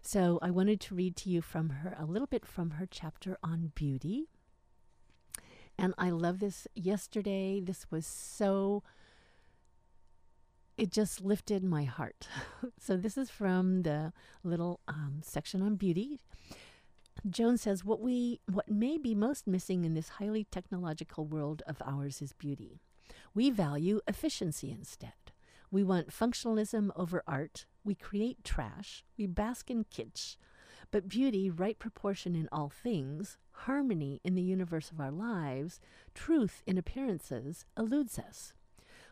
So 0.00 0.38
I 0.42 0.50
wanted 0.50 0.80
to 0.82 0.94
read 0.94 1.16
to 1.16 1.30
you 1.30 1.42
from 1.42 1.70
her 1.70 1.96
a 1.98 2.04
little 2.04 2.26
bit 2.26 2.46
from 2.46 2.72
her 2.72 2.86
chapter 2.88 3.36
on 3.42 3.72
beauty. 3.74 4.28
And 5.76 5.92
I 5.98 6.10
love 6.10 6.38
this 6.38 6.68
yesterday. 6.74 7.60
This 7.60 7.86
was 7.90 8.06
so 8.06 8.82
it 10.76 10.90
just 10.90 11.20
lifted 11.20 11.62
my 11.62 11.84
heart. 11.84 12.28
so 12.78 12.96
this 12.96 13.16
is 13.16 13.30
from 13.30 13.82
the 13.82 14.12
little 14.42 14.80
um, 14.88 15.20
section 15.22 15.62
on 15.62 15.76
beauty. 15.76 16.20
Joan 17.28 17.56
says 17.56 17.84
what 17.84 18.00
we 18.00 18.40
what 18.50 18.70
may 18.70 18.98
be 18.98 19.14
most 19.14 19.46
missing 19.46 19.84
in 19.84 19.94
this 19.94 20.10
highly 20.10 20.44
technological 20.44 21.24
world 21.24 21.62
of 21.66 21.80
ours 21.84 22.20
is 22.20 22.32
beauty. 22.32 22.80
We 23.34 23.50
value 23.50 24.00
efficiency 24.06 24.70
instead. 24.70 25.32
We 25.70 25.82
want 25.82 26.10
functionalism 26.10 26.90
over 26.94 27.22
art. 27.26 27.66
We 27.82 27.94
create 27.94 28.44
trash. 28.44 29.04
We 29.16 29.26
bask 29.26 29.70
in 29.70 29.84
kitsch. 29.84 30.36
But 30.90 31.08
beauty, 31.08 31.50
right 31.50 31.78
proportion 31.78 32.36
in 32.36 32.48
all 32.52 32.68
things, 32.68 33.38
harmony 33.50 34.20
in 34.22 34.34
the 34.34 34.42
universe 34.42 34.90
of 34.90 35.00
our 35.00 35.10
lives, 35.10 35.80
truth 36.14 36.62
in 36.66 36.78
appearances, 36.78 37.64
eludes 37.76 38.18
us. 38.18 38.52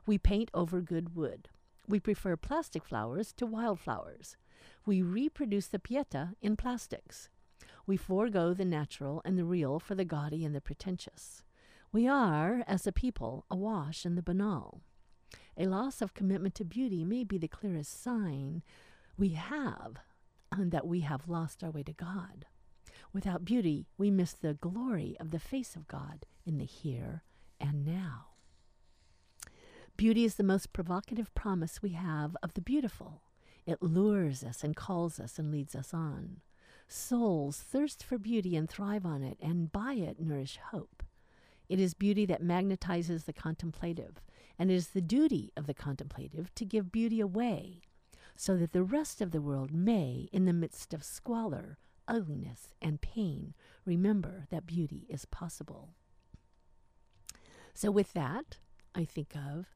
We 0.06 0.18
paint 0.18 0.50
over 0.54 0.80
good 0.80 1.16
wood. 1.16 1.48
We 1.88 1.98
prefer 1.98 2.36
plastic 2.36 2.84
flowers 2.84 3.32
to 3.34 3.46
wildflowers. 3.46 4.36
We 4.86 5.02
reproduce 5.02 5.66
the 5.66 5.80
pieta 5.80 6.34
in 6.40 6.56
plastics. 6.56 7.28
We 7.86 7.96
forego 7.96 8.54
the 8.54 8.64
natural 8.64 9.22
and 9.24 9.38
the 9.38 9.44
real 9.44 9.78
for 9.78 9.94
the 9.94 10.04
gaudy 10.04 10.44
and 10.44 10.54
the 10.54 10.60
pretentious. 10.60 11.42
We 11.92 12.08
are, 12.08 12.62
as 12.66 12.86
a 12.86 12.92
people, 12.92 13.44
awash 13.50 14.06
in 14.06 14.14
the 14.14 14.22
banal. 14.22 14.80
A 15.56 15.66
loss 15.66 16.00
of 16.00 16.14
commitment 16.14 16.54
to 16.56 16.64
beauty 16.64 17.04
may 17.04 17.24
be 17.24 17.38
the 17.38 17.48
clearest 17.48 18.02
sign 18.02 18.62
we 19.18 19.30
have 19.30 19.98
that 20.56 20.86
we 20.86 21.00
have 21.00 21.28
lost 21.28 21.62
our 21.62 21.70
way 21.70 21.82
to 21.82 21.92
God. 21.92 22.46
Without 23.12 23.44
beauty, 23.44 23.86
we 23.98 24.10
miss 24.10 24.32
the 24.32 24.54
glory 24.54 25.16
of 25.20 25.30
the 25.30 25.38
face 25.38 25.76
of 25.76 25.88
God 25.88 26.24
in 26.46 26.58
the 26.58 26.64
here 26.64 27.22
and 27.60 27.84
now. 27.84 28.26
Beauty 29.96 30.24
is 30.24 30.36
the 30.36 30.42
most 30.42 30.72
provocative 30.72 31.34
promise 31.34 31.82
we 31.82 31.90
have 31.90 32.36
of 32.42 32.54
the 32.54 32.62
beautiful. 32.62 33.22
It 33.66 33.82
lures 33.82 34.42
us 34.42 34.64
and 34.64 34.74
calls 34.74 35.20
us 35.20 35.38
and 35.38 35.50
leads 35.50 35.74
us 35.74 35.92
on. 35.92 36.40
Souls 36.92 37.58
thirst 37.58 38.04
for 38.04 38.18
beauty 38.18 38.54
and 38.54 38.68
thrive 38.68 39.06
on 39.06 39.22
it, 39.22 39.38
and 39.40 39.72
by 39.72 39.94
it 39.94 40.20
nourish 40.20 40.58
hope. 40.70 41.02
It 41.68 41.80
is 41.80 41.94
beauty 41.94 42.26
that 42.26 42.42
magnetizes 42.42 43.24
the 43.24 43.32
contemplative, 43.32 44.20
and 44.58 44.70
it 44.70 44.74
is 44.74 44.88
the 44.88 45.00
duty 45.00 45.52
of 45.56 45.66
the 45.66 45.74
contemplative 45.74 46.54
to 46.54 46.64
give 46.66 46.92
beauty 46.92 47.20
away, 47.20 47.80
so 48.36 48.56
that 48.58 48.72
the 48.72 48.82
rest 48.82 49.22
of 49.22 49.30
the 49.30 49.40
world 49.40 49.72
may, 49.72 50.28
in 50.32 50.44
the 50.44 50.52
midst 50.52 50.92
of 50.92 51.02
squalor, 51.02 51.78
ugliness, 52.06 52.74
and 52.82 53.00
pain, 53.00 53.54
remember 53.86 54.46
that 54.50 54.66
beauty 54.66 55.06
is 55.08 55.24
possible. 55.24 55.94
So, 57.74 57.90
with 57.90 58.12
that, 58.12 58.58
I 58.94 59.06
think 59.06 59.34
of 59.34 59.66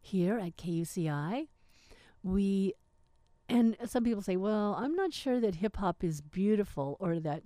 here 0.00 0.38
at 0.38 0.56
KUCI, 0.56 1.48
we, 2.22 2.72
and 3.48 3.76
some 3.86 4.04
people 4.04 4.22
say, 4.22 4.36
well, 4.36 4.74
I'm 4.78 4.94
not 4.94 5.12
sure 5.12 5.40
that 5.40 5.56
hip 5.56 5.76
hop 5.76 6.04
is 6.04 6.20
beautiful 6.20 6.96
or 7.00 7.18
that 7.20 7.44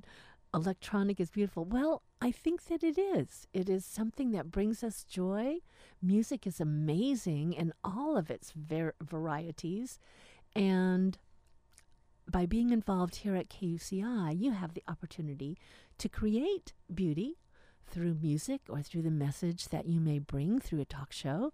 electronic 0.54 1.20
is 1.20 1.30
beautiful. 1.30 1.64
Well, 1.64 2.02
I 2.20 2.30
think 2.30 2.64
that 2.66 2.82
it 2.82 2.98
is. 2.98 3.46
It 3.52 3.68
is 3.68 3.84
something 3.84 4.32
that 4.32 4.50
brings 4.50 4.82
us 4.82 5.04
joy. 5.04 5.58
Music 6.02 6.46
is 6.46 6.60
amazing 6.60 7.52
in 7.52 7.72
all 7.84 8.16
of 8.16 8.30
its 8.30 8.52
varieties. 8.52 9.98
And 10.54 11.18
by 12.30 12.46
being 12.46 12.70
involved 12.70 13.16
here 13.16 13.36
at 13.36 13.48
KUCI, 13.48 14.38
you 14.38 14.52
have 14.52 14.74
the 14.74 14.82
opportunity 14.88 15.56
to 15.98 16.08
create 16.08 16.72
beauty 16.92 17.38
through 17.86 18.14
music 18.20 18.62
or 18.68 18.82
through 18.82 19.02
the 19.02 19.10
message 19.10 19.68
that 19.68 19.86
you 19.86 20.00
may 20.00 20.18
bring 20.18 20.58
through 20.58 20.80
a 20.80 20.84
talk 20.84 21.12
show 21.12 21.52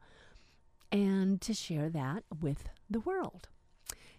and 0.91 1.41
to 1.41 1.53
share 1.53 1.91
that 1.91 2.25
with 2.41 2.65
the 2.89 3.01
world. 3.01 3.49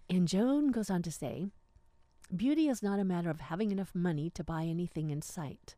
And 0.09 0.27
Joan 0.27 0.71
goes 0.71 0.89
on 0.89 1.03
to 1.03 1.11
say 1.11 1.47
beauty 2.35 2.67
is 2.67 2.81
not 2.81 2.99
a 2.99 3.03
matter 3.03 3.29
of 3.29 3.41
having 3.41 3.71
enough 3.71 3.93
money 3.93 4.29
to 4.31 4.43
buy 4.43 4.63
anything 4.63 5.09
in 5.09 5.21
sight. 5.21 5.75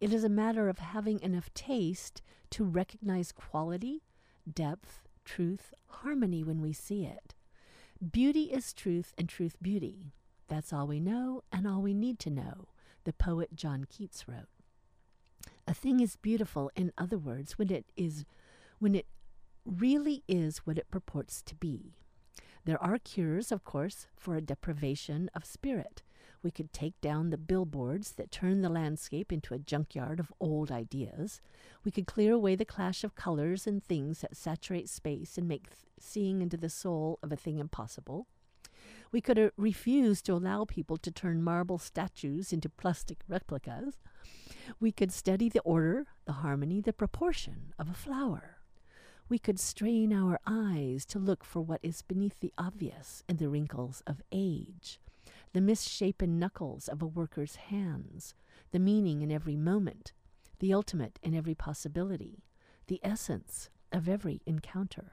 It 0.00 0.12
is 0.12 0.24
a 0.24 0.28
matter 0.28 0.68
of 0.68 0.78
having 0.78 1.20
enough 1.20 1.52
taste 1.54 2.22
to 2.50 2.64
recognize 2.64 3.32
quality, 3.32 4.02
depth, 4.52 5.02
truth, 5.24 5.72
harmony 5.86 6.42
when 6.42 6.60
we 6.60 6.72
see 6.72 7.04
it. 7.04 7.34
Beauty 8.12 8.44
is 8.44 8.72
truth 8.72 9.12
and 9.18 9.28
truth 9.28 9.56
beauty. 9.60 10.12
That's 10.48 10.72
all 10.72 10.86
we 10.86 11.00
know 11.00 11.42
and 11.52 11.66
all 11.66 11.82
we 11.82 11.94
need 11.94 12.18
to 12.20 12.30
know, 12.30 12.68
the 13.04 13.12
poet 13.12 13.54
John 13.54 13.84
Keats 13.84 14.26
wrote. 14.26 14.48
A 15.68 15.74
thing 15.74 16.00
is 16.00 16.16
beautiful, 16.16 16.70
in 16.74 16.92
other 16.98 17.18
words, 17.18 17.58
when 17.58 17.70
it 17.70 17.86
is 17.96 18.24
when 18.78 18.94
it 18.94 19.06
really 19.64 20.24
is 20.26 20.58
what 20.58 20.78
it 20.78 20.90
purports 20.90 21.42
to 21.42 21.54
be. 21.54 21.99
There 22.64 22.82
are 22.82 22.98
cures, 22.98 23.50
of 23.50 23.64
course, 23.64 24.06
for 24.16 24.36
a 24.36 24.42
deprivation 24.42 25.30
of 25.34 25.44
spirit. 25.44 26.02
We 26.42 26.50
could 26.50 26.72
take 26.72 26.98
down 27.00 27.30
the 27.30 27.36
billboards 27.38 28.12
that 28.12 28.30
turn 28.30 28.62
the 28.62 28.68
landscape 28.68 29.32
into 29.32 29.52
a 29.52 29.58
junkyard 29.58 30.20
of 30.20 30.32
old 30.40 30.70
ideas. 30.70 31.40
We 31.84 31.90
could 31.90 32.06
clear 32.06 32.32
away 32.32 32.56
the 32.56 32.64
clash 32.64 33.04
of 33.04 33.14
colors 33.14 33.66
and 33.66 33.84
things 33.84 34.20
that 34.20 34.36
saturate 34.36 34.88
space 34.88 35.36
and 35.36 35.46
make 35.46 35.68
th- 35.68 35.76
seeing 35.98 36.40
into 36.40 36.56
the 36.56 36.70
soul 36.70 37.18
of 37.22 37.30
a 37.30 37.36
thing 37.36 37.58
impossible. 37.58 38.26
We 39.12 39.20
could 39.20 39.38
uh, 39.38 39.50
refuse 39.56 40.22
to 40.22 40.32
allow 40.32 40.64
people 40.64 40.96
to 40.98 41.10
turn 41.10 41.42
marble 41.42 41.78
statues 41.78 42.52
into 42.52 42.68
plastic 42.68 43.18
replicas. 43.28 43.98
We 44.78 44.92
could 44.92 45.12
study 45.12 45.48
the 45.48 45.60
order, 45.60 46.06
the 46.24 46.32
harmony, 46.32 46.80
the 46.80 46.92
proportion 46.92 47.74
of 47.78 47.90
a 47.90 47.94
flower. 47.94 48.59
We 49.30 49.38
could 49.38 49.60
strain 49.60 50.12
our 50.12 50.40
eyes 50.44 51.06
to 51.06 51.20
look 51.20 51.44
for 51.44 51.60
what 51.60 51.78
is 51.84 52.02
beneath 52.02 52.40
the 52.40 52.52
obvious 52.58 53.22
in 53.28 53.36
the 53.36 53.48
wrinkles 53.48 54.02
of 54.04 54.20
age, 54.32 54.98
the 55.52 55.60
misshapen 55.60 56.40
knuckles 56.40 56.88
of 56.88 57.00
a 57.00 57.06
worker's 57.06 57.54
hands, 57.54 58.34
the 58.72 58.80
meaning 58.80 59.22
in 59.22 59.30
every 59.30 59.54
moment, 59.54 60.12
the 60.58 60.74
ultimate 60.74 61.20
in 61.22 61.32
every 61.32 61.54
possibility, 61.54 62.42
the 62.88 62.98
essence 63.04 63.70
of 63.92 64.08
every 64.08 64.42
encounter. 64.46 65.12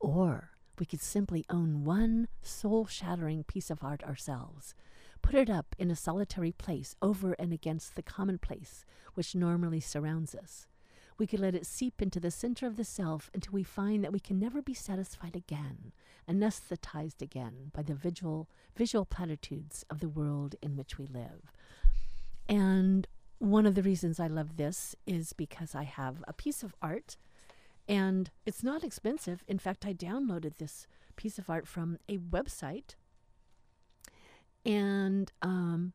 Or 0.00 0.50
we 0.76 0.84
could 0.84 1.00
simply 1.00 1.44
own 1.48 1.84
one 1.84 2.26
soul 2.42 2.86
shattering 2.86 3.44
piece 3.44 3.70
of 3.70 3.84
art 3.84 4.02
ourselves, 4.02 4.74
put 5.22 5.36
it 5.36 5.48
up 5.48 5.76
in 5.78 5.92
a 5.92 5.96
solitary 5.96 6.50
place 6.50 6.96
over 7.00 7.34
and 7.34 7.52
against 7.52 7.94
the 7.94 8.02
commonplace 8.02 8.84
which 9.14 9.36
normally 9.36 9.78
surrounds 9.78 10.34
us. 10.34 10.66
We 11.20 11.26
could 11.26 11.40
let 11.40 11.54
it 11.54 11.66
seep 11.66 12.00
into 12.00 12.18
the 12.18 12.30
center 12.30 12.66
of 12.66 12.78
the 12.78 12.84
self 12.84 13.30
until 13.34 13.52
we 13.52 13.62
find 13.62 14.02
that 14.02 14.12
we 14.12 14.20
can 14.20 14.38
never 14.38 14.62
be 14.62 14.72
satisfied 14.72 15.36
again, 15.36 15.92
anesthetized 16.26 17.20
again 17.20 17.72
by 17.74 17.82
the 17.82 17.92
visual, 17.92 18.48
visual 18.74 19.04
platitudes 19.04 19.84
of 19.90 20.00
the 20.00 20.08
world 20.08 20.54
in 20.62 20.78
which 20.78 20.96
we 20.96 21.06
live. 21.06 21.52
And 22.48 23.06
one 23.38 23.66
of 23.66 23.74
the 23.74 23.82
reasons 23.82 24.18
I 24.18 24.28
love 24.28 24.56
this 24.56 24.96
is 25.06 25.34
because 25.34 25.74
I 25.74 25.82
have 25.82 26.24
a 26.26 26.32
piece 26.32 26.62
of 26.62 26.74
art 26.80 27.18
and 27.86 28.30
it's 28.46 28.62
not 28.62 28.82
expensive. 28.82 29.44
In 29.46 29.58
fact, 29.58 29.84
I 29.84 29.92
downloaded 29.92 30.56
this 30.56 30.86
piece 31.16 31.38
of 31.38 31.50
art 31.50 31.68
from 31.68 31.98
a 32.08 32.16
website. 32.16 32.94
And 34.64 35.30
um, 35.42 35.92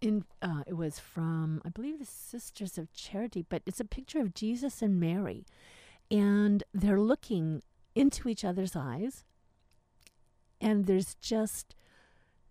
in 0.00 0.24
uh, 0.42 0.62
it 0.66 0.74
was 0.74 0.98
from 0.98 1.62
I 1.64 1.70
believe 1.70 1.98
the 1.98 2.04
Sisters 2.04 2.78
of 2.78 2.92
Charity, 2.92 3.44
but 3.48 3.62
it's 3.66 3.80
a 3.80 3.84
picture 3.84 4.20
of 4.20 4.34
Jesus 4.34 4.82
and 4.82 5.00
Mary, 5.00 5.44
and 6.10 6.62
they're 6.74 7.00
looking 7.00 7.62
into 7.94 8.28
each 8.28 8.44
other's 8.44 8.76
eyes, 8.76 9.24
and 10.60 10.86
there's 10.86 11.14
just 11.16 11.74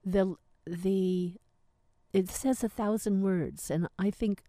the 0.03 0.35
the 0.65 1.33
it 2.13 2.29
says 2.29 2.63
a 2.63 2.69
thousand 2.69 3.21
words, 3.21 3.69
and 3.69 3.87
I 3.99 4.09
think 4.09 4.43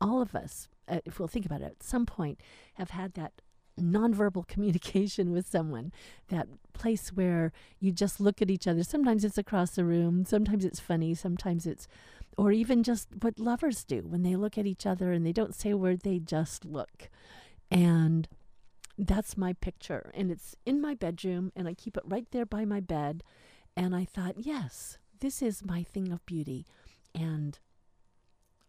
all 0.00 0.20
of 0.20 0.34
us 0.34 0.68
uh, 0.88 1.00
if 1.04 1.18
we'll 1.18 1.28
think 1.28 1.46
about 1.46 1.62
it, 1.62 1.76
at 1.78 1.82
some 1.82 2.06
point 2.06 2.40
have 2.74 2.90
had 2.90 3.14
that 3.14 3.42
nonverbal 3.80 4.46
communication 4.48 5.32
with 5.32 5.46
someone, 5.46 5.92
that 6.28 6.48
place 6.72 7.10
where 7.10 7.52
you 7.80 7.92
just 7.92 8.20
look 8.20 8.42
at 8.42 8.50
each 8.50 8.66
other. 8.66 8.82
Sometimes 8.82 9.24
it's 9.24 9.38
across 9.38 9.70
the 9.70 9.84
room, 9.84 10.24
sometimes 10.24 10.64
it's 10.64 10.80
funny, 10.80 11.14
sometimes 11.14 11.66
it's, 11.66 11.88
or 12.36 12.52
even 12.52 12.82
just 12.82 13.08
what 13.20 13.38
lovers 13.38 13.84
do 13.84 14.02
when 14.06 14.22
they 14.22 14.36
look 14.36 14.58
at 14.58 14.66
each 14.66 14.86
other 14.86 15.12
and 15.12 15.24
they 15.24 15.32
don't 15.32 15.54
say 15.54 15.70
a 15.70 15.76
word, 15.76 16.00
they 16.00 16.18
just 16.18 16.64
look. 16.64 17.08
And 17.70 18.28
that's 18.98 19.36
my 19.36 19.52
picture. 19.54 20.10
And 20.14 20.30
it's 20.30 20.54
in 20.64 20.80
my 20.80 20.94
bedroom, 20.94 21.52
and 21.54 21.68
I 21.68 21.74
keep 21.74 21.96
it 21.96 22.04
right 22.06 22.26
there 22.30 22.46
by 22.46 22.64
my 22.64 22.80
bed. 22.80 23.22
And 23.76 23.94
I 23.94 24.04
thought, 24.04 24.36
yes, 24.38 24.98
this 25.20 25.42
is 25.42 25.64
my 25.64 25.82
thing 25.82 26.12
of 26.12 26.24
beauty. 26.26 26.66
And 27.14 27.58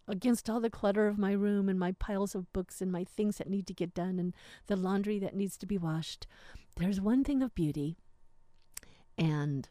against 0.08 0.50
all 0.50 0.60
the 0.60 0.70
clutter 0.70 1.08
of 1.08 1.18
my 1.18 1.32
room 1.32 1.68
and 1.68 1.80
my 1.80 1.92
piles 1.94 2.34
of 2.36 2.52
books 2.54 2.82
and 2.82 2.92
my 2.92 3.04
things 3.04 3.38
that 3.38 3.50
need 3.50 3.68
to 3.68 3.74
get 3.74 3.94
done 3.94 4.20
and 4.20 4.34
the 4.68 4.76
laundry 4.76 5.20
that 5.20 5.36
needs 5.36 5.58
to 5.58 5.66
be 5.66 5.78
washed, 5.78 6.28
there's 6.78 7.02
one 7.02 7.24
thing 7.24 7.42
of 7.42 7.54
beauty. 7.54 7.98
And 9.18 9.68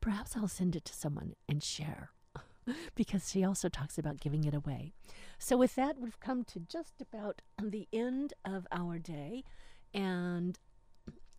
perhaps 0.00 0.36
I'll 0.36 0.48
send 0.48 0.76
it 0.76 0.84
to 0.86 0.94
someone 0.94 1.34
and 1.48 1.62
share 1.62 2.10
because 2.94 3.30
she 3.30 3.44
also 3.44 3.68
talks 3.68 3.98
about 3.98 4.20
giving 4.20 4.44
it 4.44 4.54
away. 4.54 4.92
So, 5.38 5.56
with 5.56 5.74
that, 5.76 5.98
we've 5.98 6.20
come 6.20 6.44
to 6.44 6.60
just 6.60 7.00
about 7.00 7.42
the 7.60 7.88
end 7.92 8.34
of 8.44 8.66
our 8.70 8.98
day. 8.98 9.44
And 9.94 10.58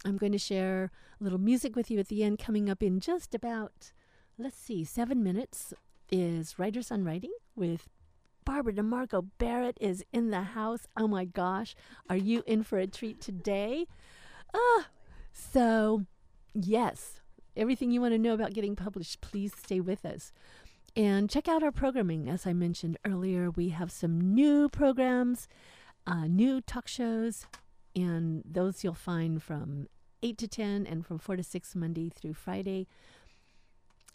I'm 0.06 0.18
going 0.18 0.32
to 0.34 0.38
share 0.38 0.91
a 1.20 1.24
little 1.24 1.39
music 1.39 1.76
with 1.76 1.89
you 1.89 2.00
at 2.00 2.08
the 2.08 2.24
end, 2.24 2.39
coming 2.39 2.70
up 2.70 2.84
in 2.84 3.00
just 3.00 3.34
about, 3.34 3.94
let's 4.38 4.58
see, 4.58 4.84
seven 4.84 5.24
minutes 5.24 5.74
is 6.12 6.60
Writers 6.60 6.91
on 6.91 7.04
Writing 7.04 7.34
with 7.56 7.89
Barbara 8.46 8.74
DeMarco 8.74 9.28
Barrett 9.38 9.78
is 9.80 10.04
in 10.12 10.30
the 10.30 10.41
house. 10.41 10.88
Oh 10.98 11.08
my 11.08 11.26
gosh, 11.26 11.76
are 12.10 12.18
you 12.18 12.44
in 12.46 12.64
for 12.64 12.78
a 12.78 12.88
treat 12.88 13.22
today? 13.22 13.88
Ah, 14.54 14.88
so 15.32 16.06
yes, 16.54 17.22
everything 17.56 17.91
you 17.91 18.02
want 18.02 18.14
to 18.14 18.20
know 18.20 18.34
about 18.34 18.54
getting 18.54 18.76
published, 18.76 19.22
please 19.22 19.54
stay 19.56 19.80
with 19.80 20.06
us. 20.06 20.32
And 20.96 21.30
check 21.30 21.48
out 21.48 21.64
our 21.64 21.72
programming. 21.72 22.30
As 22.30 22.46
I 22.46 22.54
mentioned 22.54 22.98
earlier, 23.06 23.50
we 23.50 23.70
have 23.70 23.91
some 23.91 24.36
new 24.36 24.70
programs, 24.70 25.48
uh, 26.06 26.28
new 26.28 26.62
talk 26.62 26.88
shows, 26.88 27.48
and 27.96 28.44
those 28.46 28.84
you'll 28.84 28.94
find 28.94 29.41
from 29.41 29.88
8 30.22 30.38
to 30.38 30.48
10 30.48 30.86
and 30.86 31.06
from 31.06 31.18
4 31.18 31.38
to 31.38 31.44
6 31.44 31.76
Monday 31.76 32.10
through 32.10 32.34
Friday. 32.36 32.88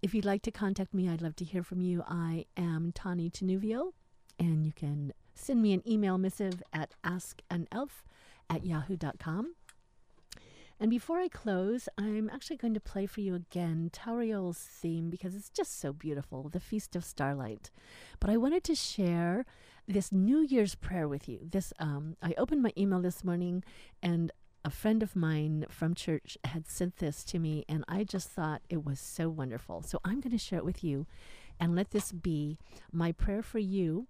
If 0.00 0.14
you'd 0.14 0.24
like 0.24 0.42
to 0.42 0.52
contact 0.52 0.94
me, 0.94 1.08
I'd 1.08 1.20
love 1.20 1.34
to 1.36 1.44
hear 1.44 1.64
from 1.64 1.80
you. 1.80 2.04
I 2.06 2.46
am 2.56 2.92
Tani 2.92 3.30
Tenuvio, 3.30 3.92
and 4.38 4.64
you 4.64 4.72
can 4.72 5.12
send 5.34 5.62
me 5.62 5.72
an 5.72 5.82
email 5.88 6.18
missive 6.18 6.62
at 6.72 6.92
askanelf 7.04 8.02
at 8.50 8.64
yahoo.com. 8.64 9.54
And 10.80 10.90
before 10.90 11.18
I 11.18 11.28
close, 11.28 11.88
I'm 11.98 12.30
actually 12.32 12.56
going 12.56 12.74
to 12.74 12.80
play 12.80 13.06
for 13.06 13.20
you 13.20 13.34
again 13.34 13.90
Tauriel's 13.92 14.58
theme 14.58 15.10
because 15.10 15.34
it's 15.34 15.50
just 15.50 15.80
so 15.80 15.92
beautiful, 15.92 16.48
the 16.48 16.60
Feast 16.60 16.94
of 16.94 17.04
Starlight. 17.04 17.70
But 18.20 18.30
I 18.30 18.36
wanted 18.36 18.62
to 18.64 18.76
share 18.76 19.44
this 19.88 20.12
New 20.12 20.38
Year's 20.38 20.76
prayer 20.76 21.08
with 21.08 21.28
you. 21.28 21.40
This 21.42 21.72
um, 21.80 22.16
I 22.22 22.34
opened 22.38 22.62
my 22.62 22.72
email 22.78 23.00
this 23.00 23.24
morning, 23.24 23.64
and 24.02 24.30
a 24.64 24.70
friend 24.70 25.02
of 25.02 25.16
mine 25.16 25.64
from 25.68 25.94
church 25.94 26.38
had 26.44 26.68
sent 26.68 26.98
this 26.98 27.24
to 27.24 27.40
me, 27.40 27.64
and 27.68 27.84
I 27.88 28.04
just 28.04 28.28
thought 28.28 28.62
it 28.68 28.84
was 28.84 29.00
so 29.00 29.28
wonderful. 29.28 29.82
So 29.82 29.98
I'm 30.04 30.20
going 30.20 30.36
to 30.36 30.38
share 30.38 30.60
it 30.60 30.64
with 30.64 30.84
you, 30.84 31.06
and 31.58 31.74
let 31.74 31.90
this 31.90 32.12
be 32.12 32.56
my 32.92 33.10
prayer 33.10 33.42
for 33.42 33.58
you 33.58 34.06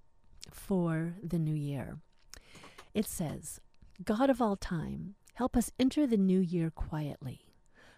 for 0.50 1.14
the 1.22 1.38
new 1.38 1.54
year. 1.54 1.98
It 2.94 3.06
says, 3.06 3.60
God 4.04 4.30
of 4.30 4.40
all 4.40 4.56
time, 4.56 5.14
Help 5.38 5.56
us 5.56 5.70
enter 5.78 6.04
the 6.04 6.16
new 6.16 6.40
year 6.40 6.68
quietly, 6.68 7.46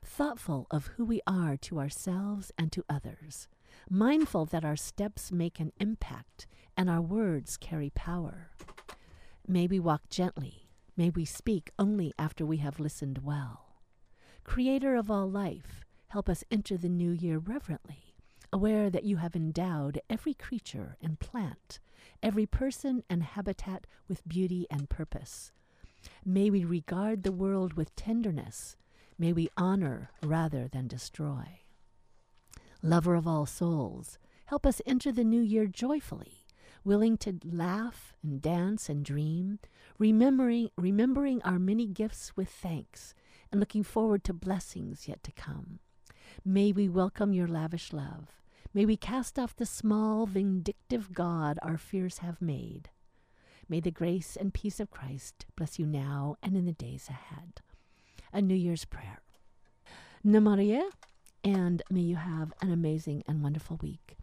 thoughtful 0.05 0.67
of 0.71 0.89
who 0.89 1.07
we 1.07 1.23
are 1.27 1.57
to 1.57 1.79
ourselves 1.79 2.53
and 2.59 2.71
to 2.71 2.85
others, 2.87 3.49
mindful 3.89 4.45
that 4.45 4.63
our 4.63 4.77
steps 4.77 5.33
make 5.33 5.59
an 5.59 5.73
impact 5.81 6.47
and 6.77 6.91
our 6.91 7.01
words 7.01 7.57
carry 7.57 7.89
power. 7.89 8.51
May 9.49 9.67
we 9.67 9.81
walk 9.81 10.11
gently, 10.11 10.69
may 10.99 11.09
we 11.09 11.25
speak 11.25 11.71
only 11.79 12.13
after 12.19 12.45
we 12.45 12.59
have 12.59 12.79
listened 12.79 13.21
well. 13.25 13.77
Creator 14.45 14.95
of 14.97 15.11
all 15.11 15.31
life, 15.31 15.87
help 16.09 16.29
us 16.29 16.45
enter 16.51 16.77
the 16.77 16.91
new 16.91 17.13
year 17.13 17.39
reverently, 17.39 18.10
aware 18.53 18.91
that 18.91 19.05
you 19.05 19.17
have 19.17 19.37
endowed 19.37 20.01
every 20.09 20.35
creature 20.35 20.97
and 21.03 21.19
plant, 21.19 21.81
every 22.23 22.47
person 22.47 23.03
and 23.09 23.23
habitat 23.23 23.87
with 24.09 24.27
beauty 24.29 24.67
and 24.71 24.89
purpose 24.89 25.53
May 26.25 26.51
we 26.51 26.65
regard 26.65 27.23
the 27.23 27.33
world 27.33 27.75
with 27.75 27.95
tenderness. 27.97 28.77
May 29.19 29.33
we 29.33 29.49
honor 29.57 30.11
rather 30.23 30.69
than 30.69 30.89
destroy. 30.89 31.61
Lover 32.83 33.15
of 33.15 33.27
all 33.27 33.47
souls, 33.47 34.19
help 34.47 34.65
us 34.65 34.81
enter 34.87 35.13
the 35.13 35.25
new 35.25 35.43
year 35.43 35.67
joyfully, 35.67 36.47
willing 36.85 37.19
to 37.19 37.39
laugh 37.45 38.15
and 38.23 38.41
dance 38.41 38.89
and 38.89 39.05
dream, 39.05 39.59
remembering, 39.99 40.71
remembering 40.77 41.43
our 41.43 41.59
many 41.59 41.87
gifts 41.87 42.35
with 42.37 42.49
thanks, 42.49 43.15
and 43.53 43.61
looking 43.61 43.83
forward 43.83 44.25
to 44.25 44.33
blessings 44.33 45.07
yet 45.07 45.23
to 45.25 45.33
come. 45.33 45.81
May 46.45 46.73
we 46.73 46.89
welcome 46.89 47.35
your 47.35 47.49
lavish 47.49 47.93
love. 47.93 48.40
May 48.73 48.87
we 48.87 48.97
cast 48.97 49.37
off 49.37 49.57
the 49.57 49.67
small, 49.67 50.27
vindictive 50.27 51.13
God 51.13 51.59
our 51.61 51.77
fears 51.77 52.19
have 52.19 52.41
made. 52.41 52.89
May 53.69 53.81
the 53.81 53.91
grace 53.91 54.37
and 54.37 54.55
peace 54.55 54.79
of 54.79 54.93
Christ 54.93 55.45
bless 55.57 55.79
you 55.79 55.87
now 55.87 56.37
and 56.41 56.57
in 56.57 56.67
the 56.67 56.73
days 56.73 57.09
ahead. 57.09 57.63
A 58.33 58.41
New 58.41 58.55
Year's 58.55 58.85
prayer. 58.85 59.23
Namárië, 60.25 60.83
and 61.43 61.83
may 61.91 62.01
you 62.01 62.17
have 62.17 62.53
an 62.63 62.71
amazing 62.71 63.25
and 63.27 63.43
wonderful 63.43 63.77
week. 63.83 64.17